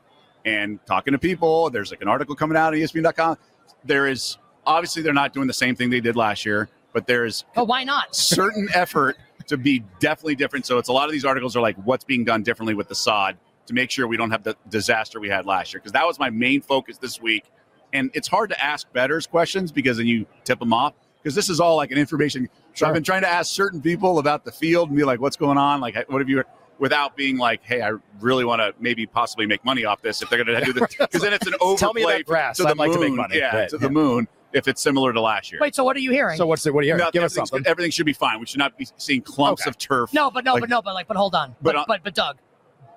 and 0.44 0.84
talking 0.86 1.12
to 1.12 1.18
people. 1.18 1.70
There's 1.70 1.90
like 1.90 2.02
an 2.02 2.08
article 2.08 2.34
coming 2.34 2.56
out 2.56 2.72
on 2.74 2.78
E 2.78 2.82
ESPN.com. 2.82 3.38
There 3.84 4.06
is 4.06 4.38
obviously 4.66 5.02
they're 5.02 5.12
not 5.12 5.32
doing 5.32 5.46
the 5.46 5.52
same 5.52 5.76
thing 5.76 5.90
they 5.90 6.00
did 6.00 6.16
last 6.16 6.44
year, 6.44 6.68
but 6.92 7.06
there 7.06 7.24
is 7.24 7.44
Oh, 7.56 7.64
why 7.64 7.84
not? 7.84 8.14
certain 8.16 8.68
effort 8.74 9.16
to 9.46 9.56
be 9.56 9.84
definitely 10.00 10.34
different. 10.34 10.66
So 10.66 10.78
it's 10.78 10.88
a 10.88 10.92
lot 10.92 11.06
of 11.06 11.12
these 11.12 11.24
articles 11.24 11.54
are 11.56 11.60
like 11.60 11.76
what's 11.84 12.04
being 12.04 12.24
done 12.24 12.42
differently 12.42 12.74
with 12.74 12.88
the 12.88 12.94
sod 12.94 13.36
to 13.66 13.74
make 13.74 13.90
sure 13.90 14.06
we 14.06 14.16
don't 14.16 14.30
have 14.30 14.42
the 14.42 14.56
disaster 14.68 15.20
we 15.20 15.28
had 15.28 15.46
last 15.46 15.72
year 15.72 15.80
because 15.80 15.92
that 15.92 16.06
was 16.06 16.18
my 16.18 16.30
main 16.30 16.60
focus 16.60 16.98
this 16.98 17.20
week. 17.20 17.44
And 17.92 18.10
it's 18.14 18.28
hard 18.28 18.50
to 18.50 18.64
ask 18.64 18.90
bettors 18.92 19.26
questions 19.26 19.70
because 19.70 19.98
then 19.98 20.06
you 20.06 20.26
tip 20.44 20.58
them 20.58 20.72
off 20.72 20.94
because 21.24 21.34
this 21.34 21.48
is 21.48 21.58
all 21.58 21.76
like 21.76 21.90
an 21.90 21.96
information. 21.98 22.46
So 22.52 22.60
Sure. 22.74 22.88
I've 22.88 22.94
been 22.94 23.02
trying 23.02 23.22
to 23.22 23.28
ask 23.28 23.50
certain 23.52 23.80
people 23.80 24.18
about 24.18 24.44
the 24.44 24.52
field 24.52 24.90
and 24.90 24.96
be 24.98 25.04
like, 25.04 25.20
what's 25.20 25.36
going 25.38 25.56
on? 25.58 25.80
Like, 25.80 25.96
what 26.08 26.20
have 26.20 26.28
you? 26.28 26.44
Without 26.78 27.16
being 27.16 27.38
like, 27.38 27.62
hey, 27.62 27.80
I 27.82 27.92
really 28.20 28.44
want 28.44 28.60
to 28.60 28.74
maybe 28.80 29.06
possibly 29.06 29.46
make 29.46 29.64
money 29.64 29.84
off 29.84 30.02
this 30.02 30.20
if 30.22 30.28
they're 30.28 30.44
going 30.44 30.58
to 30.60 30.64
do 30.66 30.72
this 30.72 30.94
because 30.98 31.22
then 31.22 31.32
it's 31.32 31.46
an 31.46 31.54
overplay 31.60 31.76
Tell 31.78 31.94
me 31.94 32.02
about 32.02 32.24
grass. 32.26 32.56
to 32.58 32.64
the 32.64 32.70
I'd 32.70 32.76
moon. 32.76 32.88
like 32.88 32.92
to 32.92 33.00
make 33.00 33.12
money. 33.14 33.38
Yeah, 33.38 33.56
Right, 33.56 33.68
to 33.70 33.76
yeah. 33.76 33.80
the 33.80 33.90
moon 33.90 34.28
if 34.52 34.66
it's 34.68 34.82
similar 34.82 35.12
to 35.12 35.20
last 35.20 35.50
year. 35.52 35.60
Wait, 35.60 35.74
so 35.74 35.82
what 35.84 35.96
are 35.96 36.00
you 36.00 36.10
hearing? 36.10 36.36
So 36.36 36.46
what's 36.46 36.64
the, 36.64 36.72
what 36.72 36.80
are 36.80 36.82
you 36.82 36.90
hearing? 36.94 37.04
No, 37.04 37.10
Give 37.12 37.22
us 37.22 37.32
something. 37.34 37.62
Everything 37.64 37.90
should 37.92 38.06
be 38.06 38.12
fine. 38.12 38.38
We 38.40 38.46
should 38.46 38.58
not 38.58 38.76
be 38.76 38.86
seeing 38.98 39.22
clumps 39.22 39.62
Okay. 39.62 39.70
of 39.70 39.78
turf. 39.78 40.12
no, 40.12 40.30
but 40.32 40.44
no, 40.44 40.54
like- 40.54 40.62
but 40.62 40.68
no, 40.68 40.82
but 40.82 40.94
like, 40.94 41.06
but 41.06 41.16
hold 41.16 41.34
on. 41.36 41.50
But, 41.62 41.74
But 41.74 41.76
uh, 41.76 41.84
but, 41.86 42.00
but, 42.02 42.14
Doug, 42.14 42.38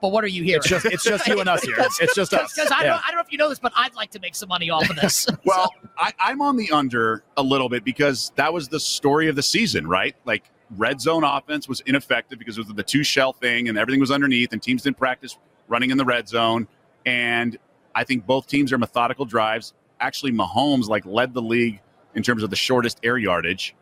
but 0.02 0.10
what 0.12 0.24
are 0.24 0.28
you 0.28 0.44
hearing? 0.44 0.58
It's 0.60 0.68
just 0.70 0.86
it's 0.86 1.04
just 1.04 1.28
you 1.28 1.40
and 1.40 1.50
us 1.50 1.64
here. 1.64 1.76
It's 1.78 2.16
just 2.16 2.34
us. 2.34 2.54
because 2.54 2.72
I, 2.72 2.84
Yeah. 2.84 2.90
don't, 2.94 3.02
I 3.04 3.08
don't 3.08 3.16
know 3.16 3.22
if 3.22 3.32
you 3.32 3.38
know 3.38 3.50
this, 3.50 3.60
but 3.60 3.72
I'd 3.76 3.96
like 3.96 4.12
to 4.12 4.20
make 4.20 4.36
some 4.36 4.50
money 4.50 4.70
off 4.70 4.90
of 4.90 4.96
this. 4.96 5.28
Well, 5.46 5.74
I, 5.98 6.12
I'm 6.20 6.42
on 6.42 6.58
the 6.58 6.72
under 6.72 7.24
a 7.38 7.42
little 7.44 7.70
bit 7.70 7.84
because 7.84 8.32
that 8.36 8.52
was 8.54 8.68
the 8.68 8.80
story 8.80 9.28
of 9.30 9.36
the 9.36 9.44
season, 9.44 9.88
right? 9.88 10.16
Like 10.26 10.44
red 10.76 11.00
zone 11.00 11.24
offense 11.24 11.68
was 11.70 11.80
ineffective 11.86 12.38
because 12.38 12.58
it 12.58 12.66
was 12.68 12.76
the 12.76 12.84
two 12.84 13.04
shell 13.04 13.32
thing 13.34 13.70
and 13.70 13.78
everything 13.78 14.00
was 14.02 14.12
underneath 14.12 14.52
and 14.54 14.62
teams 14.62 14.84
didn't 14.84 14.98
practice 14.98 15.38
running 15.68 15.90
in 15.92 15.98
the 15.98 16.06
red 16.06 16.28
zone. 16.28 16.68
And 17.06 17.58
I 17.96 18.04
think 18.04 18.26
both 18.26 18.48
teams 18.48 18.74
are 18.74 18.78
methodical 18.78 19.26
drives. 19.26 19.74
Actually, 20.00 20.34
Mahomes 20.34 20.88
like 20.88 21.06
led 21.06 21.34
the 21.34 21.42
league 21.42 21.80
in 22.16 22.24
terms 22.24 22.44
of 22.44 22.50
the 22.50 22.56
shortest 22.56 23.00
air 23.04 23.18
yardage. 23.18 23.76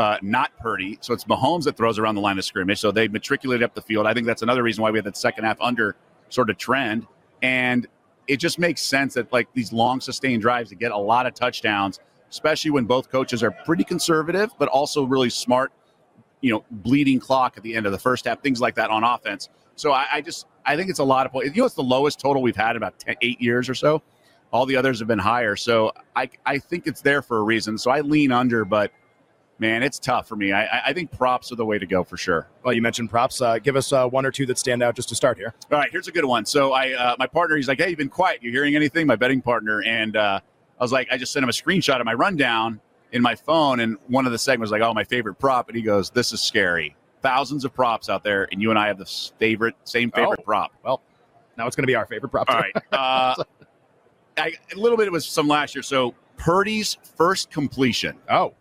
Uh, 0.00 0.16
not 0.22 0.50
Purdy. 0.56 0.96
So 1.02 1.12
it's 1.12 1.24
Mahomes 1.24 1.64
that 1.64 1.76
throws 1.76 1.98
around 1.98 2.14
the 2.14 2.22
line 2.22 2.38
of 2.38 2.44
scrimmage. 2.46 2.80
So 2.80 2.90
they 2.90 3.06
matriculated 3.06 3.62
up 3.62 3.74
the 3.74 3.82
field. 3.82 4.06
I 4.06 4.14
think 4.14 4.26
that's 4.26 4.40
another 4.40 4.62
reason 4.62 4.80
why 4.80 4.90
we 4.90 4.96
had 4.96 5.04
that 5.04 5.14
second 5.14 5.44
half 5.44 5.60
under 5.60 5.94
sort 6.30 6.48
of 6.48 6.56
trend. 6.56 7.06
And 7.42 7.86
it 8.26 8.38
just 8.38 8.58
makes 8.58 8.80
sense 8.80 9.12
that 9.12 9.30
like 9.30 9.52
these 9.52 9.74
long 9.74 10.00
sustained 10.00 10.40
drives 10.40 10.70
to 10.70 10.74
get 10.74 10.90
a 10.90 10.96
lot 10.96 11.26
of 11.26 11.34
touchdowns, 11.34 12.00
especially 12.30 12.70
when 12.70 12.86
both 12.86 13.10
coaches 13.10 13.42
are 13.42 13.50
pretty 13.50 13.84
conservative, 13.84 14.50
but 14.58 14.70
also 14.70 15.04
really 15.04 15.28
smart, 15.28 15.70
you 16.40 16.50
know, 16.50 16.64
bleeding 16.70 17.20
clock 17.20 17.58
at 17.58 17.62
the 17.62 17.74
end 17.74 17.84
of 17.84 17.92
the 17.92 17.98
first 17.98 18.24
half, 18.24 18.42
things 18.42 18.58
like 18.58 18.76
that 18.76 18.88
on 18.88 19.04
offense. 19.04 19.50
So 19.76 19.92
I, 19.92 20.06
I 20.14 20.20
just 20.22 20.46
I 20.64 20.78
think 20.78 20.88
it's 20.88 21.00
a 21.00 21.04
lot 21.04 21.26
of 21.26 21.32
points. 21.32 21.54
You 21.54 21.60
know, 21.60 21.66
it's 21.66 21.74
the 21.74 21.82
lowest 21.82 22.18
total 22.18 22.40
we've 22.40 22.56
had 22.56 22.70
in 22.70 22.78
about 22.78 22.98
10, 23.00 23.16
eight 23.20 23.38
years 23.38 23.68
or 23.68 23.74
so. 23.74 24.00
All 24.50 24.64
the 24.64 24.76
others 24.76 24.98
have 25.00 25.08
been 25.08 25.18
higher. 25.18 25.56
So 25.56 25.92
I 26.16 26.30
I 26.46 26.56
think 26.56 26.86
it's 26.86 27.02
there 27.02 27.20
for 27.20 27.36
a 27.36 27.42
reason. 27.42 27.76
So 27.76 27.90
I 27.90 28.00
lean 28.00 28.32
under, 28.32 28.64
but 28.64 28.92
man, 29.60 29.82
it's 29.84 29.98
tough 30.00 30.26
for 30.26 30.34
me. 30.34 30.50
I, 30.52 30.88
I- 30.88 30.92
think 30.92 31.12
props 31.12 31.52
are 31.52 31.56
the 31.56 31.64
way 31.64 31.78
to 31.78 31.86
go 31.86 32.02
for 32.02 32.16
sure. 32.16 32.48
Well, 32.64 32.72
you 32.74 32.82
mentioned 32.82 33.10
props. 33.10 33.40
Uh, 33.40 33.58
give 33.58 33.76
us 33.76 33.92
uh, 33.92 34.08
one 34.08 34.26
or 34.26 34.32
two 34.32 34.46
that 34.46 34.58
stand 34.58 34.82
out 34.82 34.96
just 34.96 35.08
to 35.10 35.14
start 35.14 35.38
here. 35.38 35.54
All 35.70 35.78
right, 35.78 35.90
here's 35.92 36.08
a 36.08 36.12
good 36.12 36.24
one. 36.24 36.44
So 36.46 36.72
I, 36.72 36.92
uh, 36.94 37.14
my 37.18 37.28
partner, 37.28 37.54
he's 37.56 37.68
like, 37.68 37.78
"Hey, 37.78 37.90
you've 37.90 37.98
been 37.98 38.08
quiet. 38.08 38.42
You 38.42 38.50
hearing 38.50 38.74
anything?" 38.74 39.06
My 39.06 39.14
betting 39.16 39.40
partner, 39.42 39.82
and 39.82 40.16
uh, 40.16 40.40
I 40.80 40.82
was 40.84 40.90
like, 40.90 41.06
I 41.12 41.16
just 41.18 41.32
sent 41.32 41.44
him 41.44 41.48
a 41.48 41.52
screenshot 41.52 42.00
of 42.00 42.06
my 42.06 42.14
rundown 42.14 42.80
in 43.12 43.22
my 43.22 43.34
phone, 43.36 43.78
and 43.80 43.96
one 44.08 44.26
of 44.26 44.32
the 44.32 44.38
segments 44.38 44.70
was 44.72 44.80
like, 44.80 44.82
"Oh, 44.88 44.92
my 44.94 45.04
favorite 45.04 45.34
prop," 45.34 45.68
and 45.68 45.76
he 45.76 45.82
goes, 45.82 46.10
"This 46.10 46.32
is 46.32 46.40
scary. 46.42 46.96
Thousands 47.22 47.64
of 47.64 47.74
props 47.74 48.08
out 48.08 48.24
there, 48.24 48.48
and 48.50 48.60
you 48.62 48.70
and 48.70 48.78
I 48.78 48.86
have 48.88 48.98
the 48.98 49.04
favorite, 49.38 49.74
same 49.84 50.10
favorite 50.10 50.40
Oh. 50.40 50.44
prop." 50.44 50.72
Well, 50.82 51.02
now 51.58 51.66
it's 51.66 51.76
going 51.76 51.82
to 51.84 51.86
be 51.86 51.94
our 51.96 52.06
favorite 52.06 52.30
prop. 52.30 52.48
All 52.50 52.56
right, 52.58 52.74
uh, 52.92 53.44
I, 54.38 54.52
a 54.72 54.76
little 54.76 54.96
bit. 54.96 55.06
It 55.06 55.12
was 55.12 55.26
some 55.26 55.46
last 55.48 55.74
year. 55.74 55.82
So 55.82 56.14
Purdy's 56.36 56.96
first 57.16 57.50
completion, 57.50 58.16
Oh. 58.30 58.54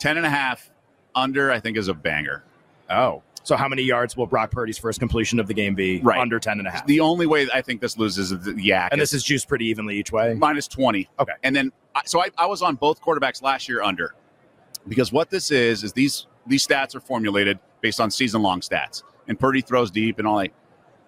10 0.00 0.16
and 0.16 0.26
a 0.26 0.30
half 0.30 0.70
under, 1.14 1.52
I 1.52 1.60
think, 1.60 1.76
is 1.76 1.88
a 1.88 1.94
banger. 1.94 2.42
Oh. 2.90 3.22
So 3.42 3.56
how 3.56 3.68
many 3.68 3.82
yards 3.82 4.16
will 4.16 4.26
Brock 4.26 4.50
Purdy's 4.50 4.78
first 4.78 4.98
completion 4.98 5.38
of 5.38 5.46
the 5.46 5.54
game 5.54 5.74
be? 5.74 6.00
Right. 6.00 6.18
Under 6.18 6.38
10 6.38 6.58
and 6.58 6.68
a 6.68 6.70
half. 6.70 6.86
The 6.86 7.00
only 7.00 7.26
way 7.26 7.48
I 7.52 7.62
think 7.62 7.80
this 7.80 7.96
loses 7.96 8.32
is 8.32 8.44
the 8.44 8.52
YAC. 8.52 8.88
and 8.92 9.00
this 9.00 9.14
is 9.14 9.22
juiced 9.22 9.48
pretty 9.48 9.66
evenly 9.66 9.96
each 9.96 10.12
way. 10.12 10.34
minus 10.34 10.66
20. 10.68 11.08
Okay. 11.18 11.32
And 11.42 11.54
then, 11.54 11.72
so 12.04 12.20
I, 12.20 12.28
I 12.36 12.46
was 12.46 12.60
on 12.62 12.74
both 12.74 13.00
quarterbacks 13.00 13.42
last 13.42 13.68
year 13.68 13.82
under 13.82 14.14
because 14.88 15.12
what 15.12 15.30
this 15.30 15.50
is, 15.50 15.84
is 15.84 15.92
these, 15.92 16.26
these 16.46 16.66
stats 16.66 16.94
are 16.94 17.00
formulated 17.00 17.58
based 17.80 18.00
on 18.00 18.10
season 18.10 18.42
long 18.42 18.60
stats. 18.60 19.02
And 19.28 19.38
Purdy 19.38 19.60
throws 19.60 19.90
deep 19.90 20.18
and 20.18 20.26
all 20.26 20.38
that. 20.38 20.50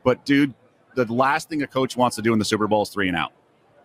But, 0.05 0.24
dude, 0.24 0.55
the 0.94 1.05
last 1.12 1.48
thing 1.48 1.62
a 1.62 1.66
coach 1.66 1.96
wants 1.96 2.16
to 2.16 2.22
do 2.22 2.33
in 2.33 2.38
the 2.38 2.44
Super 2.44 2.66
Bowl 2.66 2.83
is 2.83 2.88
three 2.88 3.09
and 3.09 3.16
out. 3.16 3.33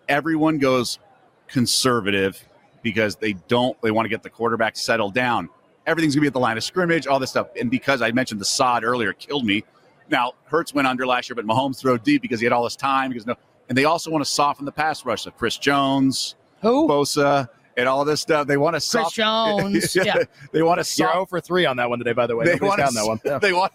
Everyone 0.08 0.58
goes 0.58 1.00
conservative 1.48 2.48
because 2.88 3.18
they 3.18 3.34
don't, 3.48 3.80
they 3.82 3.92
want 3.92 4.06
to 4.06 4.10
get 4.10 4.24
the 4.24 4.30
quarterback 4.30 4.78
settled 4.78 5.14
down. 5.14 5.50
Everything's 5.86 6.16
going 6.16 6.22
to 6.22 6.26
be 6.26 6.28
at 6.28 6.34
the 6.34 6.40
line 6.40 6.58
of 6.58 6.64
scrimmage, 6.64 7.06
all 7.06 7.20
this 7.20 7.30
stuff. 7.30 7.48
And 7.60 7.70
because 7.70 8.02
I 8.02 8.12
mentioned 8.12 8.40
the 8.40 8.46
sod 8.46 8.84
earlier, 8.84 9.14
killed 9.14 9.46
me. 9.46 9.64
Now, 10.10 10.34
Hurts 10.46 10.74
went 10.74 10.88
under 10.88 11.06
last 11.06 11.30
year, 11.30 11.36
but 11.36 11.46
Mahomes 11.46 11.80
threw 11.80 11.98
deep 11.98 12.22
because 12.22 12.40
he 12.40 12.46
had 12.46 12.54
all 12.54 12.64
this 12.64 12.76
time. 12.78 13.10
Because 13.10 13.26
no, 13.26 13.36
and 13.68 13.78
they 13.78 13.86
also 13.86 14.10
want 14.10 14.24
to 14.24 14.30
soften 14.30 14.66
the 14.66 14.72
pass 14.72 15.06
rush. 15.06 15.24
So 15.24 15.32
Chris 15.32 15.58
Jones, 15.58 16.36
Who? 16.62 16.88
Bosa, 16.88 17.50
and 17.76 17.90
all 17.90 18.06
this 18.06 18.22
stuff. 18.22 18.48
They 18.48 18.58
want 18.58 18.76
to 18.76 18.82
soften. 18.82 19.06
Chris 19.06 19.16
soften. 19.16 19.74
Jones. 19.74 19.96
yeah. 19.96 20.24
They 20.52 20.64
want 20.64 20.84
to 20.84 21.02
You're 21.02 21.12
0 21.12 21.26
for 21.26 21.42
3 21.42 21.66
on 21.66 21.78
that 21.78 21.90
one 21.90 22.00
today, 22.00 22.14
by 22.14 22.28
the 22.28 22.36
way. 22.36 22.46
They 22.46 22.54
Nobody's 22.54 22.70
want 22.70 22.80
down 22.80 22.94
that 22.94 23.06
one. 23.06 23.20
Yeah. 23.26 23.40
They 23.42 23.54
want. 23.54 23.74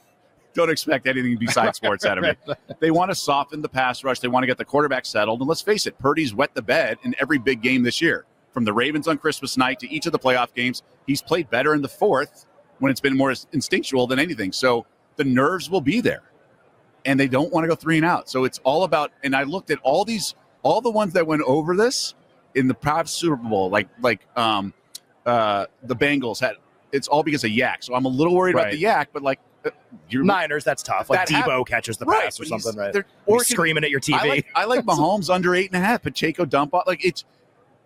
Don't 0.54 0.70
expect 0.70 1.06
anything 1.06 1.38
besides 1.38 1.78
sports 1.78 2.04
out 2.04 2.18
of 2.18 2.24
me. 2.24 2.54
They 2.80 2.90
want 2.90 3.10
to 3.10 3.14
soften 3.14 3.62
the 3.62 3.68
pass 3.68 4.04
rush. 4.04 4.20
They 4.20 4.28
want 4.28 4.42
to 4.42 4.46
get 4.46 4.58
the 4.58 4.64
quarterback 4.64 5.06
settled. 5.06 5.40
And 5.40 5.48
let's 5.48 5.62
face 5.62 5.86
it, 5.86 5.98
Purdy's 5.98 6.34
wet 6.34 6.54
the 6.54 6.60
bed 6.60 6.98
in 7.04 7.14
every 7.18 7.38
big 7.38 7.62
game 7.62 7.82
this 7.82 8.02
year. 8.02 8.26
From 8.52 8.64
the 8.64 8.72
Ravens 8.72 9.08
on 9.08 9.18
Christmas 9.18 9.56
night 9.56 9.80
to 9.80 9.90
each 9.90 10.06
of 10.06 10.12
the 10.12 10.18
playoff 10.18 10.52
games, 10.54 10.82
he's 11.06 11.22
played 11.22 11.48
better 11.50 11.74
in 11.74 11.82
the 11.82 11.88
fourth 11.88 12.46
when 12.78 12.90
it's 12.90 13.00
been 13.00 13.16
more 13.16 13.32
instinctual 13.52 14.06
than 14.06 14.18
anything. 14.18 14.52
So 14.52 14.84
the 15.16 15.24
nerves 15.24 15.70
will 15.70 15.80
be 15.80 16.00
there, 16.00 16.22
and 17.04 17.18
they 17.18 17.28
don't 17.28 17.52
want 17.52 17.64
to 17.64 17.68
go 17.68 17.74
three 17.74 17.96
and 17.96 18.04
out. 18.04 18.28
So 18.28 18.44
it's 18.44 18.60
all 18.64 18.84
about. 18.84 19.10
And 19.22 19.34
I 19.34 19.44
looked 19.44 19.70
at 19.70 19.78
all 19.82 20.04
these, 20.04 20.34
all 20.62 20.80
the 20.80 20.90
ones 20.90 21.14
that 21.14 21.26
went 21.26 21.42
over 21.46 21.76
this 21.76 22.14
in 22.54 22.68
the 22.68 22.74
past 22.74 23.14
Super 23.14 23.36
Bowl, 23.36 23.70
like 23.70 23.88
like 24.00 24.26
um, 24.36 24.74
uh, 25.24 25.66
the 25.82 25.96
Bengals 25.96 26.40
had. 26.40 26.56
It's 26.92 27.08
all 27.08 27.22
because 27.22 27.42
of 27.42 27.50
YAC. 27.50 27.84
So 27.84 27.94
I'm 27.94 28.04
a 28.04 28.08
little 28.08 28.34
worried 28.34 28.54
about 28.54 28.70
the 28.70 28.82
YAC, 28.82 29.06
but 29.14 29.22
like 29.22 29.40
uh, 29.64 29.70
you're 30.10 30.24
Niners, 30.24 30.62
that's 30.62 30.82
tough. 30.82 31.08
Like 31.08 31.26
That 31.26 31.44
Deebo 31.44 31.58
hap- 31.58 31.66
catches 31.66 31.96
the 31.96 32.04
right, 32.04 32.24
pass 32.24 32.38
or 32.38 32.44
something, 32.44 32.76
right? 32.76 32.94
Or 33.24 33.42
screaming 33.44 33.84
at 33.84 33.90
your 33.90 34.00
TV. 34.00 34.14
I 34.14 34.28
like, 34.28 34.46
I 34.54 34.64
like 34.66 34.80
Mahomes 34.84 35.32
under 35.32 35.54
eight 35.54 35.70
and 35.72 35.82
a 35.82 35.86
half. 35.86 36.02
Pacheco 36.02 36.44
dump 36.44 36.74
off. 36.74 36.86
Like 36.86 37.04
it's 37.04 37.24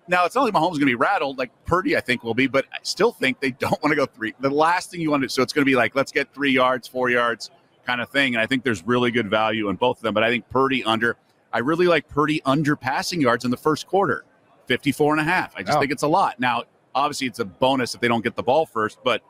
now 0.09 0.25
it's 0.25 0.35
not 0.35 0.45
like 0.45 0.53
Mahomes 0.55 0.73
is 0.73 0.79
going 0.79 0.81
to 0.81 0.87
be 0.87 0.95
rattled 0.95 1.39
like 1.39 1.51
Purdy 1.65 1.97
I 1.97 2.01
think 2.01 2.23
will 2.25 2.35
be, 2.35 2.47
but 2.47 2.65
I 2.73 2.79
still 2.83 3.13
think 3.13 3.41
they 3.41 3.51
don't 3.53 3.73
want 3.83 3.91
to 3.93 3.97
go 3.97 4.07
three. 4.07 4.35
The 4.41 4.51
last 4.51 4.91
thing 4.91 5.01
you 5.01 5.11
want 5.11 5.23
to 5.23 5.27
do, 5.27 5.31
so 5.31 5.43
it's 5.43 5.53
going 5.53 5.65
to 5.65 5.71
be 5.71 5.77
like 5.77 5.95
let's 5.95 6.13
get 6.13 6.33
three 6.35 6.53
yards, 6.53 6.87
four 6.89 7.11
yards 7.11 7.51
kind 7.87 8.01
of 8.01 8.09
thing. 8.11 8.35
And 8.35 8.43
I 8.43 8.47
think 8.47 8.65
there's 8.65 8.85
really 8.87 9.11
good 9.11 9.31
value 9.31 9.69
in 9.69 9.77
both 9.77 9.99
of 9.99 10.03
them. 10.03 10.15
But 10.15 10.25
I 10.25 10.29
think 10.31 10.49
Purdy 10.51 10.83
under. 10.85 11.17
I 11.53 11.59
really 11.61 11.87
like 11.87 12.09
Purdy 12.09 12.43
under 12.45 12.75
passing 12.77 13.21
yards 13.21 13.45
in 13.45 13.51
the 13.51 13.57
first 13.57 13.87
quarter, 13.87 14.25
54 14.67 15.13
and 15.13 15.21
a 15.21 15.25
half. 15.25 15.55
I 15.57 15.63
just 15.63 15.77
Oh. 15.79 15.81
think 15.81 15.93
it's 15.93 16.03
a 16.03 16.09
lot. 16.09 16.39
Now, 16.41 16.65
obviously, 16.95 17.29
it's 17.29 17.39
a 17.39 17.45
bonus 17.45 17.95
if 17.95 18.01
they 18.01 18.09
don't 18.09 18.23
get 18.25 18.35
the 18.37 18.43
ball 18.43 18.67
first, 18.67 18.99
but 19.05 19.23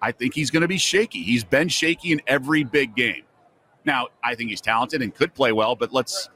I 0.00 0.12
think 0.12 0.34
he's 0.34 0.50
going 0.50 0.62
to 0.62 0.68
be 0.68 0.78
shaky. 0.78 1.22
He's 1.22 1.42
been 1.44 1.68
shaky 1.68 2.12
in 2.12 2.22
every 2.26 2.62
big 2.64 2.94
game. 2.94 3.24
Now, 3.84 4.08
I 4.22 4.34
think 4.36 4.50
he's 4.50 4.60
talented 4.60 5.02
and 5.02 5.14
could 5.14 5.34
play 5.34 5.52
well, 5.52 5.74
but 5.74 5.92
let's, 5.92 6.28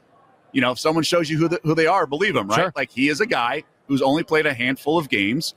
you 0.51 0.61
know, 0.61 0.71
if 0.71 0.79
someone 0.79 1.03
shows 1.03 1.29
you 1.29 1.37
who, 1.37 1.47
the, 1.47 1.59
who 1.63 1.73
they 1.75 1.87
are, 1.87 2.05
believe 2.05 2.35
him, 2.35 2.47
right? 2.47 2.55
Sure. 2.59 2.73
Like 2.75 2.91
he 2.91 3.07
is 3.09 3.21
a 3.21 3.25
guy 3.25 3.63
who's 3.91 4.01
only 4.01 4.23
played 4.23 4.45
a 4.45 4.53
handful 4.53 4.97
of 4.97 5.09
games. 5.09 5.53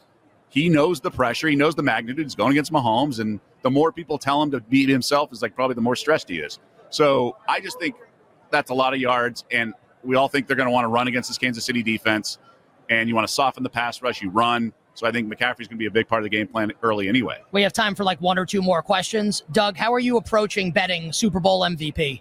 He 0.49 0.69
knows 0.69 1.01
the 1.01 1.11
pressure. 1.13 1.47
He 1.47 1.55
knows 1.55 1.77
the 1.77 1.85
magnitude. 1.85 2.27
He's 2.27 2.35
going 2.35 2.51
against 2.51 2.73
Mahomes, 2.73 3.21
and 3.21 3.39
the 3.63 3.71
more 3.71 3.93
people 3.93 4.19
tell 4.19 4.43
him 4.43 4.51
to 4.51 4.61
beat 4.61 4.89
himself, 4.89 5.33
is 5.33 5.41
like 5.41 5.55
probably 5.55 5.75
the 5.75 5.81
more 5.81 5.95
stressed 5.95 6.29
he 6.29 6.39
is. 6.39 6.59
So 6.91 7.37
I 7.49 7.61
just 7.61 7.79
think 7.79 7.95
that's 8.51 8.73
a 8.73 8.75
lot 8.75 8.93
of 8.93 8.99
yards, 8.99 9.45
and 9.53 9.73
we 10.03 10.17
all 10.17 10.27
think 10.27 10.49
they're 10.49 10.57
going 10.57 10.67
to 10.67 10.73
want 10.73 10.83
to 10.83 10.89
run 10.89 11.07
against 11.07 11.31
this 11.31 11.39
Kansas 11.39 11.65
City 11.65 11.85
defense, 11.85 12.39
and 12.91 13.09
you 13.09 13.15
want 13.15 13.29
to 13.29 13.33
soften 13.33 13.63
the 13.63 13.71
pass 13.71 14.03
rush. 14.03 14.21
You 14.21 14.31
run. 14.31 14.73
So 14.95 15.07
I 15.07 15.13
think 15.13 15.33
McCaffrey's 15.33 15.69
going 15.69 15.77
to 15.77 15.77
be 15.77 15.87
a 15.87 15.93
big 15.93 16.09
part 16.09 16.21
of 16.21 16.25
the 16.25 16.29
game 16.29 16.49
plan 16.49 16.73
early 16.83 17.09
anyway. 17.09 17.39
We 17.53 17.63
have 17.63 17.73
time 17.73 17.95
for 17.95 18.03
like 18.03 18.21
one 18.21 18.37
or 18.37 18.47
two 18.47 18.63
more 18.63 18.83
questions. 18.83 19.45
Doug, 19.53 19.77
how 19.77 19.95
are 19.95 20.01
you 20.01 20.17
approaching 20.17 20.73
betting 20.73 21.13
Super 21.13 21.39
Bowl 21.39 21.61
MVP? 21.61 22.21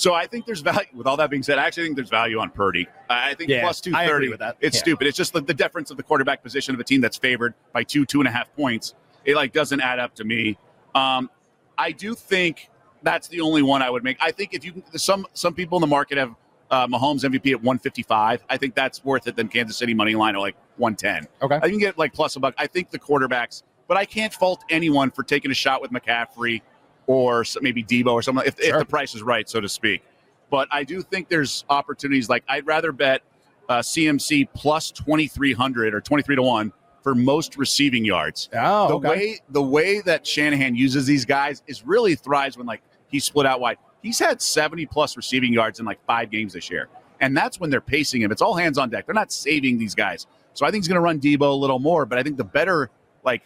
So 0.00 0.14
I 0.14 0.26
think 0.26 0.46
there's 0.46 0.60
value. 0.62 0.88
With 0.94 1.06
all 1.06 1.16
that 1.18 1.28
being 1.28 1.42
said, 1.42 1.58
I 1.58 1.66
actually 1.66 1.84
think 1.84 1.96
there's 1.96 2.08
value 2.08 2.38
on 2.38 2.50
Purdy. 2.50 2.88
I 3.10 3.34
think 3.34 3.50
Yeah, 3.50 3.60
plus 3.60 3.80
two 3.82 3.92
thirty. 3.92 4.30
with 4.30 4.38
that. 4.38 4.56
It's 4.60 4.76
Yeah. 4.76 4.80
stupid. 4.82 5.06
It's 5.06 5.16
just 5.16 5.32
the, 5.34 5.42
the 5.42 5.52
difference 5.54 5.90
of 5.90 5.98
the 5.98 6.02
quarterback 6.02 6.42
position 6.42 6.74
of 6.74 6.80
a 6.80 6.84
team 6.84 7.00
that's 7.02 7.18
favored 7.18 7.52
by 7.74 7.82
two, 7.84 8.06
two 8.06 8.20
and 8.20 8.26
a 8.28 8.30
half 8.30 8.54
points. 8.56 8.94
It 9.26 9.36
like 9.36 9.52
doesn't 9.52 9.80
add 9.82 9.98
up 9.98 10.14
to 10.14 10.24
me. 10.24 10.56
Um, 10.94 11.28
I 11.76 11.92
do 11.92 12.14
think 12.14 12.70
that's 13.02 13.28
the 13.28 13.42
only 13.42 13.60
one 13.62 13.82
I 13.82 13.90
would 13.90 14.02
make. 14.02 14.16
I 14.20 14.30
think 14.30 14.54
if 14.54 14.64
you 14.64 14.82
some 14.96 15.26
some 15.34 15.52
people 15.54 15.76
in 15.76 15.82
the 15.82 15.86
market 15.86 16.16
have 16.16 16.34
uh, 16.70 16.86
Mahomes 16.86 17.24
MVP 17.24 17.50
at 17.50 17.56
155. 17.62 18.44
I 18.48 18.56
think 18.56 18.74
that's 18.74 19.04
worth 19.04 19.26
it 19.26 19.36
than 19.36 19.48
Kansas 19.48 19.76
City 19.76 19.92
money 19.92 20.14
line 20.14 20.34
at 20.36 20.38
like 20.40 20.56
110. 20.78 21.26
Okay. 21.42 21.56
I 21.56 21.68
can 21.68 21.78
get 21.78 21.98
like 21.98 22.12
plus 22.14 22.36
a 22.36 22.40
buck. 22.40 22.54
I 22.56 22.66
think 22.68 22.90
the 22.90 22.98
quarterbacks, 22.98 23.64
but 23.88 23.96
I 23.96 24.04
can't 24.06 24.32
fault 24.32 24.64
anyone 24.70 25.10
for 25.10 25.24
taking 25.24 25.50
a 25.50 25.54
shot 25.54 25.82
with 25.82 25.90
McCaffrey 25.90 26.62
or 27.10 27.44
maybe 27.60 27.82
Deebo 27.82 28.12
or 28.12 28.22
something 28.22 28.46
if, 28.46 28.60
if 28.60 28.78
the 28.78 28.84
price 28.84 29.16
is 29.16 29.22
right, 29.22 29.48
so 29.48 29.60
to 29.60 29.68
speak. 29.68 30.00
But 30.48 30.68
I 30.70 30.84
do 30.84 31.02
think 31.02 31.28
there's 31.28 31.64
opportunities. 31.68 32.28
Like 32.28 32.44
I'd 32.48 32.66
rather 32.68 32.92
bet 32.92 33.22
uh, 33.68 33.80
CMC 33.80 34.48
plus 34.54 34.92
2300 34.92 35.92
or 35.92 36.00
23 36.00 36.36
to 36.36 36.42
one 36.42 36.72
for 37.02 37.16
most 37.16 37.56
receiving 37.56 38.04
yards. 38.04 38.48
Oh, 38.54 38.86
the 38.86 38.94
okay. 38.94 39.08
way 39.08 39.40
the 39.48 39.62
way 39.62 40.00
that 40.02 40.24
Shanahan 40.24 40.76
uses 40.76 41.04
these 41.04 41.24
guys 41.24 41.64
is 41.66 41.84
really 41.84 42.14
thrives 42.14 42.56
when 42.56 42.66
like 42.68 42.82
he's 43.08 43.24
split 43.24 43.44
out 43.44 43.60
wide. 43.60 43.78
He's 44.02 44.20
had 44.20 44.40
70 44.40 44.86
plus 44.86 45.16
receiving 45.16 45.52
yards 45.52 45.80
in 45.80 45.86
like 45.86 45.98
five 46.06 46.30
games 46.30 46.52
this 46.52 46.70
year. 46.70 46.88
And 47.20 47.36
that's 47.36 47.58
when 47.58 47.70
they're 47.70 47.80
pacing 47.80 48.22
him. 48.22 48.30
It's 48.30 48.40
all 48.40 48.54
hands 48.54 48.78
on 48.78 48.88
deck. 48.88 49.04
They're 49.04 49.14
not 49.14 49.32
saving 49.32 49.78
these 49.78 49.96
guys. 49.96 50.26
So 50.54 50.64
I 50.64 50.70
think 50.70 50.84
he's 50.84 50.88
going 50.88 50.96
to 50.96 51.02
run 51.02 51.20
Deebo 51.20 51.42
a 51.42 51.54
little 51.54 51.80
more, 51.80 52.06
but 52.06 52.18
I 52.18 52.22
think 52.22 52.36
the 52.36 52.44
better 52.44 52.88
like 53.24 53.42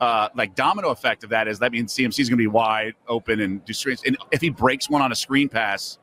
uh, 0.00 0.28
like 0.34 0.54
domino 0.54 0.90
effect 0.90 1.24
of 1.24 1.30
that 1.30 1.48
is 1.48 1.58
that 1.60 1.72
means 1.72 1.94
CMC 1.94 2.20
is 2.20 2.28
going 2.28 2.36
to 2.38 2.42
be 2.42 2.46
wide 2.46 2.94
open 3.08 3.40
and 3.40 3.64
do 3.64 3.72
screens. 3.72 4.02
And 4.06 4.16
if 4.30 4.40
he 4.40 4.50
breaks 4.50 4.90
one 4.90 5.00
on 5.02 5.10
a 5.12 5.14
screen 5.14 5.48
pass, 5.48 5.98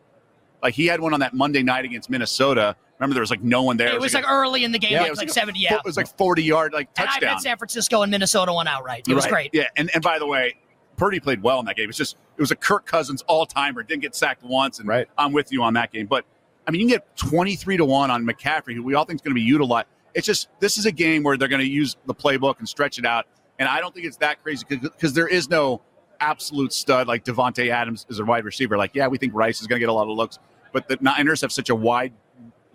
like 0.62 0.74
he 0.74 0.86
had 0.88 1.00
one 1.00 1.14
on 1.14 1.20
that 1.20 1.34
Monday 1.34 1.62
night 1.64 1.86
against 1.86 2.10
Minnesota. 2.10 2.76
Remember, 3.00 3.14
there 3.16 3.22
was 3.22 3.30
like 3.32 3.44
no 3.44 3.64
one 3.64 3.76
there. 3.78 3.94
It 3.94 4.00
was 4.00 4.14
like 4.14 4.30
early 4.30 4.64
in 4.64 4.72
the 4.72 4.80
game, 4.80 4.94
Yeah, 4.94 5.00
like, 5.00 5.08
it 5.08 5.12
was 5.12 5.20
like 5.20 5.28
like 5.28 5.34
70, 5.36 5.60
yeah. 5.60 5.76
It 5.76 5.82
was 5.84 5.98
like 5.98 6.08
40 6.18 6.42
yard 6.44 6.74
like 6.74 6.90
And 6.98 7.08
I 7.08 7.12
touchdown. 7.14 7.34
bet 7.36 7.42
San 7.42 7.58
Francisco 7.58 8.02
and 8.02 8.12
Minnesota 8.12 8.54
won 8.54 8.68
outright. 8.68 9.08
It 9.08 9.14
was 9.14 9.26
Right. 9.26 9.32
great. 9.32 9.50
Yeah, 9.54 9.68
and, 9.76 9.90
and 9.94 10.02
by 10.02 10.20
the 10.20 10.26
way, 10.28 10.56
Purdy 10.96 11.20
played 11.20 11.42
well 11.44 11.60
in 11.60 11.66
that 11.66 11.76
game. 11.76 11.90
It's 11.90 11.98
just 11.98 12.18
it 12.38 12.42
was 12.42 12.52
a 12.52 12.56
Kirk 12.56 12.86
Cousins 12.86 13.22
all 13.28 13.46
timer. 13.46 13.84
Didn't 13.84 14.04
get 14.04 14.16
sacked 14.16 14.44
once, 14.44 14.80
and 14.80 14.88
Right. 14.88 15.08
I'm 15.18 15.34
with 15.34 15.52
you 15.52 15.62
on 15.64 15.74
that 15.74 15.92
game. 15.92 16.06
But 16.08 16.24
I 16.66 16.72
mean, 16.72 16.82
you 16.82 16.88
can 16.88 16.96
get 16.98 17.18
23 17.18 17.78
to 17.78 17.86
one 17.86 18.10
on 18.10 18.26
McCaffrey, 18.26 18.74
who 18.74 18.84
we 18.84 18.94
all 18.94 19.04
think 19.06 19.18
is 19.18 19.22
going 19.22 19.32
to 19.32 19.40
be 19.40 19.42
utilized. 19.42 19.88
It's 20.14 20.26
just 20.26 20.48
this 20.60 20.78
is 20.78 20.86
a 20.86 20.92
game 20.92 21.24
where 21.24 21.36
they're 21.36 21.48
going 21.50 21.62
to 21.62 21.68
use 21.68 21.98
the 22.06 22.14
playbook 22.16 22.60
and 22.60 22.70
stretch 22.70 23.00
it 23.00 23.06
out, 23.06 23.26
and 23.64 23.70
I 23.70 23.80
don't 23.80 23.94
think 23.94 24.06
it's 24.06 24.18
that 24.18 24.44
crazy 24.44 24.66
because 24.68 25.14
there 25.14 25.30
is 25.30 25.50
no 25.50 25.82
absolute 26.20 26.74
stud 26.74 27.08
like 27.08 27.24
Davante 27.24 27.70
Adams 27.70 28.06
is 28.10 28.20
a 28.20 28.26
wide 28.26 28.44
receiver. 28.44 28.78
Like, 28.78 28.92
yeah, 28.94 29.08
we 29.08 29.18
think 29.18 29.34
Rice 29.34 29.62
is 29.62 29.68
going 29.68 29.78
to 29.78 29.80
get 29.80 29.88
a 29.88 29.94
lot 29.94 30.10
of 30.10 30.18
looks, 30.18 30.38
but 30.74 30.90
the 30.90 30.98
Niners 31.00 31.40
have 31.40 31.54
such 31.54 31.70
a 31.70 31.76
wide 31.76 32.12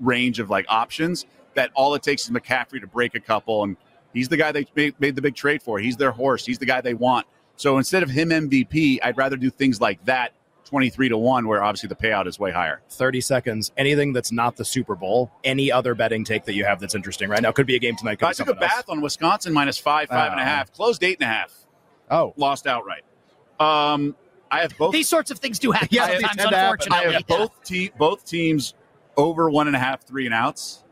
range 0.01 0.41
of 0.41 0.49
like 0.49 0.65
options 0.71 1.27
that 1.53 1.71
all 1.75 1.95
it 1.95 2.03
takes 2.03 2.25
is 2.25 2.31
McCaffrey 2.31 2.81
to 2.81 2.87
break 2.87 3.15
a 3.15 3.21
couple, 3.21 3.65
and 3.65 3.77
he's 4.15 4.31
the 4.31 4.39
guy 4.39 4.51
they 4.51 4.67
made, 4.75 4.99
made 4.99 5.15
the 5.15 5.21
big 5.21 5.35
trade 5.35 5.63
for. 5.63 5.79
He's 5.79 5.99
their 5.99 6.11
horse. 6.11 6.47
He's 6.47 6.59
the 6.59 6.65
guy 6.65 6.81
they 6.81 6.95
want. 6.95 7.27
So 7.57 7.77
instead 7.77 8.03
of 8.03 8.09
him 8.09 8.31
MVP, 8.31 9.01
I'd 9.03 9.19
rather 9.19 9.37
do 9.37 9.51
things 9.51 9.83
like 9.83 10.03
that, 10.07 10.33
twenty-three 10.69 11.09
to 11.09 11.17
one, 11.19 11.49
where 11.49 11.63
obviously 11.63 11.89
the 11.89 11.95
payout 11.97 12.27
is 12.27 12.39
way 12.39 12.51
higher. 12.53 12.81
30 12.91 13.21
seconds. 13.21 13.73
Anything 13.77 14.13
that's 14.13 14.31
not 14.31 14.57
the 14.57 14.65
Super 14.65 14.95
Bowl, 14.95 15.31
any 15.45 15.73
other 15.73 15.95
betting 15.95 16.25
take 16.25 16.45
that 16.45 16.55
you 16.55 16.65
have 16.65 16.79
that's 16.81 16.95
interesting 16.95 17.29
right 17.29 17.41
now. 17.43 17.51
Could 17.53 17.67
be 17.67 17.75
a 17.77 17.79
game 17.79 17.97
tonight. 17.97 18.19
Could 18.19 18.27
I 18.27 18.31
be 18.31 18.35
took 18.35 18.47
a 18.47 18.51
something 18.51 18.63
else. 18.65 18.73
bath 18.75 18.85
on 18.89 19.01
Wisconsin 19.01 19.53
minus 19.53 19.79
five, 19.79 20.09
five 20.09 20.33
and 20.33 20.41
a 20.41 20.45
half, 20.45 20.73
closed 20.73 21.03
eight 21.03 21.19
and 21.21 21.29
a 21.29 21.33
half, 21.33 21.53
Oh, 22.11 22.33
lost 22.37 22.67
outright. 22.67 23.03
Um, 23.61 24.15
I 24.51 24.61
have 24.63 24.77
both. 24.79 24.93
These 24.93 25.09
sorts 25.09 25.31
of 25.31 25.39
things 25.39 25.59
do 25.59 25.73
happen 25.73 25.89
Yeah, 25.91 26.07
they 26.07 26.13
sometimes, 26.21 26.37
tend 26.37 26.51
to 26.51 26.57
happen. 26.57 26.93
I 26.93 27.03
unfortunately. 27.03 27.13
have 27.15 27.27
both 27.27 27.65
te- 27.65 27.93
both 27.99 28.25
teams 28.25 28.75
over 29.17 29.51
one 29.51 29.67
and 29.67 29.77
a 29.77 29.79
half, 29.79 30.03
three 30.03 30.25
and 30.27 30.35
outs. 30.35 30.85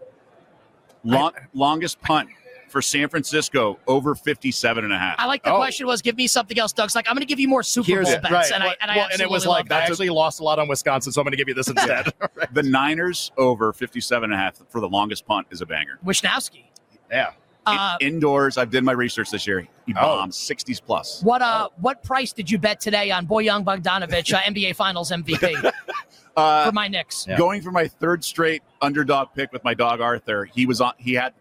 Long, 1.05 1.33
longest 1.55 2.01
punt 2.01 2.29
for 2.77 2.83
San 2.83 3.09
Francisco 3.09 3.79
over 3.87 4.15
57 4.15 4.85
and 4.85 4.93
a 4.93 4.99
half. 4.99 5.15
I 5.19 5.25
like 5.25 5.43
the 5.43 5.51
Oh. 5.51 5.57
question 5.57 5.87
was 5.87 6.03
give 6.03 6.15
me 6.15 6.27
something 6.27 6.59
else, 6.59 6.75
Doug's 6.75 6.95
like, 6.95 7.09
I'm 7.09 7.15
going 7.15 7.23
to 7.23 7.27
give 7.27 7.41
you 7.41 7.49
more 7.49 7.63
Super 7.63 7.87
here's 7.87 8.05
Bowl 8.05 8.15
it. 8.17 8.23
bets. 8.25 8.33
Right. 8.33 8.53
And, 8.53 8.63
I, 8.63 8.77
and, 8.83 8.91
I 8.91 8.97
well, 8.97 9.09
and 9.11 9.21
it 9.23 9.31
was 9.31 9.47
like 9.47 9.71
love 9.71 9.81
I 9.81 9.85
actually 9.85 10.11
lost 10.11 10.41
a 10.41 10.45
lot 10.45 10.59
on 10.59 10.69
Wisconsin, 10.69 11.11
so 11.11 11.23
I'm 11.23 11.25
going 11.25 11.31
to 11.31 11.39
give 11.39 11.49
you 11.49 11.55
this 11.55 11.69
instead. 11.75 12.13
The 12.53 12.63
Niners 12.63 13.33
over 13.39 13.73
57 13.73 14.25
and 14.25 14.35
a 14.35 14.37
half 14.37 14.57
for 14.69 14.83
the 14.83 14.89
longest 14.91 15.25
punt 15.25 15.47
is 15.51 15.63
a 15.63 15.67
banger. 15.67 15.99
Wishnowsky. 16.05 16.65
yeah. 17.11 17.31
Uh, 17.65 17.97
In- 18.03 18.09
indoors, 18.17 18.59
I've 18.59 18.71
did 18.71 18.85
my 18.85 18.93
research 18.93 19.31
this 19.31 19.47
year. 19.47 19.67
He 19.87 19.95
Oh. 19.95 20.19
bombed 20.19 20.33
60s 20.35 20.79
plus. 20.85 21.23
what 21.23 21.41
uh, 21.41 21.71
what 21.81 22.03
price 22.05 22.35
did 22.35 22.51
you 22.51 22.59
bet 22.59 22.79
today 22.79 23.11
on 23.11 23.27
Bojan 23.27 23.65
Bogdanovic, 23.65 24.35
uh, 24.35 24.41
NBA 24.43 24.77
Finals 24.77 25.11
MVP 25.11 25.73
Uh, 26.37 26.67
for 26.67 26.73
my 26.73 26.89
Knicks? 26.89 27.27
Yeah. 27.27 27.39
Going 27.39 27.63
for 27.63 27.71
my 27.71 27.89
third 27.89 28.23
straight 28.23 28.63
underdog 28.83 29.29
pick 29.35 29.51
with 29.53 29.65
my 29.65 29.73
dog 29.73 30.03
Arthur. 30.03 30.45
He 30.45 30.67
was 30.67 30.83
on. 30.83 30.93
He 30.99 31.15
had 31.15 31.33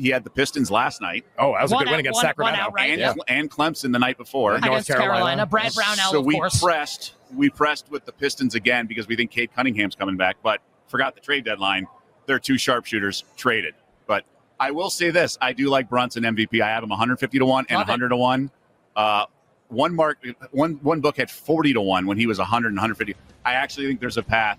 he 0.00 0.08
had 0.08 0.24
the 0.24 0.30
Pistons 0.30 0.70
last 0.70 1.00
night 1.00 1.24
Oh, 1.38 1.52
that 1.52 1.62
was 1.62 1.72
a 1.72 1.74
One 1.74 1.84
good 1.84 1.90
win 1.90 2.00
against 2.00 2.16
one- 2.16 2.24
one 2.24 2.28
Sacramento. 2.30 2.60
outright. 2.62 2.90
and 2.90 3.00
Yeah. 3.00 3.14
and 3.28 3.50
Clemson 3.50 3.92
the 3.92 3.98
night 3.98 4.16
before. 4.16 4.52
North 4.52 4.64
Against 4.64 4.88
Carolina. 4.88 5.12
Carolina. 5.14 5.46
Brad 5.46 5.74
Brownell, 5.74 6.10
so 6.12 6.20
of 6.20 6.24
we 6.26 6.34
course. 6.34 6.62
pressed 6.62 7.14
we 7.34 7.48
pressed 7.50 7.90
with 7.90 8.04
the 8.06 8.12
Pistons 8.12 8.54
again 8.54 8.86
because 8.86 9.06
we 9.06 9.14
think 9.14 9.30
Cade 9.30 9.50
Cunningham's 9.54 9.94
coming 9.94 10.16
back, 10.16 10.36
but 10.42 10.60
forgot 10.88 11.14
the 11.14 11.20
trade 11.20 11.44
deadline. 11.44 11.86
Their 12.26 12.38
two 12.40 12.58
sharpshooters 12.58 13.24
traded. 13.36 13.74
But 14.06 14.24
I 14.58 14.70
will 14.72 14.90
say 14.90 15.10
this: 15.10 15.36
I 15.40 15.52
do 15.52 15.68
like 15.68 15.88
Brunson 15.88 16.24
MVP. 16.24 16.60
I 16.60 16.68
have 16.68 16.82
him 16.82 16.88
150 16.90 17.38
to 17.38 17.44
one 17.44 17.66
and 17.68 17.76
Love 17.78 17.88
it. 17.88 17.92
100 17.92 18.08
to 18.08 18.16
one. 18.16 18.50
Uh, 18.96 19.26
one 19.68 19.94
mark, 19.94 20.18
one 20.50 20.74
one 20.82 21.00
book 21.00 21.16
had 21.16 21.30
40 21.30 21.74
to 21.74 21.80
one 21.80 22.06
when 22.06 22.16
he 22.18 22.26
was 22.26 22.38
100 22.38 22.68
and 22.68 22.76
150. 22.76 23.14
I 23.44 23.52
actually 23.54 23.86
think 23.86 24.00
there's 24.00 24.16
a 24.16 24.22
path 24.22 24.58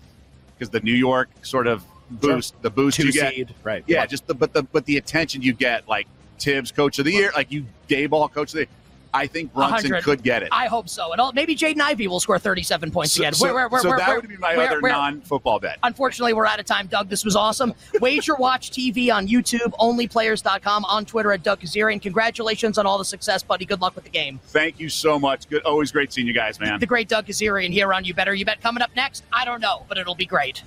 because 0.54 0.70
the 0.70 0.80
New 0.80 0.94
York 0.94 1.28
sort 1.42 1.66
of 1.66 1.84
boost, 2.12 2.54
the 2.62 2.70
boost 2.70 2.96
Two 2.98 3.06
you 3.06 3.12
get. 3.12 3.34
Right. 3.62 3.84
yeah, 3.86 4.06
just 4.06 4.26
the 4.26 4.34
but 4.34 4.52
the 4.52 4.62
but 4.62 4.84
the 4.86 4.96
attention 4.96 5.42
you 5.42 5.52
get, 5.52 5.88
like 5.88 6.06
Thibs, 6.38 6.72
coach 6.72 6.98
of 6.98 7.04
the 7.04 7.12
year, 7.12 7.30
like 7.34 7.50
you 7.52 7.64
day 7.88 8.06
ball 8.06 8.28
coach 8.28 8.50
of 8.50 8.54
the 8.54 8.58
year. 8.60 8.68
I 9.14 9.26
think 9.26 9.52
Brunson 9.52 9.90
100. 9.90 10.04
could 10.04 10.22
get 10.22 10.42
it. 10.42 10.48
I 10.52 10.68
hope 10.68 10.88
so. 10.88 11.12
And 11.12 11.20
all, 11.20 11.32
maybe 11.34 11.54
Jaden 11.54 11.82
Ivey 11.82 12.08
will 12.08 12.18
score 12.18 12.38
37 12.38 12.90
points 12.90 13.12
So, 13.12 13.20
again. 13.20 13.34
so- 13.34 13.44
We're- 13.52 13.68
we're- 13.70 13.82
so 13.82 13.90
we're- 13.90 13.98
that 14.00 14.16
would 14.16 14.26
be 14.26 14.38
my 14.38 14.56
other 14.56 14.80
non-football 14.80 15.60
bet. 15.60 15.76
Unfortunately, 15.82 16.32
we're 16.32 16.46
out 16.46 16.58
of 16.58 16.64
time, 16.64 16.86
Doug. 16.86 17.10
This 17.10 17.22
was 17.22 17.36
awesome. 17.36 17.74
Wager 18.00 18.34
Watch 18.36 18.70
TV 18.70 19.10
on 19.14 19.28
YouTube, 19.28 19.70
onlyplayers.com, 19.78 20.86
on 20.86 21.04
Twitter 21.04 21.30
at 21.30 21.42
Doug 21.42 21.60
Kezirian. 21.60 22.00
Congratulations 22.00 22.78
on 22.78 22.86
all 22.86 22.96
the 22.96 23.04
success, 23.04 23.42
buddy. 23.42 23.66
Good 23.66 23.82
luck 23.82 23.94
with 23.94 24.04
the 24.04 24.10
game. 24.10 24.40
Thank 24.46 24.80
you 24.80 24.88
so 24.88 25.18
much. 25.18 25.46
Good, 25.46 25.62
always 25.64 25.92
great 25.92 26.10
seeing 26.10 26.26
you 26.26 26.32
guys, 26.32 26.58
man. 26.58 26.80
The 26.80 26.86
great 26.86 27.08
Doug 27.10 27.26
Kezirian 27.26 27.70
here 27.70 27.92
on 27.92 28.04
You 28.06 28.14
Better 28.14 28.34
You 28.34 28.46
Bet. 28.46 28.62
Coming 28.62 28.82
up 28.82 28.90
next, 28.96 29.24
I 29.30 29.44
don't 29.44 29.60
know, 29.60 29.84
but 29.90 29.98
it'll 29.98 30.14
be 30.14 30.24
great. 30.24 30.62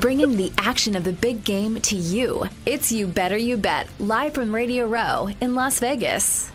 Bringing 0.00 0.36
the 0.36 0.50
action 0.58 0.96
of 0.96 1.04
the 1.04 1.12
big 1.12 1.44
game 1.44 1.80
to 1.82 1.96
you. 1.96 2.44
It's 2.64 2.90
You 2.90 3.06
Better 3.06 3.36
You 3.36 3.56
Bet, 3.58 3.88
live 3.98 4.32
from 4.32 4.54
Radio 4.54 4.86
Row 4.86 5.28
in 5.42 5.54
Las 5.54 5.80
Vegas. 5.80 6.50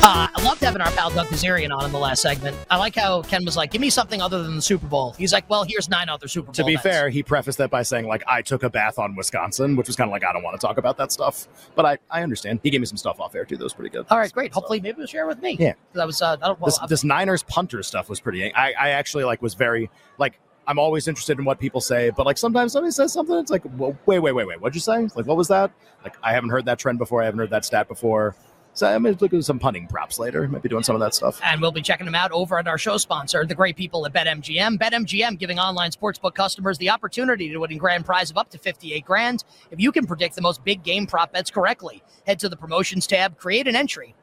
Uh, 0.00 0.26
I 0.34 0.42
loved 0.42 0.60
having 0.62 0.80
our 0.80 0.90
pal 0.92 1.10
Doug 1.10 1.26
Kezirian 1.26 1.76
on 1.76 1.84
in 1.84 1.92
the 1.92 1.98
last 1.98 2.22
segment. 2.22 2.56
I 2.70 2.78
like 2.78 2.96
how 2.96 3.22
Ken 3.22 3.44
was 3.44 3.56
like, 3.56 3.70
give 3.70 3.80
me 3.80 3.90
something 3.90 4.22
other 4.22 4.42
than 4.42 4.56
the 4.56 4.62
Super 4.62 4.86
Bowl. 4.86 5.12
He's 5.18 5.32
like, 5.32 5.48
well, 5.50 5.64
here's 5.64 5.88
nine 5.88 6.08
other 6.08 6.26
Super 6.26 6.46
Bowl 6.46 6.54
To 6.54 6.64
be 6.64 6.74
bets. 6.74 6.82
fair, 6.82 7.08
he 7.10 7.22
prefaced 7.22 7.58
that 7.58 7.70
by 7.70 7.82
saying, 7.82 8.06
like, 8.08 8.22
I 8.26 8.40
took 8.42 8.62
a 8.62 8.70
bath 8.70 8.98
on 8.98 9.14
Wisconsin, 9.14 9.76
which 9.76 9.86
was 9.86 9.94
kind 9.96 10.08
of 10.08 10.12
like, 10.12 10.24
I 10.24 10.32
don't 10.32 10.42
want 10.42 10.58
to 10.58 10.66
talk 10.66 10.78
about 10.78 10.96
that 10.96 11.12
stuff. 11.12 11.46
But 11.76 11.84
I, 11.84 11.98
I 12.10 12.22
understand. 12.22 12.60
He 12.62 12.70
gave 12.70 12.80
me 12.80 12.86
some 12.86 12.96
stuff 12.96 13.20
off 13.20 13.34
air, 13.34 13.44
too. 13.44 13.56
That 13.56 13.64
was 13.64 13.74
pretty 13.74 13.90
good. 13.90 14.06
All 14.10 14.18
right, 14.18 14.32
great. 14.32 14.52
Hopefully, 14.52 14.80
maybe 14.80 14.96
he'll 14.96 15.06
share 15.06 15.26
with 15.28 15.42
me. 15.42 15.56
Yeah. 15.60 15.74
'Cause 15.92 16.00
I 16.00 16.04
was, 16.06 16.22
uh, 16.22 16.36
I 16.42 16.46
don't, 16.48 16.58
well, 16.60 16.66
this, 16.70 16.78
this 16.88 17.04
Niners 17.04 17.42
punter 17.42 17.82
stuff 17.82 18.08
was 18.08 18.18
pretty. 18.18 18.52
I, 18.54 18.72
I 18.72 18.88
actually 18.90 19.24
like 19.24 19.42
was 19.42 19.54
very 19.54 19.90
like 20.16 20.40
I'm 20.68 20.78
always 20.78 21.08
interested 21.08 21.38
in 21.38 21.46
what 21.46 21.58
people 21.58 21.80
say, 21.80 22.10
but 22.10 22.26
like 22.26 22.36
sometimes 22.36 22.72
somebody 22.72 22.92
says 22.92 23.10
something, 23.10 23.36
it's 23.38 23.50
like, 23.50 23.62
well, 23.78 23.96
wait, 24.04 24.18
wait, 24.18 24.32
wait, 24.32 24.46
wait, 24.46 24.60
what'd 24.60 24.74
you 24.74 24.82
say? 24.82 25.08
Like, 25.16 25.26
what 25.26 25.38
was 25.38 25.48
that? 25.48 25.72
Like, 26.04 26.16
I 26.22 26.34
haven't 26.34 26.50
heard 26.50 26.66
that 26.66 26.78
trend 26.78 26.98
before. 26.98 27.22
I 27.22 27.24
haven't 27.24 27.40
heard 27.40 27.50
that 27.50 27.64
stat 27.64 27.88
before. 27.88 28.36
So 28.74 28.86
I'm 28.86 29.02
gonna 29.02 29.16
look 29.18 29.32
at 29.32 29.42
some 29.42 29.58
punting 29.58 29.88
props 29.88 30.18
later. 30.18 30.46
Might 30.46 30.62
be 30.62 30.68
doing 30.68 30.84
some 30.84 30.94
of 30.94 31.00
that 31.00 31.14
stuff. 31.14 31.40
And 31.42 31.60
we'll 31.60 31.72
be 31.72 31.80
checking 31.80 32.04
them 32.04 32.14
out 32.14 32.30
over 32.32 32.58
at 32.58 32.68
our 32.68 32.76
show 32.76 32.98
sponsor, 32.98 33.46
the 33.46 33.54
great 33.54 33.76
people 33.76 34.04
at 34.04 34.12
BetMGM. 34.12 34.78
BetMGM 34.78 35.38
giving 35.38 35.58
online 35.58 35.90
sportsbook 35.90 36.34
customers 36.34 36.76
the 36.76 36.90
opportunity 36.90 37.48
to 37.48 37.56
win 37.58 37.72
a 37.72 37.76
grand 37.76 38.04
prize 38.04 38.30
of 38.30 38.36
up 38.36 38.50
to 38.50 38.58
58 38.58 39.04
grand 39.04 39.44
if 39.70 39.80
you 39.80 39.90
can 39.90 40.06
predict 40.06 40.36
the 40.36 40.42
most 40.42 40.62
big 40.64 40.84
game 40.84 41.06
prop 41.06 41.32
bets 41.32 41.50
correctly. 41.50 42.02
Head 42.26 42.38
to 42.40 42.48
the 42.48 42.56
promotions 42.56 43.06
tab, 43.06 43.38
create 43.38 43.66
an 43.66 43.74
entry 43.74 44.14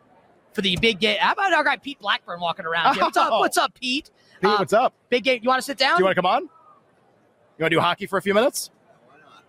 for 0.53 0.62
the 0.62 0.77
big 0.77 0.99
game. 0.99 1.17
How 1.19 1.34
about 1.34 1.51
our 1.51 1.63
guy 1.63 1.75
Pete 1.75 1.99
Blackburn 1.99 2.39
walking 2.39 2.65
around 2.65 2.93
here? 2.93 3.03
What's 3.03 3.17
up? 3.17 3.29
Oh. 3.34 3.39
What's 3.39 3.58
up, 3.58 3.73
Pete? 3.73 4.12
Pete, 4.45 4.53
Uh, 4.53 4.58
what's 4.60 4.73
up? 4.73 4.93
Big 5.10 5.23
game. 5.23 5.39
You 5.43 5.47
want 5.49 5.60
to 5.60 5.65
sit 5.65 5.77
down? 5.77 5.97
Do 5.97 6.01
you 6.01 6.05
want 6.05 6.15
to 6.15 6.21
come 6.21 6.25
on? 6.29 6.43
You 6.43 6.49
want 7.63 7.71
to 7.71 7.75
do 7.77 7.79
hockey 7.79 8.05
for 8.05 8.17
a 8.17 8.21
few 8.21 8.34
minutes? 8.34 8.69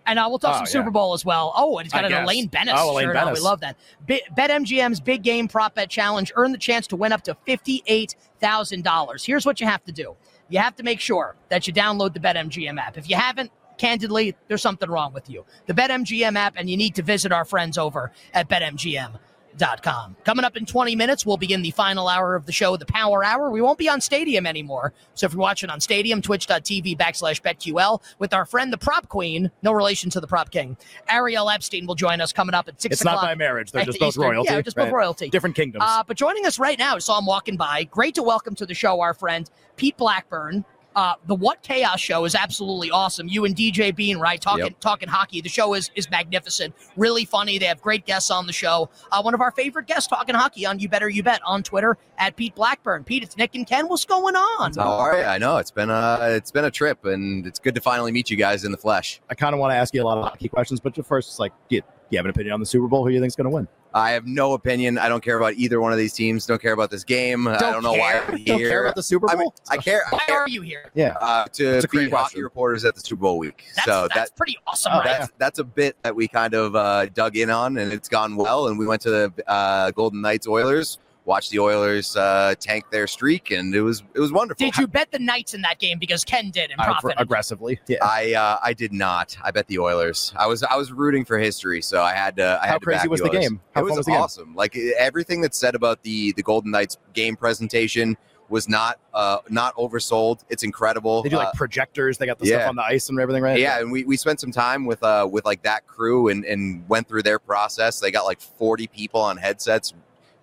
And 0.05 0.17
uh, 0.17 0.25
we'll 0.29 0.39
talk 0.39 0.51
Oh, 0.53 0.57
some 0.59 0.61
yeah. 0.65 0.71
Super 0.71 0.89
Bowl 0.91 1.13
as 1.13 1.25
well. 1.25 1.51
Oh, 1.55 1.77
and 1.79 1.85
he's 1.85 1.91
got 1.91 2.03
I 2.05 2.07
an 2.07 2.11
guess. 2.13 2.23
Elaine 2.23 2.47
Benes 2.47 2.69
Oh, 2.73 2.91
Elaine 2.93 3.07
shirt 3.07 3.17
on. 3.17 3.33
We 3.33 3.39
love 3.41 3.59
that. 3.59 3.75
Bi- 4.07 4.21
BetMGM's 4.37 5.01
Big 5.01 5.21
Game 5.21 5.49
Prop 5.49 5.75
Bet 5.75 5.89
Challenge. 5.89 6.31
Earn 6.35 6.53
the 6.53 6.57
chance 6.57 6.87
to 6.87 6.95
win 6.95 7.11
up 7.11 7.23
to 7.23 7.35
$58,000. 7.45 9.25
Here's 9.25 9.45
what 9.45 9.59
you 9.59 9.67
have 9.67 9.83
to 9.83 9.91
do. 9.91 10.15
You 10.49 10.59
have 10.59 10.75
to 10.77 10.83
make 10.83 11.01
sure 11.01 11.35
that 11.49 11.67
you 11.67 11.73
download 11.73 12.13
the 12.13 12.21
BetMGM 12.21 12.79
app. 12.79 12.97
If 12.97 13.09
you 13.09 13.17
haven't, 13.17 13.51
candidly, 13.77 14.35
there's 14.47 14.61
something 14.61 14.89
wrong 14.89 15.11
with 15.11 15.29
you. 15.29 15.45
The 15.65 15.73
BetMGM 15.73 16.37
app, 16.37 16.53
and 16.55 16.69
you 16.69 16.77
need 16.77 16.95
to 16.95 17.01
visit 17.03 17.33
our 17.33 17.43
friends 17.43 17.77
over 17.77 18.13
at 18.33 18.47
BetMGM. 18.47 19.19
Com. 19.59 20.15
Coming 20.23 20.45
up 20.45 20.55
in 20.55 20.65
20 20.65 20.95
minutes, 20.95 21.25
we'll 21.25 21.37
begin 21.37 21.61
the 21.63 21.71
final 21.71 22.07
hour 22.07 22.35
of 22.35 22.45
the 22.45 22.51
show, 22.51 22.77
the 22.77 22.85
Power 22.85 23.23
Hour. 23.23 23.49
We 23.49 23.61
won't 23.61 23.79
be 23.79 23.89
on 23.89 24.01
Stadium 24.01 24.45
anymore. 24.45 24.93
So 25.15 25.25
if 25.25 25.33
you're 25.33 25.39
watching 25.41 25.69
on 25.69 25.79
Stadium, 25.79 26.21
twitch.tv 26.21 26.95
backslash 26.97 27.41
BetQL 27.41 28.01
with 28.19 28.33
our 28.33 28.45
friend, 28.45 28.71
the 28.71 28.77
Prop 28.77 29.09
Queen, 29.09 29.49
no 29.63 29.71
relation 29.71 30.09
to 30.11 30.19
the 30.19 30.27
Prop 30.27 30.51
King, 30.51 30.77
Ariel 31.09 31.49
Epstein 31.49 31.87
will 31.87 31.95
join 31.95 32.21
us 32.21 32.31
coming 32.31 32.53
up 32.53 32.67
at 32.67 32.79
6 32.81 32.93
It's 32.93 33.01
o'clock. 33.01 33.15
not 33.15 33.23
by 33.23 33.35
marriage. 33.35 33.71
They're 33.71 33.85
just 33.85 33.99
both 33.99 34.09
Eastern. 34.09 34.23
royalty. 34.23 34.51
Yeah, 34.53 34.61
just 34.61 34.77
both 34.77 34.91
royalty. 34.91 35.29
Different 35.29 35.55
kingdoms. 35.55 35.83
Uh, 35.87 36.03
but 36.05 36.17
joining 36.17 36.45
us 36.45 36.59
right 36.59 36.77
now, 36.77 36.97
saw 36.99 37.17
him 37.19 37.25
walking 37.25 37.57
by. 37.57 37.85
Great 37.85 38.15
to 38.15 38.23
welcome 38.23 38.53
to 38.55 38.65
the 38.65 38.73
show 38.75 39.01
our 39.01 39.13
friend 39.13 39.49
Pete 39.75 39.97
Blackburn. 39.97 40.65
Uh, 40.97 41.13
the 41.27 41.35
What 41.35 41.61
Chaos 41.61 41.99
show 41.99 42.25
is 42.25 42.33
absolutely 42.33 42.89
awesome. 42.89 43.27
You 43.27 43.45
and 43.45 43.55
DJ 43.55 43.95
Bean, 43.95 44.17
right? 44.17 44.41
Talking 44.41 44.65
Yep. 44.65 44.79
talking 44.79 45.07
hockey. 45.07 45.41
The 45.41 45.47
show 45.49 45.75
is 45.75 45.91
is 45.93 46.09
magnificent. 46.09 46.73
Really 46.95 47.23
funny. 47.23 47.59
They 47.59 47.67
have 47.67 47.79
great 47.83 48.07
guests 48.07 48.31
on 48.31 48.47
the 48.47 48.51
show. 48.53 48.89
Uh, 49.11 49.21
one 49.21 49.35
of 49.35 49.39
our 49.41 49.51
favorite 49.51 49.85
guests 49.85 50.07
talking 50.07 50.33
hockey 50.33 50.65
on 50.65 50.79
You 50.79 50.89
Better 50.89 51.07
You 51.07 51.21
Bet 51.21 51.39
on 51.45 51.61
Twitter 51.61 51.99
at 52.17 52.35
Pete 52.35 52.55
Blackburn. 52.55 53.03
Pete, 53.03 53.21
it's 53.21 53.37
Nick 53.37 53.53
and 53.53 53.67
Ken. 53.67 53.87
What's 53.87 54.05
going 54.05 54.35
on? 54.35 54.73
How 54.73 54.89
are 54.93 55.19
you? 55.19 55.23
I 55.23 55.37
know 55.37 55.57
it's 55.57 55.69
been 55.69 55.91
a 55.91 56.17
it's 56.31 56.49
been 56.49 56.65
a 56.65 56.71
trip, 56.71 57.05
and 57.05 57.45
it's 57.45 57.59
good 57.59 57.75
to 57.75 57.81
finally 57.81 58.11
meet 58.11 58.31
you 58.31 58.35
guys 58.37 58.63
in 58.63 58.71
the 58.71 58.77
flesh. 58.77 59.21
I 59.29 59.35
kind 59.35 59.53
of 59.53 59.59
want 59.59 59.73
to 59.73 59.75
ask 59.75 59.93
you 59.93 60.01
a 60.01 60.03
lot 60.03 60.17
of 60.17 60.23
hockey 60.23 60.49
questions, 60.49 60.79
but 60.79 60.95
first, 61.05 61.29
it's 61.29 61.37
like, 61.37 61.53
get 61.69 61.85
you 62.09 62.17
have 62.17 62.25
an 62.25 62.31
opinion 62.31 62.53
on 62.53 62.59
the 62.59 62.65
Super 62.65 62.87
Bowl? 62.87 63.03
Who 63.03 63.09
do 63.09 63.13
you 63.13 63.21
think's 63.21 63.35
going 63.35 63.45
to 63.45 63.51
win? 63.51 63.67
I 63.93 64.11
have 64.11 64.27
no 64.27 64.53
opinion. 64.53 64.97
I 64.97 65.09
don't 65.09 65.23
care 65.23 65.37
about 65.37 65.53
either 65.55 65.79
one 65.81 65.91
of 65.91 65.97
these 65.97 66.13
teams. 66.13 66.45
Don't 66.45 66.61
care 66.61 66.73
about 66.73 66.91
this 66.91 67.03
game. 67.03 67.47
I 67.47 67.57
don't 67.57 67.81
know 67.83 67.93
why 67.93 68.19
I'm 68.27 68.37
here. 68.37 68.45
Don't 68.45 68.59
care 68.59 68.83
about 68.83 68.95
the 68.95 69.01
Super 69.03 69.29
I 69.29 69.33
Bowl. 69.35 69.41
mean, 69.43 69.51
I 69.69 69.77
care. 69.77 70.01
I 70.07 70.15
Why 70.15 70.19
care 70.27 70.39
are 70.41 70.49
you 70.49 70.61
here? 70.61 70.91
yeah, 70.93 71.15
uh, 71.21 71.45
to 71.53 71.77
It's 71.77 71.85
be 71.85 71.97
great 71.97 72.11
hockey 72.13 72.43
reporters 72.43 72.85
at 72.85 72.95
the 72.95 73.01
Super 73.01 73.21
Bowl 73.21 73.37
week. 73.39 73.65
That's, 73.75 73.85
so 73.85 74.07
that's 74.13 74.29
that 74.31 74.35
pretty 74.37 74.57
awesome, 74.67 74.91
Oh, 74.93 74.99
right? 74.99 75.05
that's 75.19 75.31
that's 75.37 75.59
a 75.59 75.63
bit 75.63 75.95
that 76.03 76.15
we 76.15 76.27
kind 76.27 76.53
of 76.53 76.75
uh, 76.75 77.07
dug 77.07 77.37
in 77.37 77.49
on, 77.49 77.77
and 77.77 77.91
it's 77.91 78.09
gone 78.09 78.35
well. 78.35 78.67
And 78.67 78.77
we 78.77 78.85
went 78.85 79.01
to 79.03 79.09
the 79.09 79.33
uh, 79.47 79.91
Golden 79.91 80.21
Knights 80.21 80.47
Oilers, 80.47 80.99
watched 81.27 81.51
the 81.51 81.59
Oilers 81.59 82.15
uh, 82.15 82.55
tank 82.59 82.85
their 82.89 83.05
streak, 83.05 83.51
and 83.51 83.75
it 83.75 83.81
was 83.81 84.01
it 84.15 84.19
was 84.19 84.31
wonderful. 84.31 84.65
Did 84.65 84.77
you 84.77 84.87
bet 84.87 85.11
the 85.11 85.19
Knights 85.19 85.53
in 85.53 85.61
that 85.61 85.77
game 85.77 85.99
because 85.99 86.23
Ken 86.23 86.49
did 86.49 86.71
and 86.71 86.81
I- 86.81 86.97
aggressively. 87.17 87.79
Yeah. 87.87 87.97
I 88.01 88.33
uh, 88.33 88.57
I 88.63 88.73
did 88.73 88.93
not. 88.93 89.37
I 89.43 89.51
bet 89.51 89.67
the 89.67 89.77
Oilers. 89.79 90.33
I 90.35 90.47
was 90.47 90.63
I 90.63 90.75
was 90.75 90.91
rooting 90.91 91.25
for 91.25 91.37
history, 91.37 91.81
so 91.83 92.01
I 92.01 92.13
had 92.13 92.37
to. 92.37 92.59
I 92.61 92.65
How 92.67 92.73
had 92.73 92.79
to 92.79 92.85
crazy 92.85 92.99
back 93.01 93.09
was 93.09 93.19
the 93.21 93.29
Oilers. 93.29 93.49
game? 93.49 93.61
How 93.75 93.81
it 93.81 93.83
was, 93.83 93.97
was 93.97 94.05
the 94.07 94.13
game? 94.13 94.21
awesome. 94.21 94.55
Like 94.55 94.75
everything 94.97 95.41
that's 95.41 95.57
said 95.59 95.75
about 95.75 96.01
the 96.01 96.31
the 96.31 96.41
Golden 96.43 96.71
Knights 96.71 96.97
game 97.13 97.35
presentation 97.35 98.17
was 98.49 98.69
not 98.69 98.97
uh 99.13 99.39
not 99.49 99.75
oversold. 99.75 100.45
It's 100.49 100.63
incredible. 100.63 101.21
They 101.21 101.27
do 101.29 101.35
like 101.35 101.49
Uh, 101.49 101.51
projectors. 101.55 102.17
They 102.17 102.25
got 102.25 102.39
the 102.39 102.45
yeah. 102.47 102.59
stuff 102.59 102.69
on 102.69 102.75
the 102.77 102.83
ice 102.83 103.09
and 103.09 103.19
everything, 103.19 103.43
right? 103.43 103.59
yeah, 103.59 103.79
and 103.81 103.91
we, 103.91 104.05
we 104.05 104.15
spent 104.15 104.39
some 104.39 104.51
time 104.51 104.85
with 104.85 105.03
uh 105.03 105.27
with 105.29 105.43
like 105.43 105.63
that 105.63 105.85
crew 105.85 106.29
and 106.29 106.45
and 106.45 106.87
went 106.87 107.09
through 107.09 107.23
their 107.23 107.39
process. 107.39 107.99
They 107.99 108.09
got 108.11 108.23
like 108.23 108.39
forty 108.39 108.87
people 108.87 109.19
on 109.19 109.35
headsets 109.35 109.93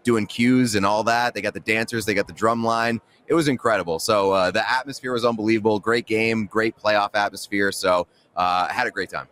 doing 0.05 0.27
cues 0.27 0.75
and 0.75 0.87
all 0.87 1.03
that. 1.05 1.35
They 1.35 1.41
got 1.41 1.55
the 1.55 1.61
dancers, 1.61 2.07
they 2.07 2.15
got 2.15 2.27
the 2.27 2.33
drum 2.33 2.63
line. 2.63 3.01
It 3.27 3.35
was 3.35 3.49
incredible. 3.49 3.99
So 3.99 4.33
uh, 4.33 4.51
the 4.51 4.71
atmosphere 4.71 5.13
was 5.13 5.25
unbelievable. 5.25 5.81
Great 5.81 6.07
game, 6.07 6.47
great 6.47 6.77
playoff 6.77 7.11
atmosphere. 7.15 7.73
So 7.73 8.07
uh, 8.37 8.69
I 8.71 8.73
had 8.73 8.87
a 8.87 8.91
great 8.91 9.11
time. 9.11 9.27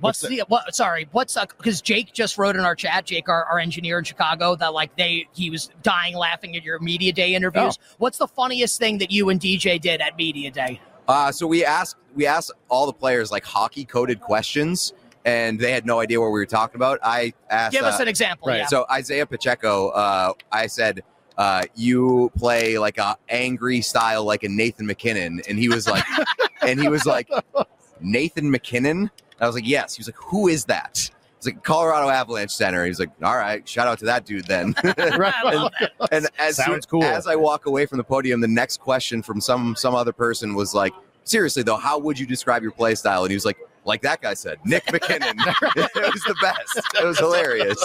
What's 0.00 0.20
the 0.20 0.42
what? 0.48 0.74
Sorry, 0.74 1.08
what's 1.12 1.38
because 1.56 1.80
Jake 1.80 2.12
just 2.12 2.36
wrote 2.36 2.54
in 2.54 2.62
our 2.62 2.74
chat, 2.74 3.06
Jake, 3.06 3.28
our, 3.30 3.44
our 3.44 3.58
engineer 3.58 3.98
in 3.98 4.04
Chicago, 4.04 4.54
that 4.56 4.74
like 4.74 4.94
they 4.96 5.26
he 5.32 5.48
was 5.48 5.70
dying 5.82 6.14
laughing 6.14 6.54
at 6.54 6.62
your 6.62 6.78
media 6.80 7.12
day 7.12 7.34
interviews. 7.34 7.78
Oh. 7.80 7.94
What's 7.98 8.18
the 8.18 8.28
funniest 8.28 8.78
thing 8.78 8.98
that 8.98 9.10
you 9.10 9.30
and 9.30 9.40
DJ 9.40 9.80
did 9.80 10.02
at 10.02 10.16
media 10.16 10.50
day? 10.50 10.80
Uh, 11.08 11.32
so 11.32 11.46
we 11.46 11.64
asked 11.64 11.96
we 12.14 12.26
asked 12.26 12.52
all 12.68 12.84
the 12.84 12.92
players 12.92 13.30
like 13.30 13.44
hockey 13.44 13.84
coded 13.84 14.20
questions, 14.20 14.92
and 15.26 15.58
they 15.58 15.72
had 15.72 15.84
no 15.84 15.98
idea 15.98 16.20
what 16.20 16.28
we 16.28 16.38
were 16.38 16.46
talking 16.46 16.76
about. 16.76 17.00
I 17.02 17.34
asked. 17.50 17.72
Give 17.72 17.82
us 17.82 17.98
uh, 17.98 18.04
an 18.04 18.08
example. 18.08 18.48
right. 18.48 18.58
Yeah. 18.58 18.66
So 18.66 18.86
Isaiah 18.90 19.26
Pacheco, 19.26 19.88
uh, 19.88 20.32
I 20.52 20.68
said, 20.68 21.02
uh, 21.36 21.64
you 21.74 22.30
play 22.38 22.78
like 22.78 22.96
a 22.96 23.16
angry 23.28 23.80
style, 23.82 24.24
like 24.24 24.44
a 24.44 24.48
Nathan 24.48 24.86
MacKinnon, 24.86 25.42
and 25.48 25.58
he 25.58 25.68
was 25.68 25.86
like, 25.88 26.04
and 26.62 26.80
he 26.80 26.88
was 26.88 27.04
like, 27.04 27.28
Nathan 28.00 28.50
MacKinnon. 28.50 29.10
I 29.40 29.46
was 29.46 29.54
like, 29.56 29.66
yes. 29.66 29.96
He 29.96 30.00
was 30.00 30.08
like, 30.08 30.16
who 30.16 30.46
is 30.48 30.64
that? 30.66 31.10
He's 31.38 31.46
like 31.46 31.62
Colorado 31.64 32.08
Avalanche 32.08 32.52
center. 32.52 32.86
He's 32.86 33.00
like, 33.00 33.10
all 33.22 33.36
right, 33.36 33.68
shout 33.68 33.88
out 33.88 33.98
to 33.98 34.06
that 34.06 34.24
dude 34.24 34.46
then. 34.46 34.74
I 34.82 35.42
love 35.42 35.72
it. 35.80 35.90
and 36.12 36.28
as 36.38 36.56
soon, 36.56 36.66
Sounds 36.66 36.86
cool. 36.86 37.02
as 37.02 37.26
I 37.26 37.34
walk 37.34 37.66
away 37.66 37.84
from 37.84 37.98
the 37.98 38.04
podium, 38.04 38.40
the 38.40 38.48
next 38.48 38.78
question 38.78 39.22
from 39.22 39.40
some 39.40 39.74
some 39.76 39.94
other 39.94 40.12
person 40.12 40.54
was 40.54 40.72
like, 40.72 40.94
seriously 41.24 41.64
though, 41.64 41.76
how 41.76 41.98
would 41.98 42.16
you 42.16 42.26
describe 42.26 42.62
your 42.62 42.72
play 42.72 42.94
style? 42.94 43.24
And 43.24 43.30
he 43.30 43.36
was 43.36 43.44
like, 43.44 43.58
like 43.86 44.02
that 44.02 44.20
guy 44.20 44.34
said, 44.34 44.58
Nick 44.64 44.90
MacKinnon. 44.92 45.36
it 45.38 45.94
was 45.94 46.22
the 46.24 46.36
best. 46.42 46.80
It 47.00 47.04
was 47.04 47.18
hilarious. 47.18 47.82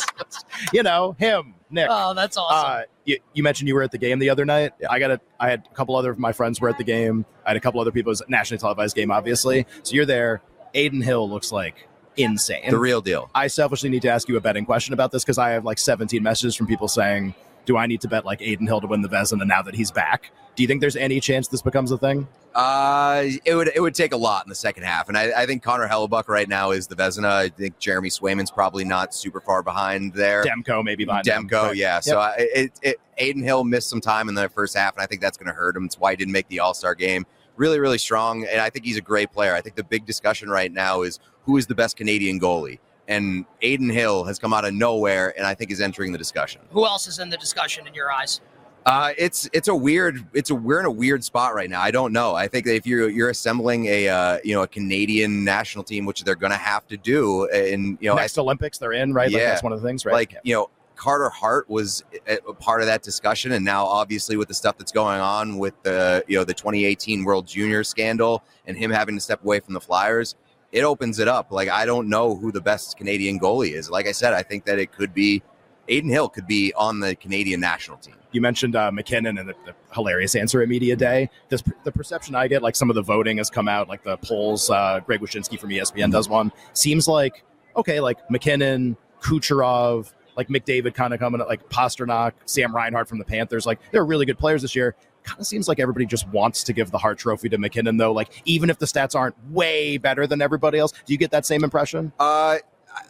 you 0.74 0.84
know 0.84 1.16
him, 1.20 1.54
Nick. 1.70 1.88
Oh, 1.90 2.14
that's 2.14 2.36
awesome. 2.38 2.82
Uh, 2.82 2.84
you, 3.06 3.18
you 3.34 3.44
mentioned 3.44 3.68
you 3.68 3.76
were 3.76 3.84
at 3.84 3.92
the 3.92 3.98
game 3.98 4.20
the 4.20 4.30
other 4.30 4.44
night. 4.46 4.74
I 4.90 5.00
got 5.00 5.12
a, 5.12 5.22
I 5.40 5.50
had 5.50 5.68
a 5.72 5.76
couple 5.76 5.96
other 5.96 6.12
of 6.12 6.20
my 6.20 6.34
friends 6.34 6.60
were 6.60 6.70
at 6.70 6.78
the 6.78 6.84
game. 6.84 7.26
I 7.46 7.52
had 7.52 7.58
a 7.58 7.60
couple 7.60 7.80
other 7.80 7.92
people. 7.92 8.10
It 8.10 8.14
was 8.14 8.22
a 8.22 8.30
nationally 8.30 8.60
televised 8.60 8.96
game, 8.96 9.12
obviously. 9.12 9.66
So 9.84 9.94
you're 9.96 10.06
there. 10.06 10.42
Adin 10.76 11.02
Hill 11.02 11.30
looks 11.30 11.52
like 11.52 11.88
insane. 12.18 12.70
The 12.70 12.80
real 12.80 13.02
deal. 13.02 13.30
I 13.34 13.48
selfishly 13.48 13.90
need 13.90 14.02
to 14.04 14.10
ask 14.10 14.28
you 14.28 14.38
a 14.38 14.42
betting 14.42 14.66
question 14.66 14.94
about 14.94 15.12
this 15.12 15.24
because 15.24 15.38
I 15.38 15.52
have 15.52 15.66
like 15.66 15.78
17 15.78 16.22
messages 16.22 16.56
from 16.56 16.68
people 16.68 16.88
saying, 16.88 17.34
"Do 17.66 17.78
I 17.78 17.86
need 17.88 18.02
to 18.02 18.08
bet 18.08 18.26
like 18.26 18.42
Adin 18.42 18.68
Hill 18.68 18.82
to 18.82 18.88
win 18.88 19.02
the 19.02 19.10
Vezina 19.10 19.46
now 19.46 19.62
that 19.62 19.76
he's 19.76 19.92
back?" 19.92 20.32
Do 20.56 20.64
you 20.64 20.68
think 20.68 20.82
there's 20.82 20.98
any 20.98 21.20
chance 21.22 21.48
this 21.48 21.62
becomes 21.62 21.92
a 21.92 21.98
thing? 21.98 22.28
Uh, 22.54 23.24
it 23.46 23.56
would 23.56 23.70
it 23.74 23.80
would 23.80 23.96
take 23.96 24.12
a 24.12 24.18
lot 24.18 24.46
in 24.46 24.50
the 24.50 24.56
second 24.56 24.84
half, 24.84 25.08
and 25.08 25.18
I, 25.18 25.32
I 25.44 25.46
think 25.46 25.64
Connor 25.64 25.88
Hellebuyck 25.88 26.28
right 26.28 26.50
now 26.50 26.72
is 26.72 26.88
the 26.88 26.96
Vezina. 26.96 27.30
I 27.32 27.48
think 27.50 27.80
Jeremy 27.80 28.10
Swayman's 28.10 28.52
probably 28.52 28.84
not 28.84 29.14
super 29.14 29.40
far 29.40 29.64
behind 29.64 30.14
there. 30.14 30.44
Demko 30.44 30.84
maybe 30.84 31.06
behind 31.06 31.26
him. 31.26 31.48
Demko, 31.48 31.68
Right. 31.68 31.78
yeah. 31.78 32.02
So 32.02 32.20
I, 32.20 32.36
it, 32.38 32.72
it, 32.82 33.00
Adin 33.18 33.42
Hill 33.44 33.64
missed 33.64 33.90
some 33.90 34.02
time 34.02 34.28
in 34.28 34.36
the 34.36 34.50
first 34.50 34.76
half, 34.76 34.94
and 34.96 35.02
I 35.02 35.06
think 35.06 35.22
that's 35.22 35.38
going 35.38 35.48
to 35.48 35.54
hurt 35.54 35.78
him. 35.78 35.86
It's 35.86 35.98
why 35.98 36.12
he 36.12 36.18
didn't 36.18 36.34
make 36.34 36.48
the 36.50 36.60
All 36.60 36.74
Star 36.74 36.94
game. 36.94 37.26
Really, 37.56 37.80
really 37.80 37.98
strong, 37.98 38.46
and 38.46 38.60
I 38.60 38.70
think 38.70 38.84
he's 38.86 38.98
a 38.98 39.02
great 39.02 39.32
player. 39.32 39.54
I 39.54 39.62
think 39.62 39.76
the 39.76 39.84
big 39.84 40.06
discussion 40.06 40.50
right 40.50 40.72
now 40.72 41.04
is 41.04 41.20
who 41.44 41.56
is 41.58 41.68
the 41.68 41.76
best 41.76 41.96
Canadian 41.96 42.40
goalie, 42.40 42.80
and 43.08 43.46
Adin 43.64 43.90
Hill 43.90 44.24
has 44.26 44.40
come 44.40 44.54
out 44.54 44.66
of 44.66 44.74
nowhere, 44.74 45.34
and 45.38 45.46
I 45.46 45.54
think 45.54 45.72
is 45.72 45.82
entering 45.82 46.12
the 46.12 46.18
discussion. 46.18 46.62
Who 46.72 46.86
else 46.86 47.08
is 47.08 47.20
in 47.20 47.30
the 47.30 47.38
discussion 47.38 47.88
in 47.88 47.94
your 47.94 48.12
eyes? 48.12 48.42
Uh, 48.86 49.14
it's 49.18 49.48
it's 49.54 49.68
a 49.68 49.76
weird 49.76 50.26
it's 50.34 50.50
a 50.50 50.56
we're 50.56 50.80
in 50.80 50.88
a 50.88 50.92
weird 50.92 51.24
spot 51.24 51.54
right 51.54 51.70
now. 51.70 51.80
I 51.82 51.92
don't 51.92 52.12
know. 52.14 52.34
I 52.34 52.48
think 52.48 52.66
that 52.66 52.74
if 52.76 52.88
you're 52.88 53.10
you're 53.10 53.30
assembling 53.30 53.86
a 53.86 54.08
uh, 54.10 54.38
you 54.44 54.56
know 54.56 54.64
a 54.64 54.68
Canadian 54.68 55.44
national 55.44 55.84
team, 55.84 56.06
which 56.06 56.24
they're 56.24 56.34
going 56.36 56.52
to 56.52 56.58
have 56.58 56.88
to 56.88 56.98
do, 56.98 57.48
and 57.50 57.98
you 58.02 58.10
know 58.10 58.14
I 58.14 58.22
Next 58.22 58.38
Olympics, 58.40 58.80
they're 58.80 58.94
in, 58.94 59.14
right? 59.14 59.32
Like 59.32 59.40
Yeah. 59.40 59.50
that's 59.52 59.62
one 59.64 59.72
of 59.72 59.82
the 59.82 59.88
things, 59.88 60.04
right? 60.06 60.14
like 60.14 60.32
Yeah. 60.34 60.40
you 60.44 60.54
know 60.56 60.70
Carter 60.96 61.30
Hart 61.30 61.70
was 61.70 62.04
a 62.28 62.38
a 62.50 62.54
part 62.56 62.82
of 62.82 62.88
that 62.88 63.04
discussion, 63.04 63.52
and 63.52 63.64
now 63.64 63.86
obviously 63.86 64.36
with 64.36 64.48
the 64.48 64.54
stuff 64.56 64.80
that's 64.80 64.92
going 64.92 65.20
on 65.20 65.60
with 65.60 65.76
the 65.84 66.24
you 66.28 66.40
know 66.40 66.44
the 66.44 66.54
2018 66.56 67.24
World 67.24 67.46
Junior 67.46 67.84
scandal 67.84 68.44
and 68.66 68.76
him 68.76 68.90
having 68.90 69.14
to 69.14 69.22
step 69.22 69.44
away 69.44 69.60
from 69.60 69.76
the 69.76 69.82
Flyers, 69.82 70.36
it 70.72 70.84
opens 70.84 71.20
it 71.20 71.28
up. 71.28 71.52
Like 71.52 71.70
I 71.70 71.86
don't 71.86 72.08
know 72.10 72.36
who 72.36 72.52
the 72.52 72.62
best 72.62 72.98
Canadian 72.98 73.40
goalie 73.40 73.74
is. 73.74 73.90
Like 73.90 74.08
I 74.08 74.12
said, 74.12 74.34
I 74.34 74.44
think 74.44 74.66
that 74.66 74.80
it 74.80 74.92
could 74.92 75.14
be 75.14 75.42
Adin 75.90 76.10
Hill 76.10 76.30
could 76.30 76.48
be 76.48 76.74
on 76.74 77.00
the 77.00 77.16
Canadian 77.16 77.60
national 77.60 77.98
team. 77.98 78.16
you 78.32 78.40
mentioned 78.40 78.76
uh, 78.76 78.92
MacKinnon 78.92 79.38
and 79.38 79.50
the, 79.50 79.56
the 79.66 79.76
hilarious 79.94 80.36
answer 80.36 80.62
at 80.62 80.70
media 80.70 80.96
day. 80.96 81.30
This, 81.50 81.62
the 81.84 81.92
perception 81.92 82.34
I 82.36 82.48
get, 82.48 82.62
like 82.62 82.76
some 82.76 82.90
of 82.90 82.96
the 82.96 83.02
voting 83.02 83.38
has 83.38 83.50
come 83.50 83.68
out, 83.68 83.90
like 83.90 84.04
the 84.04 84.18
polls. 84.18 84.70
Uh, 84.70 85.02
Greg 85.06 85.20
Wyshynski 85.20 85.60
from 85.60 85.70
ESPN 85.70 86.12
does 86.12 86.30
one. 86.30 86.52
Seems 86.74 87.08
like 87.08 87.44
okay, 87.76 88.00
like 88.00 88.18
MacKinnon, 88.30 88.98
Kucherov, 89.22 90.14
like 90.36 90.48
McDavid, 90.48 90.94
kind 90.94 91.14
of 91.14 91.20
coming, 91.20 91.42
like 91.42 91.68
Pastrnak, 91.70 92.34
Sam 92.46 92.76
Reinhart 92.76 93.08
from 93.08 93.20
the 93.20 93.26
Panthers. 93.26 93.66
Like 93.66 93.80
they're 93.92 94.06
really 94.06 94.26
good 94.26 94.40
players 94.40 94.62
this 94.62 94.76
year. 94.76 94.96
Kind 95.24 95.40
of 95.40 95.46
seems 95.48 95.68
like 95.68 95.80
everybody 95.80 96.06
just 96.06 96.28
wants 96.30 96.64
to 96.64 96.74
give 96.74 96.92
the 96.92 96.98
Hart 96.98 97.18
Trophy 97.20 97.50
to 97.50 97.58
MacKinnon, 97.58 97.98
though. 97.98 98.12
Like 98.12 98.42
even 98.46 98.70
if 98.70 98.80
the 98.80 98.86
stats 98.86 99.16
aren't 99.16 99.36
way 99.52 99.98
better 99.98 100.26
than 100.28 100.42
everybody 100.42 100.80
else, 100.80 100.92
do 100.92 101.14
you 101.14 101.18
get 101.18 101.32
that 101.32 101.46
same 101.46 101.64
impression? 101.64 102.12
Uh, 102.20 102.58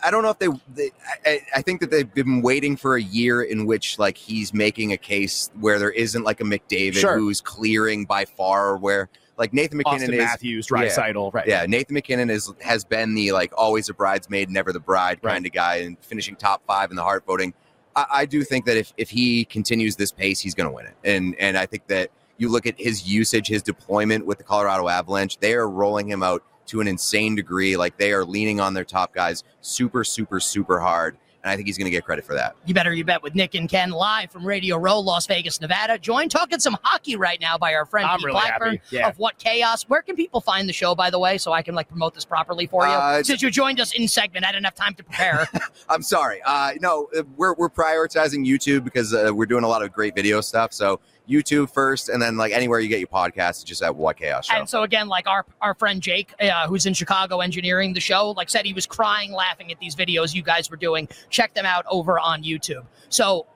I- 0.04 0.12
don't 0.12 0.22
know 0.24 0.30
if 0.30 0.38
they. 0.40 0.48
they 0.76 0.92
I, 1.26 1.40
I 1.56 1.62
think 1.62 1.82
that 1.82 1.90
they've 1.90 2.14
been 2.14 2.42
waiting 2.42 2.76
for 2.78 2.96
a 2.96 3.02
year 3.02 3.42
in 3.42 3.66
which 3.66 3.98
like 3.98 4.18
he's 4.18 4.54
making 4.54 4.92
a 4.92 4.98
case 4.98 5.50
where 5.60 5.80
there 5.80 5.90
isn't 5.92 6.24
like 6.24 6.40
a 6.42 6.44
McDavid 6.44 6.96
Sure. 6.98 7.18
who's 7.18 7.42
clearing 7.42 8.06
by 8.06 8.26
far. 8.26 8.78
Where 8.78 9.10
like 9.38 9.54
Nathan 9.54 9.78
MacKinnon 9.78 10.02
Austin 10.02 10.14
is. 10.14 10.20
Matthews, 10.20 10.68
Draisaitl, 10.68 11.34
right? 11.34 11.48
Yeah, 11.48 11.66
Nathan 11.68 11.96
MacKinnon 11.96 12.30
is 12.30 12.54
has 12.62 12.84
been 12.84 13.16
the 13.16 13.32
like 13.32 13.54
always 13.58 13.90
a 13.90 13.94
bridesmaid, 13.96 14.50
never 14.52 14.72
the 14.72 14.80
bride 14.80 15.20
Right. 15.24 15.34
kind 15.34 15.46
of 15.48 15.52
guy, 15.52 15.78
and 15.78 15.98
finishing 16.02 16.36
top 16.36 16.62
five 16.68 16.92
in 16.92 16.96
the 16.96 17.04
Hart 17.04 17.24
voting. 17.26 17.54
I, 17.96 18.06
I 18.12 18.26
do 18.26 18.44
think 18.44 18.66
that 18.66 18.78
if 18.78 18.94
if 18.98 19.10
he 19.10 19.46
continues 19.46 19.96
this 19.96 20.12
pace, 20.12 20.40
he's 20.40 20.56
going 20.56 20.70
to 20.70 20.76
win 20.76 20.86
it, 20.86 20.96
and 21.04 21.36
and 21.40 21.58
I 21.58 21.66
think 21.66 21.88
that 21.88 22.12
you 22.38 22.50
look 22.50 22.66
at 22.66 22.80
his 22.80 23.08
usage, 23.08 23.48
his 23.48 23.62
deployment 23.62 24.26
with 24.26 24.40
the 24.40 24.44
Colorado 24.44 24.88
Avalanche, 24.88 25.38
they 25.38 25.54
are 25.54 25.70
rolling 25.70 26.10
him 26.10 26.24
out 26.24 26.44
to 26.68 26.82
an 26.82 26.88
insane 26.88 27.36
degree. 27.36 27.78
Like 27.78 27.98
they 27.98 28.14
are 28.14 28.26
leaning 28.26 28.60
on 28.60 28.74
their 28.74 28.84
top 28.84 29.14
guys 29.14 29.44
super, 29.62 30.04
super, 30.04 30.40
super 30.40 30.80
hard, 30.80 31.18
and 31.44 31.52
I 31.52 31.56
think 31.56 31.68
he's 31.68 31.78
going 31.78 31.86
to 31.86 31.92
get 31.92 32.06
credit 32.06 32.26
for 32.26 32.34
that. 32.36 32.56
You 32.66 32.74
better 32.74 32.94
you 32.94 33.04
bet 33.04 33.24
with 33.24 33.36
Nick 33.36 33.56
and 33.56 33.68
Ken 33.70 33.90
live 33.92 34.32
from 34.32 34.46
Radio 34.46 34.78
Row, 34.78 35.00
Las 35.00 35.26
Vegas, 35.28 35.60
Nevada. 35.60 35.98
Joined 35.98 36.32
talking 36.32 36.60
some 36.60 36.78
hockey 36.84 37.16
right 37.16 37.40
now 37.42 37.58
by 37.58 37.74
our 37.74 37.86
friend 37.86 38.08
I'm 38.08 38.20
Pete 38.20 38.26
really 38.28 38.40
Blackburn. 38.40 38.80
Yeah. 38.92 39.08
of 39.08 39.18
What 39.18 39.38
Chaos. 39.38 39.84
Where 39.84 40.02
can 40.02 40.16
people 40.16 40.42
find 40.42 40.70
the 40.70 40.74
show, 40.74 40.94
by 40.96 41.10
the 41.10 41.20
way, 41.20 41.38
so 41.38 41.52
I 41.52 41.62
can 41.62 41.76
like 41.76 41.88
promote 41.88 42.14
this 42.14 42.26
properly 42.26 42.68
for 42.68 42.86
you? 42.86 42.92
Uh, 42.92 43.24
Since 43.24 43.42
you 43.42 43.50
joined 43.50 43.80
us 43.80 43.94
in 43.94 44.08
segment, 44.08 44.46
I 44.46 44.52
didn't 44.52 44.66
have 44.66 44.76
time 44.76 44.94
to 44.96 45.04
prepare. 45.04 45.48
I'm 45.90 46.04
sorry. 46.04 46.42
Uh, 46.46 46.74
no, 46.80 47.10
uh, 47.18 47.24
we're 47.38 47.54
we're 47.54 47.70
prioritizing 47.70 48.46
YouTube 48.48 48.84
because 48.84 49.14
uh, 49.14 49.32
we're 49.34 49.46
doing 49.46 49.64
a 49.64 49.68
lot 49.68 49.82
of 49.84 49.92
great 49.92 50.16
video 50.16 50.42
stuff. 50.42 50.74
So 50.74 51.00
YouTube 51.30 51.72
first, 51.72 52.10
and 52.10 52.22
then 52.22 52.36
like 52.36 52.52
anywhere 52.52 52.80
you 52.80 52.90
get 52.90 53.00
your 53.00 53.08
podcast, 53.08 53.50
it's 53.52 53.64
just 53.64 53.82
at 53.82 53.96
What 53.96 54.18
Chaos 54.18 54.48
Show. 54.48 54.56
and 54.56 54.68
so 54.68 54.84
again, 54.84 55.08
like 55.08 55.28
our 55.28 55.46
our 55.62 55.74
friend 55.74 56.02
Jake, 56.02 56.34
uh, 56.42 56.68
who's 56.68 56.86
in 56.86 56.94
Chicago 56.94 57.40
engineering 57.40 57.94
the 57.94 58.00
show, 58.00 58.32
like 58.32 58.50
said 58.50 58.66
he 58.66 58.74
was 58.74 58.86
crying 58.86 59.32
laughing 59.32 59.72
at 59.72 59.80
these 59.80 59.96
videos 59.96 60.34
you 60.34 60.42
guys 60.42 60.70
were 60.70 60.78
doing. 60.78 61.08
Check 61.32 61.54
them 61.56 61.66
out 61.66 61.86
over 61.90 62.20
on 62.20 62.44
YouTube. 62.44 62.86
So 63.10 63.48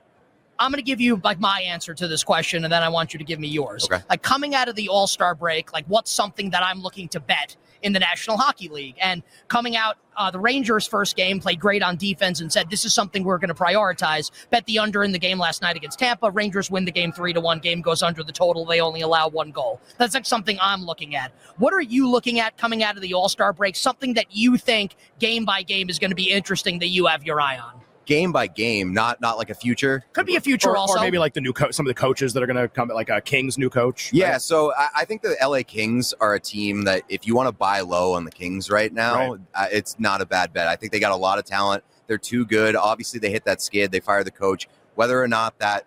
I'm 0.58 0.72
going 0.72 0.78
to 0.78 0.84
give 0.84 1.02
you 1.02 1.20
like 1.24 1.40
my 1.40 1.62
answer 1.62 1.94
to 1.94 2.08
this 2.08 2.24
question, 2.24 2.64
and 2.64 2.72
then 2.72 2.82
I 2.82 2.90
want 2.90 3.14
you 3.14 3.18
to 3.18 3.26
give 3.26 3.40
me 3.40 3.48
yours. 3.48 3.86
Okay. 3.86 4.02
Like 4.10 4.22
coming 4.22 4.56
out 4.56 4.70
of 4.70 4.76
the 4.76 4.90
All 4.90 5.08
Star 5.08 5.36
break, 5.36 5.74
like 5.74 5.86
what's 5.88 6.12
something 6.12 6.50
that 6.52 6.64
I'm 6.64 6.82
looking 6.82 7.08
to 7.10 7.20
bet 7.20 7.56
in 7.82 7.94
the 7.94 8.00
National 8.00 8.38
Hockey 8.38 8.70
League? 8.70 8.96
And 9.02 9.22
coming 9.50 9.76
out, 9.76 9.98
uh, 10.16 10.32
the 10.32 10.40
Rangers' 10.40 10.88
first 10.88 11.18
game 11.18 11.42
played 11.42 11.60
great 11.60 11.84
on 11.84 11.98
defense 11.98 12.40
and 12.40 12.52
said 12.52 12.70
this 12.70 12.86
is 12.86 12.94
something 12.94 13.26
we're 13.26 13.38
going 13.38 13.50
to 13.50 13.54
prioritize. 13.54 14.32
Bet 14.50 14.66
the 14.66 14.80
under 14.80 15.04
in 15.04 15.12
the 15.12 15.20
game 15.20 15.40
last 15.40 15.62
night 15.62 15.76
against 15.76 16.00
Tampa. 16.00 16.32
Rangers 16.32 16.72
win 16.72 16.86
the 16.86 16.92
game 16.92 17.12
three 17.12 17.34
to 17.34 17.42
one. 17.42 17.60
Game 17.60 17.82
goes 17.82 18.02
under 18.02 18.24
the 18.24 18.32
total. 18.32 18.66
They 18.66 18.80
only 18.80 19.02
allow 19.02 19.28
one 19.28 19.52
goal. 19.52 19.82
That's 19.98 20.14
like 20.14 20.26
something 20.26 20.58
I'm 20.62 20.86
looking 20.86 21.16
at. 21.16 21.34
What 21.58 21.74
are 21.74 21.82
you 21.82 22.10
looking 22.10 22.40
at 22.40 22.58
coming 22.58 22.82
out 22.82 22.96
of 22.96 23.02
the 23.02 23.14
All 23.14 23.28
Star 23.28 23.52
break? 23.52 23.76
Something 23.76 24.14
that 24.14 24.28
you 24.30 24.56
think 24.56 24.96
game 25.20 25.44
by 25.44 25.64
game 25.64 25.90
is 25.90 26.00
going 26.00 26.12
to 26.12 26.16
be 26.16 26.32
interesting 26.32 26.80
that 26.80 26.88
you 26.88 27.08
have 27.08 27.26
your 27.26 27.42
eye 27.42 27.58
on. 27.58 27.82
Game 28.06 28.32
by 28.32 28.48
game, 28.48 28.94
not 28.94 29.20
not 29.20 29.38
like 29.38 29.50
a 29.50 29.56
future. 29.56 30.04
Could 30.14 30.26
be 30.28 30.36
a 30.36 30.42
future 30.42 30.70
or, 30.70 30.78
also. 30.78 31.00
or 31.00 31.02
maybe 31.02 31.18
like 31.18 31.34
the 31.34 31.42
new 31.42 31.54
co- 31.54 31.72
some 31.72 31.86
of 31.86 31.90
the 31.90 32.00
coaches 32.00 32.34
that 32.34 32.44
are 32.44 32.46
going 32.46 32.56
to 32.58 32.68
come, 32.68 32.90
like 32.90 33.10
a 33.10 33.20
Kings 33.20 33.58
new 33.58 33.70
coach. 33.70 34.12
Yeah, 34.14 34.34
right? 34.34 34.42
so 34.42 34.74
I, 34.76 34.90
I 34.98 35.06
think 35.06 35.22
the 35.24 35.36
LA 35.42 35.62
Kings 35.66 36.14
are 36.20 36.36
a 36.36 36.40
team 36.40 36.84
that 36.84 37.02
if 37.10 37.26
you 37.26 37.36
want 37.36 37.48
to 37.48 37.52
buy 37.52 37.80
low 37.82 38.14
on 38.14 38.24
the 38.26 38.32
Kings 38.32 38.70
right 38.70 38.94
now, 38.94 39.32
Right. 39.32 39.42
uh, 39.56 39.68
it's 39.72 40.00
not 40.00 40.22
a 40.22 40.26
bad 40.26 40.54
bet. 40.54 40.68
I 40.68 40.76
think 40.76 40.92
they 40.92 41.00
got 41.00 41.12
a 41.12 41.16
lot 41.16 41.40
of 41.40 41.46
talent. 41.46 41.84
They're 42.08 42.18
too 42.20 42.46
good. 42.46 42.76
Obviously, 42.76 43.20
they 43.20 43.32
hit 43.32 43.46
that 43.46 43.62
skid. 43.62 43.92
They 43.92 44.00
fired 44.00 44.28
the 44.28 44.32
coach. 44.32 44.68
Whether 44.94 45.22
or 45.22 45.28
not 45.28 45.58
that 45.60 45.86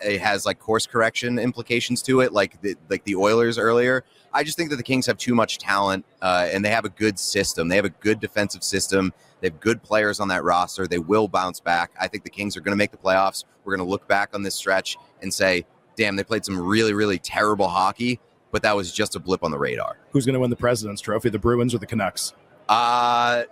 it 0.00 0.20
has 0.20 0.44
like 0.44 0.58
course 0.58 0.86
correction 0.86 1.38
implications 1.38 2.02
to 2.02 2.20
it, 2.20 2.32
like 2.32 2.60
the, 2.60 2.74
like 2.88 3.04
the 3.04 3.14
Oilers 3.14 3.56
earlier, 3.58 4.04
I 4.32 4.42
just 4.42 4.56
think 4.56 4.70
that 4.70 4.76
the 4.76 4.82
Kings 4.82 5.06
have 5.06 5.16
too 5.18 5.34
much 5.36 5.58
talent 5.58 6.04
uh, 6.20 6.48
and 6.52 6.64
they 6.64 6.70
have 6.70 6.84
a 6.84 6.88
good 6.90 7.18
system. 7.18 7.68
They 7.68 7.76
have 7.76 7.84
a 7.84 7.90
good 7.90 8.18
defensive 8.18 8.64
system. 8.64 9.12
They 9.40 9.48
have 9.48 9.60
good 9.60 9.82
players 9.82 10.20
on 10.20 10.28
that 10.28 10.44
roster. 10.44 10.86
They 10.86 10.98
will 10.98 11.28
bounce 11.28 11.60
back. 11.60 11.92
I 12.00 12.08
think 12.08 12.24
the 12.24 12.30
Kings 12.30 12.56
are 12.56 12.60
going 12.60 12.72
to 12.72 12.76
make 12.76 12.90
the 12.90 12.98
playoffs. 12.98 13.44
We're 13.64 13.76
going 13.76 13.86
to 13.86 13.90
look 13.90 14.06
back 14.06 14.30
on 14.34 14.42
this 14.42 14.54
stretch 14.54 14.96
and 15.22 15.32
say, 15.32 15.64
damn, 15.96 16.16
they 16.16 16.24
played 16.24 16.44
some 16.44 16.58
really, 16.58 16.92
really 16.92 17.18
terrible 17.18 17.68
hockey, 17.68 18.20
but 18.52 18.62
that 18.62 18.76
was 18.76 18.92
just 18.92 19.16
a 19.16 19.20
blip 19.20 19.42
on 19.42 19.50
the 19.50 19.58
radar. 19.58 19.98
Who's 20.10 20.26
going 20.26 20.34
to 20.34 20.40
win 20.40 20.50
the 20.50 20.56
President's 20.56 21.00
Trophy, 21.00 21.30
the 21.30 21.38
Bruins 21.38 21.74
or 21.74 21.78
the 21.78 21.86
Canucks? 21.86 22.34
Uh, 22.68 23.44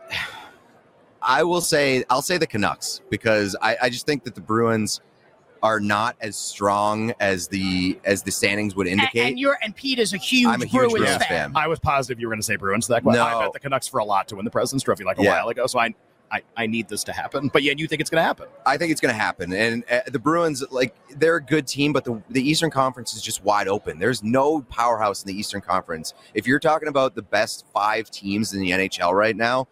I 1.21 1.43
will 1.43 1.61
say, 1.61 2.05
I'll 2.09 2.23
say 2.23 2.39
the 2.39 2.47
Canucks 2.47 3.01
because 3.11 3.57
I, 3.61 3.77
I 3.83 3.91
just 3.91 4.07
think 4.07 4.25
that 4.25 4.35
the 4.35 4.41
Bruins 4.41 5.01
are 5.63 5.81
not 5.81 6.17
as 6.21 6.37
strong 6.37 7.13
as 7.21 7.49
the 7.49 7.99
as 8.05 8.23
the 8.23 8.31
standings 8.31 8.75
would 8.77 8.87
indicate. 8.87 9.27
and 9.29 9.39
you're 9.39 9.59
and 9.63 9.75
Pete 9.75 9.99
is 9.99 10.13
a 10.13 10.17
huge, 10.17 10.47
I'm 10.47 10.63
a 10.63 10.67
huge 10.67 10.73
Bruins, 10.91 10.93
Bruins 10.95 11.17
fan. 11.17 11.53
fan. 11.53 11.53
I 11.57 11.67
was 11.67 11.79
positive 11.79 12.21
you 12.21 12.27
were 12.29 12.33
going 12.33 12.41
to 12.41 12.47
say 12.47 12.57
Bruins. 12.57 12.87
So 12.87 12.93
that 12.95 13.03
question. 13.03 13.23
I 13.23 13.41
bet 13.43 13.53
the 13.53 13.61
Canucks 13.61 13.89
for 13.89 13.99
a 13.99 14.05
lot 14.05 14.29
to 14.29 14.37
win 14.37 14.45
the 14.45 14.51
President's 14.51 14.85
Trophy 14.85 15.05
like 15.05 15.19
a 15.19 15.23
Yeah. 15.23 15.39
while 15.41 15.49
ago. 15.49 15.67
So 15.67 15.79
I, 15.79 15.95
I, 16.31 16.43
I 16.59 16.67
need 16.67 16.89
this 16.89 17.05
to 17.05 17.13
happen. 17.13 17.49
But 17.53 17.63
yeah, 17.63 17.73
you 17.77 17.87
think 17.87 18.01
it's 18.03 18.11
going 18.11 18.21
to 18.21 18.27
happen? 18.27 18.49
I 18.67 18.77
think 18.77 18.93
it's 18.93 19.01
going 19.01 19.15
to 19.15 19.19
happen. 19.19 19.51
And 19.55 19.83
uh, 19.91 20.01
the 20.09 20.19
Bruins, 20.19 20.63
like, 20.71 20.95
they're 21.17 21.37
a 21.37 21.43
good 21.43 21.67
team, 21.67 21.93
but 21.95 22.05
the, 22.05 22.23
the 22.29 22.47
Eastern 22.47 22.71
Conference 22.71 23.15
is 23.15 23.23
just 23.23 23.43
wide 23.43 23.67
open. 23.67 23.99
There's 23.99 24.23
no 24.23 24.61
powerhouse 24.61 25.23
in 25.25 25.29
the 25.29 25.39
Eastern 25.39 25.63
Conference. 25.63 26.13
If 26.35 26.47
you're 26.47 26.59
talking 26.59 26.89
about 26.89 27.15
the 27.15 27.23
best 27.23 27.65
five 27.73 28.11
teams 28.11 28.53
in 28.53 28.61
the 28.61 28.73
NHL 28.73 29.13
right 29.15 29.35
now, 29.37 29.69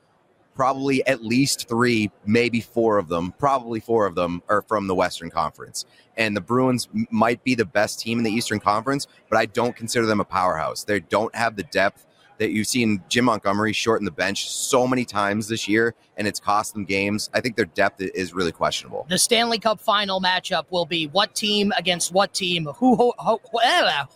probably 0.56 1.06
at 1.06 1.22
least 1.22 1.68
three, 1.68 2.10
maybe 2.24 2.60
four 2.60 2.98
of 2.98 3.08
them, 3.08 3.32
probably 3.38 3.78
four 3.78 4.06
of 4.06 4.14
them 4.14 4.42
are 4.48 4.62
from 4.62 4.86
the 4.86 4.94
Western 4.94 5.30
Conference. 5.30 5.84
And 6.16 6.34
the 6.34 6.40
Bruins 6.40 6.88
might 7.10 7.44
be 7.44 7.54
the 7.54 7.66
best 7.66 8.00
team 8.00 8.18
in 8.18 8.24
the 8.24 8.32
Eastern 8.32 8.58
Conference, 8.58 9.06
but 9.28 9.38
I 9.38 9.46
don't 9.46 9.76
consider 9.76 10.06
them 10.06 10.18
a 10.18 10.24
powerhouse. 10.24 10.82
They 10.82 11.00
don't 11.00 11.34
have 11.36 11.56
the 11.56 11.62
depth 11.64 12.06
that 12.38 12.50
you've 12.50 12.66
seen 12.66 13.02
Jim 13.08 13.26
Montgomery 13.26 13.72
shorten 13.72 14.04
the 14.04 14.10
bench 14.10 14.50
so 14.50 14.86
many 14.86 15.04
times 15.04 15.48
this 15.48 15.68
year, 15.68 15.94
and 16.16 16.26
it's 16.26 16.40
cost 16.40 16.74
them 16.74 16.84
games. 16.84 17.30
I 17.32 17.40
think 17.40 17.56
their 17.56 17.64
depth 17.66 18.00
is 18.00 18.34
really 18.34 18.52
questionable. 18.52 19.06
The 19.08 19.18
Stanley 19.18 19.58
Cup 19.58 19.80
final 19.80 20.20
matchup 20.20 20.64
will 20.70 20.86
be 20.86 21.06
what 21.06 21.34
team 21.34 21.72
against 21.78 22.12
what 22.12 22.34
team? 22.34 22.66
Who 22.76 22.96
ho- 22.96 23.14
ho- 23.18 23.40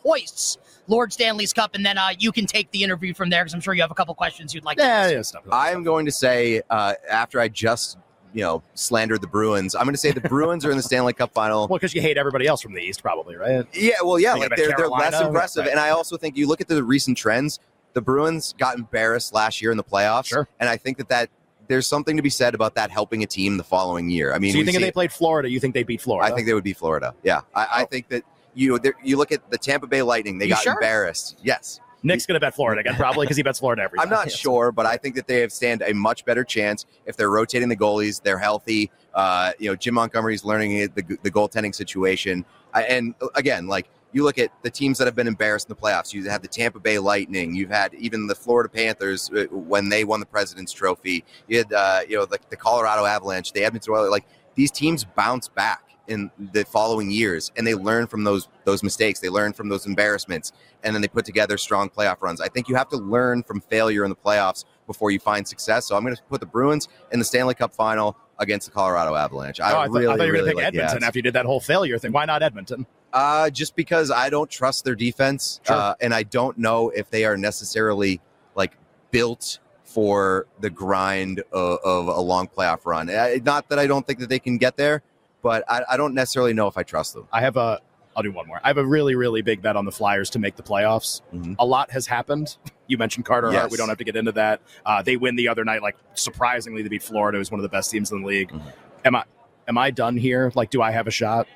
hoists 0.03 0.59
Lord 0.91 1.13
Stanley's 1.13 1.53
Cup? 1.53 1.75
And 1.75 1.87
then 1.87 1.97
uh, 1.97 2.11
you 2.19 2.33
can 2.33 2.45
take 2.47 2.71
the 2.73 2.83
interview 2.83 3.15
from 3.15 3.31
there 3.31 3.43
because 3.45 3.55
I'm 3.55 3.61
sure 3.61 3.73
you 3.73 3.81
have 3.83 3.91
a 3.91 3.95
couple 3.95 4.15
questions 4.15 4.53
you'd 4.55 4.65
like 4.65 4.77
to 4.77 4.83
Yeah, 4.83 4.89
ask. 4.89 5.13
yeah, 5.15 5.23
stuff. 5.23 5.43
I'm 5.51 5.83
going 5.85 6.05
to 6.05 6.13
say 6.13 6.61
uh, 6.69 6.95
after 7.09 7.41
I 7.41 7.49
just 7.49 7.97
you 8.35 8.43
know 8.43 8.63
slandered 8.75 9.21
the 9.23 9.27
Bruins, 9.27 9.75
I'm 9.75 9.85
going 9.85 9.95
to 9.95 9.99
say 9.99 10.11
the 10.13 10.21
Bruins 10.21 10.65
are 10.67 10.71
in 10.71 10.77
the 10.77 10.83
Stanley 10.83 11.13
Cup 11.13 11.33
final. 11.33 11.67
Well, 11.69 11.79
because 11.79 11.95
you 11.95 12.03
hate 12.03 12.19
everybody 12.19 12.47
else 12.47 12.61
from 12.61 12.75
the 12.75 12.81
East, 12.83 13.03
probably, 13.03 13.37
right? 13.37 13.65
Yeah, 13.73 13.93
well, 14.03 14.19
yeah, 14.19 14.33
Thinking 14.35 14.51
like 14.51 14.59
they're 14.59 14.75
they're 14.77 14.89
less 14.89 15.21
impressive, 15.21 15.63
right. 15.65 15.71
and 15.71 15.81
I 15.81 15.91
also 15.91 16.17
think 16.17 16.37
you 16.37 16.47
look 16.49 16.61
at 16.61 16.69
the 16.69 16.83
recent 16.83 17.17
trends. 17.17 17.61
The 17.93 18.01
Bruins 18.01 18.55
got 18.59 18.77
embarrassed 18.77 19.33
last 19.35 19.61
year 19.61 19.71
in 19.73 19.77
the 19.77 19.83
playoffs, 19.85 20.27
Sure. 20.27 20.47
and 20.61 20.69
I 20.69 20.77
think 20.77 20.99
that 20.99 21.09
that 21.09 21.29
there's 21.67 21.87
something 21.87 22.17
to 22.17 22.23
be 22.23 22.31
said 22.31 22.55
about 22.55 22.75
that 22.77 22.91
helping 22.91 23.23
a 23.23 23.27
team 23.27 23.57
the 23.57 23.63
following 23.65 24.11
year. 24.11 24.33
I 24.35 24.39
mean, 24.41 24.53
so 24.53 24.59
you 24.59 24.65
think 24.65 24.75
if 24.77 24.81
see- 24.81 24.87
they 24.87 24.93
played 24.93 25.13
Florida, 25.13 25.49
you 25.51 25.59
think 25.61 25.75
they 25.75 25.83
beat 25.85 26.01
Florida? 26.01 26.33
I 26.33 26.35
think 26.35 26.47
they 26.49 26.55
would 26.55 26.65
beat 26.65 26.77
Florida. 26.77 27.15
Yeah, 27.25 27.41
I, 27.55 27.63
I 27.65 27.83
Oh. 27.83 27.87
think 27.87 28.09
that 28.09 28.23
you 28.55 28.79
there- 28.79 28.95
you 29.03 29.17
look 29.17 29.33
at 29.33 29.51
the 29.51 29.59
Tampa 29.59 29.87
Bay 29.87 30.03
Lightning, 30.03 30.39
they 30.39 30.47
You 30.47 30.55
got 30.55 30.63
sure? 30.63 30.73
embarrassed. 30.75 31.39
Yes, 31.43 31.81
Nick's 32.03 32.25
going 32.27 32.35
to 32.35 32.41
bet 32.41 32.55
Florida 32.55 32.81
again, 32.81 32.95
probably 32.97 33.27
because 33.27 33.37
he 33.37 33.43
bets 33.43 33.59
Florida 33.59 33.83
every 33.83 33.99
time. 33.99 34.07
I'm 34.07 34.11
not 34.11 34.27
Yes. 34.29 34.37
sure, 34.37 34.73
but 34.73 34.87
I 34.87 34.97
think 34.97 35.15
that 35.17 35.27
they 35.27 35.41
have 35.41 35.53
stand 35.53 35.83
a 35.87 35.93
much 35.93 36.25
better 36.25 36.45
chance 36.45 36.87
if 37.07 37.17
they're 37.17 37.31
rotating 37.31 37.69
the 37.69 37.77
goalies. 37.77 38.23
They're 38.23 38.39
healthy. 38.39 38.91
Uh, 39.15 39.53
you 39.59 39.69
know, 39.71 39.77
Jim 39.77 39.95
Montgomery's 39.95 40.45
learning 40.45 40.73
it, 40.73 40.95
the 40.95 41.19
the 41.23 41.31
goaltending 41.31 41.75
situation, 41.75 42.45
I, 42.73 42.85
and 42.85 43.15
uh, 43.21 43.27
again, 43.35 43.67
like 43.67 43.89
you 44.13 44.25
look 44.25 44.39
at 44.39 44.51
the 44.63 44.71
teams 44.71 44.99
that 44.99 45.05
have 45.07 45.15
been 45.15 45.29
embarrassed 45.29 45.69
in 45.69 45.75
the 45.77 45.81
playoffs. 45.81 46.13
You 46.13 46.29
have 46.31 46.43
the 46.43 46.49
Tampa 46.49 46.81
Bay 46.81 46.99
Lightning. 46.99 47.55
You've 47.55 47.71
had 47.71 47.95
even 47.95 48.27
the 48.27 48.35
Florida 48.35 48.69
Panthers 48.69 49.31
uh, 49.31 49.45
when 49.53 49.89
they 49.89 50.03
won 50.05 50.19
the 50.21 50.27
President's 50.27 50.73
Trophy. 50.73 51.23
You 51.49 51.59
had 51.59 51.73
uh, 51.73 52.01
you 52.09 52.17
know 52.17 52.25
the, 52.25 52.39
the 52.51 52.57
Colorado 52.57 53.05
Avalanche, 53.05 53.53
the 53.53 53.63
Edmonton 53.65 53.93
Oilers. 53.95 54.11
Like 54.11 54.27
these 54.57 54.71
teams 54.71 55.05
bounce 55.05 55.49
back 55.49 55.83
in 56.11 56.31
the 56.53 56.65
following 56.65 57.11
years, 57.11 57.51
and 57.57 57.67
they 57.67 57.75
learn 57.75 58.07
from 58.07 58.25
those 58.25 58.49
those 58.65 58.83
mistakes. 58.83 59.21
They 59.21 59.29
learn 59.31 59.53
from 59.53 59.69
those 59.69 59.87
embarrassments, 59.87 60.53
and 60.83 60.95
then 60.95 61.01
they 61.01 61.09
put 61.09 61.25
together 61.25 61.57
strong 61.57 61.89
playoff 61.89 62.21
runs. 62.21 62.41
I 62.41 62.49
think 62.49 62.69
you 62.69 62.75
have 62.75 62.89
to 62.91 62.97
learn 62.97 63.43
from 63.43 63.61
failure 63.61 64.05
in 64.05 64.11
the 64.11 64.17
playoffs 64.17 64.65
before 64.87 65.11
you 65.11 65.21
find 65.21 65.47
success. 65.47 65.87
So 65.87 65.97
I'm 65.97 66.03
going 66.03 66.17
to 66.17 66.23
put 66.25 66.41
the 66.41 66.47
Bruins 66.47 66.89
in 67.13 67.19
the 67.19 67.25
Stanley 67.25 67.55
Cup 67.55 67.73
final 67.73 68.17
against 68.39 68.67
the 68.67 68.73
Colorado 68.73 69.15
Avalanche. 69.15 69.61
I 69.61 69.73
Oh, 69.73 69.79
I, 69.81 69.87
thought, 69.87 69.91
really, 69.93 70.07
I 70.07 70.17
thought 70.17 70.25
you 70.25 70.27
were 70.29 70.33
really 70.33 70.53
going 70.53 70.65
to 70.65 70.71
pick 70.73 70.75
like 70.81 70.85
Edmonton 70.85 71.05
after 71.05 71.19
you 71.19 71.23
did 71.23 71.35
that 71.35 71.47
whole 71.47 71.61
failure 71.61 71.99
thing. 71.99 72.11
Why 72.13 72.25
not 72.25 72.43
Edmonton? 72.43 72.87
Uh, 73.13 73.51
just 73.51 73.77
because 73.77 74.11
I 74.11 74.31
don't 74.31 74.51
trust 74.51 74.85
their 74.85 74.95
defense, 74.95 75.61
Sure. 75.67 75.77
uh, 75.77 75.95
and 76.01 76.13
I 76.15 76.23
don't 76.25 76.57
know 76.59 76.91
if 76.91 77.11
they 77.11 77.25
are 77.25 77.37
necessarily 77.37 78.21
like 78.57 78.73
built 79.11 79.59
for 79.85 80.47
the 80.61 80.71
grind 80.71 81.43
of, 81.53 81.79
of 81.85 82.07
a 82.09 82.21
long 82.21 82.47
playoff 82.49 82.87
run. 82.87 83.07
Not 83.45 83.69
that 83.69 83.79
I 83.79 83.87
don't 83.87 84.07
think 84.07 84.21
that 84.21 84.29
they 84.29 84.39
can 84.39 84.57
get 84.57 84.77
there, 84.77 85.03
but 85.43 85.65
I, 85.69 85.83
I 85.91 85.97
don't 85.97 86.15
necessarily 86.15 86.53
know 86.53 86.67
if 86.67 86.77
I 86.77 86.83
trust 86.83 87.15
them. 87.15 87.27
I 87.33 87.41
have 87.41 87.57
a. 87.57 87.81
I'll 88.17 88.23
do 88.25 88.33
one 88.33 88.47
more. 88.49 88.61
I 88.65 88.67
have 88.69 88.77
a 88.79 88.85
really, 88.85 89.15
really 89.15 89.41
big 89.41 89.63
bet 89.63 89.77
on 89.77 89.85
the 89.85 89.93
Flyers 89.93 90.31
to 90.31 90.39
make 90.41 90.57
the 90.57 90.65
playoffs. 90.65 91.23
Mhm. 91.33 91.55
A 91.61 91.65
lot 91.65 91.93
has 91.93 92.07
happened. 92.09 92.57
You 92.89 92.99
mentioned 92.99 93.25
Carter 93.25 93.53
Hart. 93.53 93.71
We 93.71 93.77
don't 93.77 93.89
have 93.89 93.99
to 93.99 94.05
get 94.05 94.17
into 94.17 94.33
that. 94.33 94.61
Uh, 94.85 95.01
they 95.01 95.17
win 95.17 95.37
the 95.37 95.47
other 95.49 95.65
night, 95.65 95.81
like 95.81 95.97
surprisingly, 96.15 96.83
they 96.83 96.89
beat 96.89 97.05
Florida, 97.05 97.39
who's 97.39 97.51
one 97.53 97.61
of 97.61 97.63
the 97.63 97.69
best 97.69 97.91
teams 97.91 98.11
in 98.11 98.23
the 98.23 98.27
league. 98.27 98.51
Mhm. 98.51 98.63
Am 99.05 99.15
I? 99.15 99.25
Am 99.69 99.79
I 99.79 99.93
done 99.93 100.17
here? 100.17 100.51
Like, 100.57 100.71
do 100.71 100.83
I 100.83 100.91
have 100.91 101.07
a 101.07 101.13
shot 101.13 101.47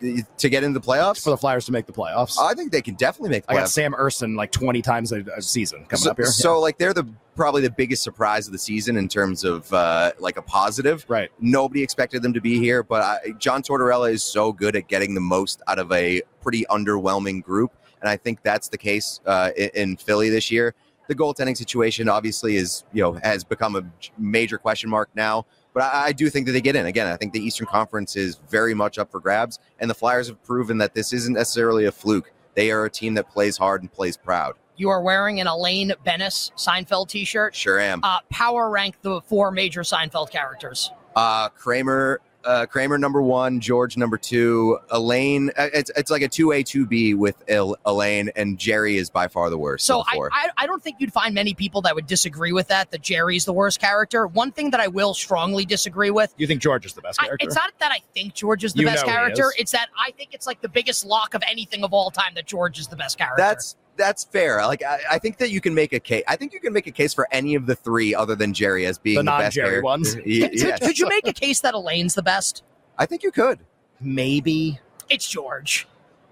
If, 0.00 0.36
to 0.38 0.48
get 0.48 0.64
into 0.64 0.78
the 0.78 0.86
playoffs, 0.86 1.22
for 1.22 1.30
the 1.30 1.36
Flyers 1.36 1.66
to 1.66 1.72
make 1.72 1.86
the 1.86 1.92
playoffs? 1.92 2.38
I 2.38 2.54
think 2.54 2.72
they 2.72 2.82
can 2.82 2.94
definitely 2.94 3.30
make 3.30 3.46
the 3.46 3.52
I 3.52 3.56
got. 3.56 3.68
Sam 3.68 3.94
Urson 3.94 4.34
like 4.36 4.52
twenty 4.52 4.82
times 4.82 5.12
a, 5.12 5.20
a 5.36 5.42
season 5.42 5.84
coming 5.86 6.02
so, 6.02 6.10
up 6.10 6.16
here. 6.16 6.26
so, 6.26 6.60
like 6.60 6.78
they're 6.78 6.94
the 6.94 7.06
probably 7.34 7.62
the 7.62 7.70
biggest 7.70 8.02
surprise 8.02 8.46
of 8.46 8.52
the 8.52 8.58
season 8.58 8.96
in 8.96 9.08
terms 9.08 9.44
of 9.44 9.72
uh, 9.72 10.12
like 10.18 10.36
a 10.36 10.42
positive. 10.42 11.04
right. 11.08 11.30
Nobody 11.40 11.82
expected 11.82 12.22
them 12.22 12.32
to 12.32 12.40
be 12.40 12.58
here, 12.58 12.82
but 12.82 13.02
I, 13.02 13.32
John 13.38 13.62
Tortorella 13.62 14.10
is 14.10 14.22
so 14.22 14.52
good 14.52 14.76
at 14.76 14.88
getting 14.88 15.14
the 15.14 15.20
most 15.20 15.62
out 15.66 15.78
of 15.78 15.90
a 15.92 16.22
pretty 16.40 16.64
underwhelming 16.70 17.42
group, 17.42 17.72
and 18.00 18.08
I 18.08 18.16
think 18.16 18.42
that's 18.42 18.68
the 18.68 18.78
case 18.78 19.20
uh, 19.26 19.50
in, 19.56 19.70
in 19.74 19.96
Philly 19.96 20.30
this 20.30 20.50
year. 20.50 20.74
The 21.06 21.14
goaltending 21.14 21.56
situation 21.56 22.08
obviously 22.08 22.56
is 22.56 22.84
you 22.92 23.02
know 23.02 23.12
has 23.22 23.44
become 23.44 23.76
a 23.76 23.84
major 24.18 24.58
question 24.58 24.88
mark 24.88 25.10
now, 25.14 25.46
but 25.74 25.82
I, 25.82 26.06
I 26.06 26.12
do 26.12 26.30
think 26.30 26.46
that 26.46 26.52
they 26.52 26.62
get 26.62 26.76
in. 26.76 26.86
Again, 26.86 27.06
I 27.06 27.16
think 27.16 27.34
the 27.34 27.44
Eastern 27.44 27.66
Conference 27.66 28.16
is 28.16 28.40
very 28.48 28.72
much 28.72 28.98
up 28.98 29.10
for 29.10 29.20
grabs, 29.20 29.58
and 29.78 29.90
the 29.90 29.94
Flyers 29.94 30.28
have 30.28 30.42
proven 30.42 30.78
that 30.78 30.94
this 30.94 31.12
isn't 31.12 31.34
necessarily 31.34 31.84
a 31.84 31.92
fluke. 31.92 32.32
They 32.54 32.70
are 32.70 32.84
a 32.86 32.90
team 32.90 33.14
that 33.14 33.28
plays 33.28 33.58
hard 33.58 33.82
and 33.82 33.92
plays 33.92 34.16
proud. 34.16 34.54
You 34.76 34.88
are 34.88 35.02
wearing 35.02 35.40
an 35.40 35.46
Elaine 35.46 35.92
Benes 36.04 36.52
Seinfeld 36.56 37.08
T-shirt. 37.08 37.54
Sure 37.54 37.78
am. 37.78 38.00
Uh, 38.02 38.20
power 38.30 38.70
rank 38.70 38.96
the 39.02 39.20
four 39.22 39.50
major 39.50 39.82
Seinfeld 39.82 40.30
characters. 40.30 40.90
Uh, 41.14 41.48
Kramer, 41.50 42.20
uh, 42.44 42.66
Kramer 42.66 42.98
number 42.98 43.22
one, 43.22 43.60
George 43.60 43.96
number 43.96 44.16
two, 44.16 44.78
Elaine. 44.90 45.50
uh, 45.56 45.68
It's 45.72 45.90
it's 45.96 46.10
like 46.10 46.22
a 46.22 46.28
two 46.28 46.52
A 46.52 46.62
two 46.62 46.86
B 46.86 47.14
with 47.14 47.36
El- 47.48 47.76
Elaine, 47.86 48.30
and 48.36 48.58
Jerry 48.58 48.96
is 48.96 49.10
by 49.10 49.28
far 49.28 49.50
the 49.50 49.58
worst. 49.58 49.86
So 49.86 50.00
I. 50.06 50.18
I 50.32 50.48
I 50.58 50.66
don't 50.66 50.82
think 50.82 50.96
you'd 50.98 51.12
find 51.12 51.34
many 51.34 51.54
people 51.54 51.80
that 51.82 51.94
would 51.94 52.06
disagree 52.06 52.52
with 52.52 52.68
that. 52.68 52.90
That 52.90 53.02
Jerry's 53.02 53.44
the 53.44 53.52
worst 53.52 53.80
character. 53.80 54.26
One 54.26 54.52
thing 54.52 54.70
that 54.70 54.80
I 54.80 54.88
will 54.88 55.14
strongly 55.14 55.64
disagree 55.64 56.10
with. 56.10 56.34
You 56.36 56.46
think 56.46 56.60
George 56.60 56.86
is 56.86 56.92
the 56.94 57.02
best 57.02 57.20
I, 57.22 57.26
character? 57.26 57.46
it's 57.46 57.54
not 57.56 57.72
that 57.80 57.92
I 57.92 58.00
think 58.14 58.34
George 58.34 58.64
is 58.64 58.72
the 58.74 58.80
You 58.80 58.86
best 58.86 59.04
character. 59.04 59.52
It's 59.58 59.72
that 59.72 59.88
I 59.98 60.10
think 60.12 60.34
it's 60.34 60.46
like 60.46 60.60
the 60.60 60.68
biggest 60.68 61.04
lock 61.04 61.34
of 61.34 61.42
anything 61.48 61.84
of 61.84 61.92
all 61.92 62.10
time 62.10 62.34
that 62.34 62.46
George 62.46 62.78
is 62.78 62.88
the 62.88 62.96
best 62.96 63.18
character. 63.18 63.36
that's 63.42 63.76
that's 63.96 64.24
fair. 64.24 64.64
Like 64.66 64.82
I, 64.82 65.00
I 65.12 65.18
think 65.18 65.38
that 65.38 65.50
you 65.50 65.60
can 65.60 65.74
make 65.74 65.92
a 65.92 66.00
case. 66.00 66.24
I 66.28 66.36
think 66.36 66.52
you 66.52 66.60
can 66.60 66.72
make 66.72 66.86
a 66.86 66.90
case 66.92 67.14
for 67.14 67.28
any 67.30 67.54
of 67.54 67.66
the 67.66 67.74
three 67.76 68.14
other 68.14 68.34
than 68.34 68.52
Jerry 68.52 68.86
as 68.86 68.98
being 68.98 69.16
The 69.16 69.22
the, 69.22 69.30
best 69.30 69.56
non-Jerry 69.56 69.66
character. 69.68 69.82
ones? 69.84 70.16
Y- 70.26 70.50
Could, 70.58 70.80
could 70.80 70.98
you 70.98 71.08
make 71.08 71.26
a 71.28 71.32
case 71.32 71.60
that 71.60 71.74
Elaine's 71.74 72.14
the 72.14 72.22
best? 72.22 72.62
I 72.98 73.06
think 73.06 73.22
you 73.22 73.30
could. 73.30 73.60
maybe. 74.00 74.78
It's 75.10 75.28
George. 75.28 75.86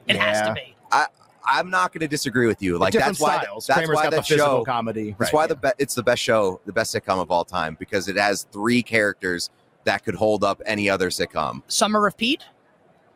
It 0.09 0.17
has 0.17 0.47
to 0.47 0.55
be. 0.55 0.75
I 0.91 1.07
I'm 1.45 1.71
not 1.71 1.93
going 1.93 2.01
to 2.03 2.09
disagree 2.09 2.47
with 2.47 2.63
you. 2.63 2.79
Like 2.79 2.95
that's 2.95 3.19
why 3.19 3.43
styles. 3.43 3.67
that's 3.67 3.79
Kramer's 3.79 3.97
why 3.97 4.03
got 4.05 4.11
that 4.13 4.27
the 4.27 4.37
show 4.37 4.65
comedy. 4.65 5.17
That's 5.19 5.33
Right, 5.33 5.33
why 5.33 5.43
yeah. 5.45 5.47
the 5.49 5.55
be- 5.57 5.69
it's 5.79 5.95
the 5.95 6.03
best 6.03 6.23
show, 6.23 6.61
the 6.67 6.73
best 6.73 6.95
sitcom 6.95 7.21
of 7.21 7.31
all 7.33 7.45
time 7.45 7.77
because 7.81 8.09
it 8.09 8.17
has 8.17 8.45
three 8.53 8.83
characters 8.83 9.51
that 9.85 10.05
could 10.05 10.15
hold 10.15 10.45
up 10.45 10.63
any 10.65 10.89
other 10.89 11.11
sitcom. 11.11 11.63
Summer 11.67 12.07
of 12.07 12.17
Pete. 12.17 12.45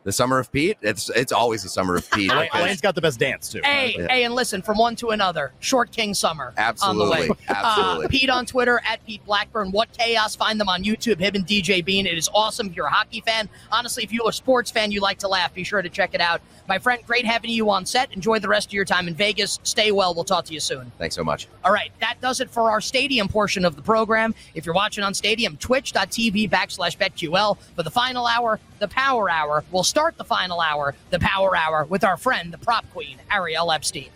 The 0.07 0.13
Summer 0.13 0.39
of 0.39 0.49
Pete, 0.53 0.77
it's 0.81 1.09
it's 1.09 1.33
always 1.33 1.63
the 1.63 1.67
Summer 1.67 1.97
of 1.97 2.09
Pete. 2.11 2.31
Elaine, 2.31 2.45
because- 2.45 2.61
Elaine's 2.61 2.79
got 2.79 2.95
the 2.95 3.01
best 3.01 3.19
dance 3.19 3.49
too. 3.51 3.59
Hey, 3.65 3.93
Yeah. 3.99 4.07
hey, 4.09 4.23
and 4.23 4.33
listen, 4.33 4.61
from 4.61 4.77
one 4.77 4.95
to 4.95 5.09
another, 5.09 5.51
Short 5.59 5.91
King 5.91 6.13
Summer. 6.13 6.53
On 6.81 6.97
the 6.97 7.03
way. 7.09 7.27
Absolutely, 7.27 7.37
absolutely. 7.49 8.05
Uh, 8.05 8.07
Pete 8.07 8.29
on 8.29 8.45
Twitter 8.45 8.81
at 8.89 9.05
Pete 9.05 9.25
Blackburn. 9.25 9.69
What 9.73 9.91
chaos? 9.97 10.33
Find 10.33 10.61
them 10.61 10.69
on 10.69 10.85
YouTube. 10.85 11.19
Him 11.19 11.35
and 11.35 11.45
DJ 11.45 11.83
Bean. 11.83 12.05
It 12.07 12.17
is 12.17 12.29
awesome. 12.33 12.67
If 12.67 12.75
you're 12.77 12.85
a 12.85 12.89
hockey 12.89 13.19
fan, 13.19 13.49
honestly, 13.69 14.01
if 14.05 14.13
you're 14.13 14.29
a 14.29 14.31
sports 14.31 14.71
fan, 14.71 14.93
you 14.93 15.01
like 15.01 15.17
to 15.19 15.27
laugh. 15.27 15.53
Be 15.53 15.65
sure 15.65 15.81
to 15.81 15.89
check 15.89 16.13
it 16.13 16.21
out. 16.21 16.39
My 16.69 16.79
friend, 16.79 17.01
great 17.05 17.25
having 17.25 17.49
you 17.49 17.69
on 17.69 17.85
set. 17.85 18.13
Enjoy 18.13 18.39
the 18.39 18.47
rest 18.47 18.67
of 18.67 18.73
your 18.73 18.85
time 18.85 19.09
in 19.09 19.13
Vegas. 19.13 19.59
Stay 19.63 19.91
well. 19.91 20.13
We'll 20.13 20.23
talk 20.23 20.45
to 20.45 20.53
you 20.53 20.61
soon. 20.61 20.89
Thanks 20.97 21.15
so 21.15 21.23
much. 21.25 21.49
All 21.65 21.73
right, 21.73 21.91
that 21.99 22.15
does 22.21 22.39
it 22.39 22.49
for 22.49 22.71
our 22.71 22.79
stadium 22.79 23.27
portion 23.27 23.65
of 23.65 23.75
the 23.75 23.81
program. 23.81 24.33
If 24.55 24.65
you're 24.65 24.75
watching 24.75 25.03
on 25.03 25.13
Stadium, 25.13 25.57
twitch.tv 25.57 26.49
backslash 26.49 26.97
BetQL. 26.97 27.57
For 27.75 27.83
the 27.83 27.91
final 27.91 28.25
hour, 28.25 28.59
the 28.79 28.87
Power 28.87 29.29
Hour. 29.29 29.63
We'll 29.71 29.83
start 29.83 29.96
the 29.97 30.23
final 30.23 30.61
hour, 30.61 30.93
the 31.09 31.17
Power 31.17 31.57
Hour, 31.57 31.85
with 31.85 32.03
our 32.03 32.17
friend, 32.17 32.53
the 32.53 32.59
prop 32.59 32.85
queen, 32.93 33.17
Ariel 33.31 33.71
Epstein. 33.71 34.11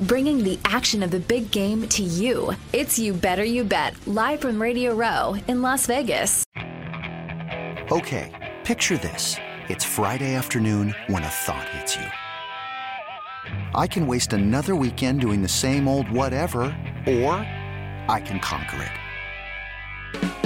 Bringing 0.00 0.42
the 0.42 0.58
action 0.64 1.02
of 1.02 1.10
the 1.10 1.20
big 1.20 1.50
game 1.50 1.86
to 1.88 2.02
you. 2.02 2.54
It's 2.72 2.98
You 2.98 3.12
Better 3.12 3.44
You 3.44 3.62
Bet, 3.62 3.94
live 4.06 4.40
from 4.40 4.60
Radio 4.60 4.94
Row 4.94 5.36
in 5.48 5.60
Las 5.60 5.84
Vegas. 5.86 6.44
Okay, 7.92 8.54
picture 8.64 8.96
this. 8.96 9.36
It's 9.68 9.84
Friday 9.84 10.34
afternoon 10.34 10.94
when 11.08 11.22
a 11.22 11.28
thought 11.28 11.68
hits 11.68 11.94
you. 11.94 12.06
I 13.74 13.86
can 13.86 14.06
waste 14.06 14.32
another 14.32 14.74
weekend 14.74 15.20
doing 15.20 15.42
the 15.42 15.48
same 15.48 15.88
old 15.88 16.10
whatever, 16.10 16.74
or 17.06 17.34
I 18.08 18.22
can 18.24 18.40
conquer 18.40 18.82
it. 18.82 20.45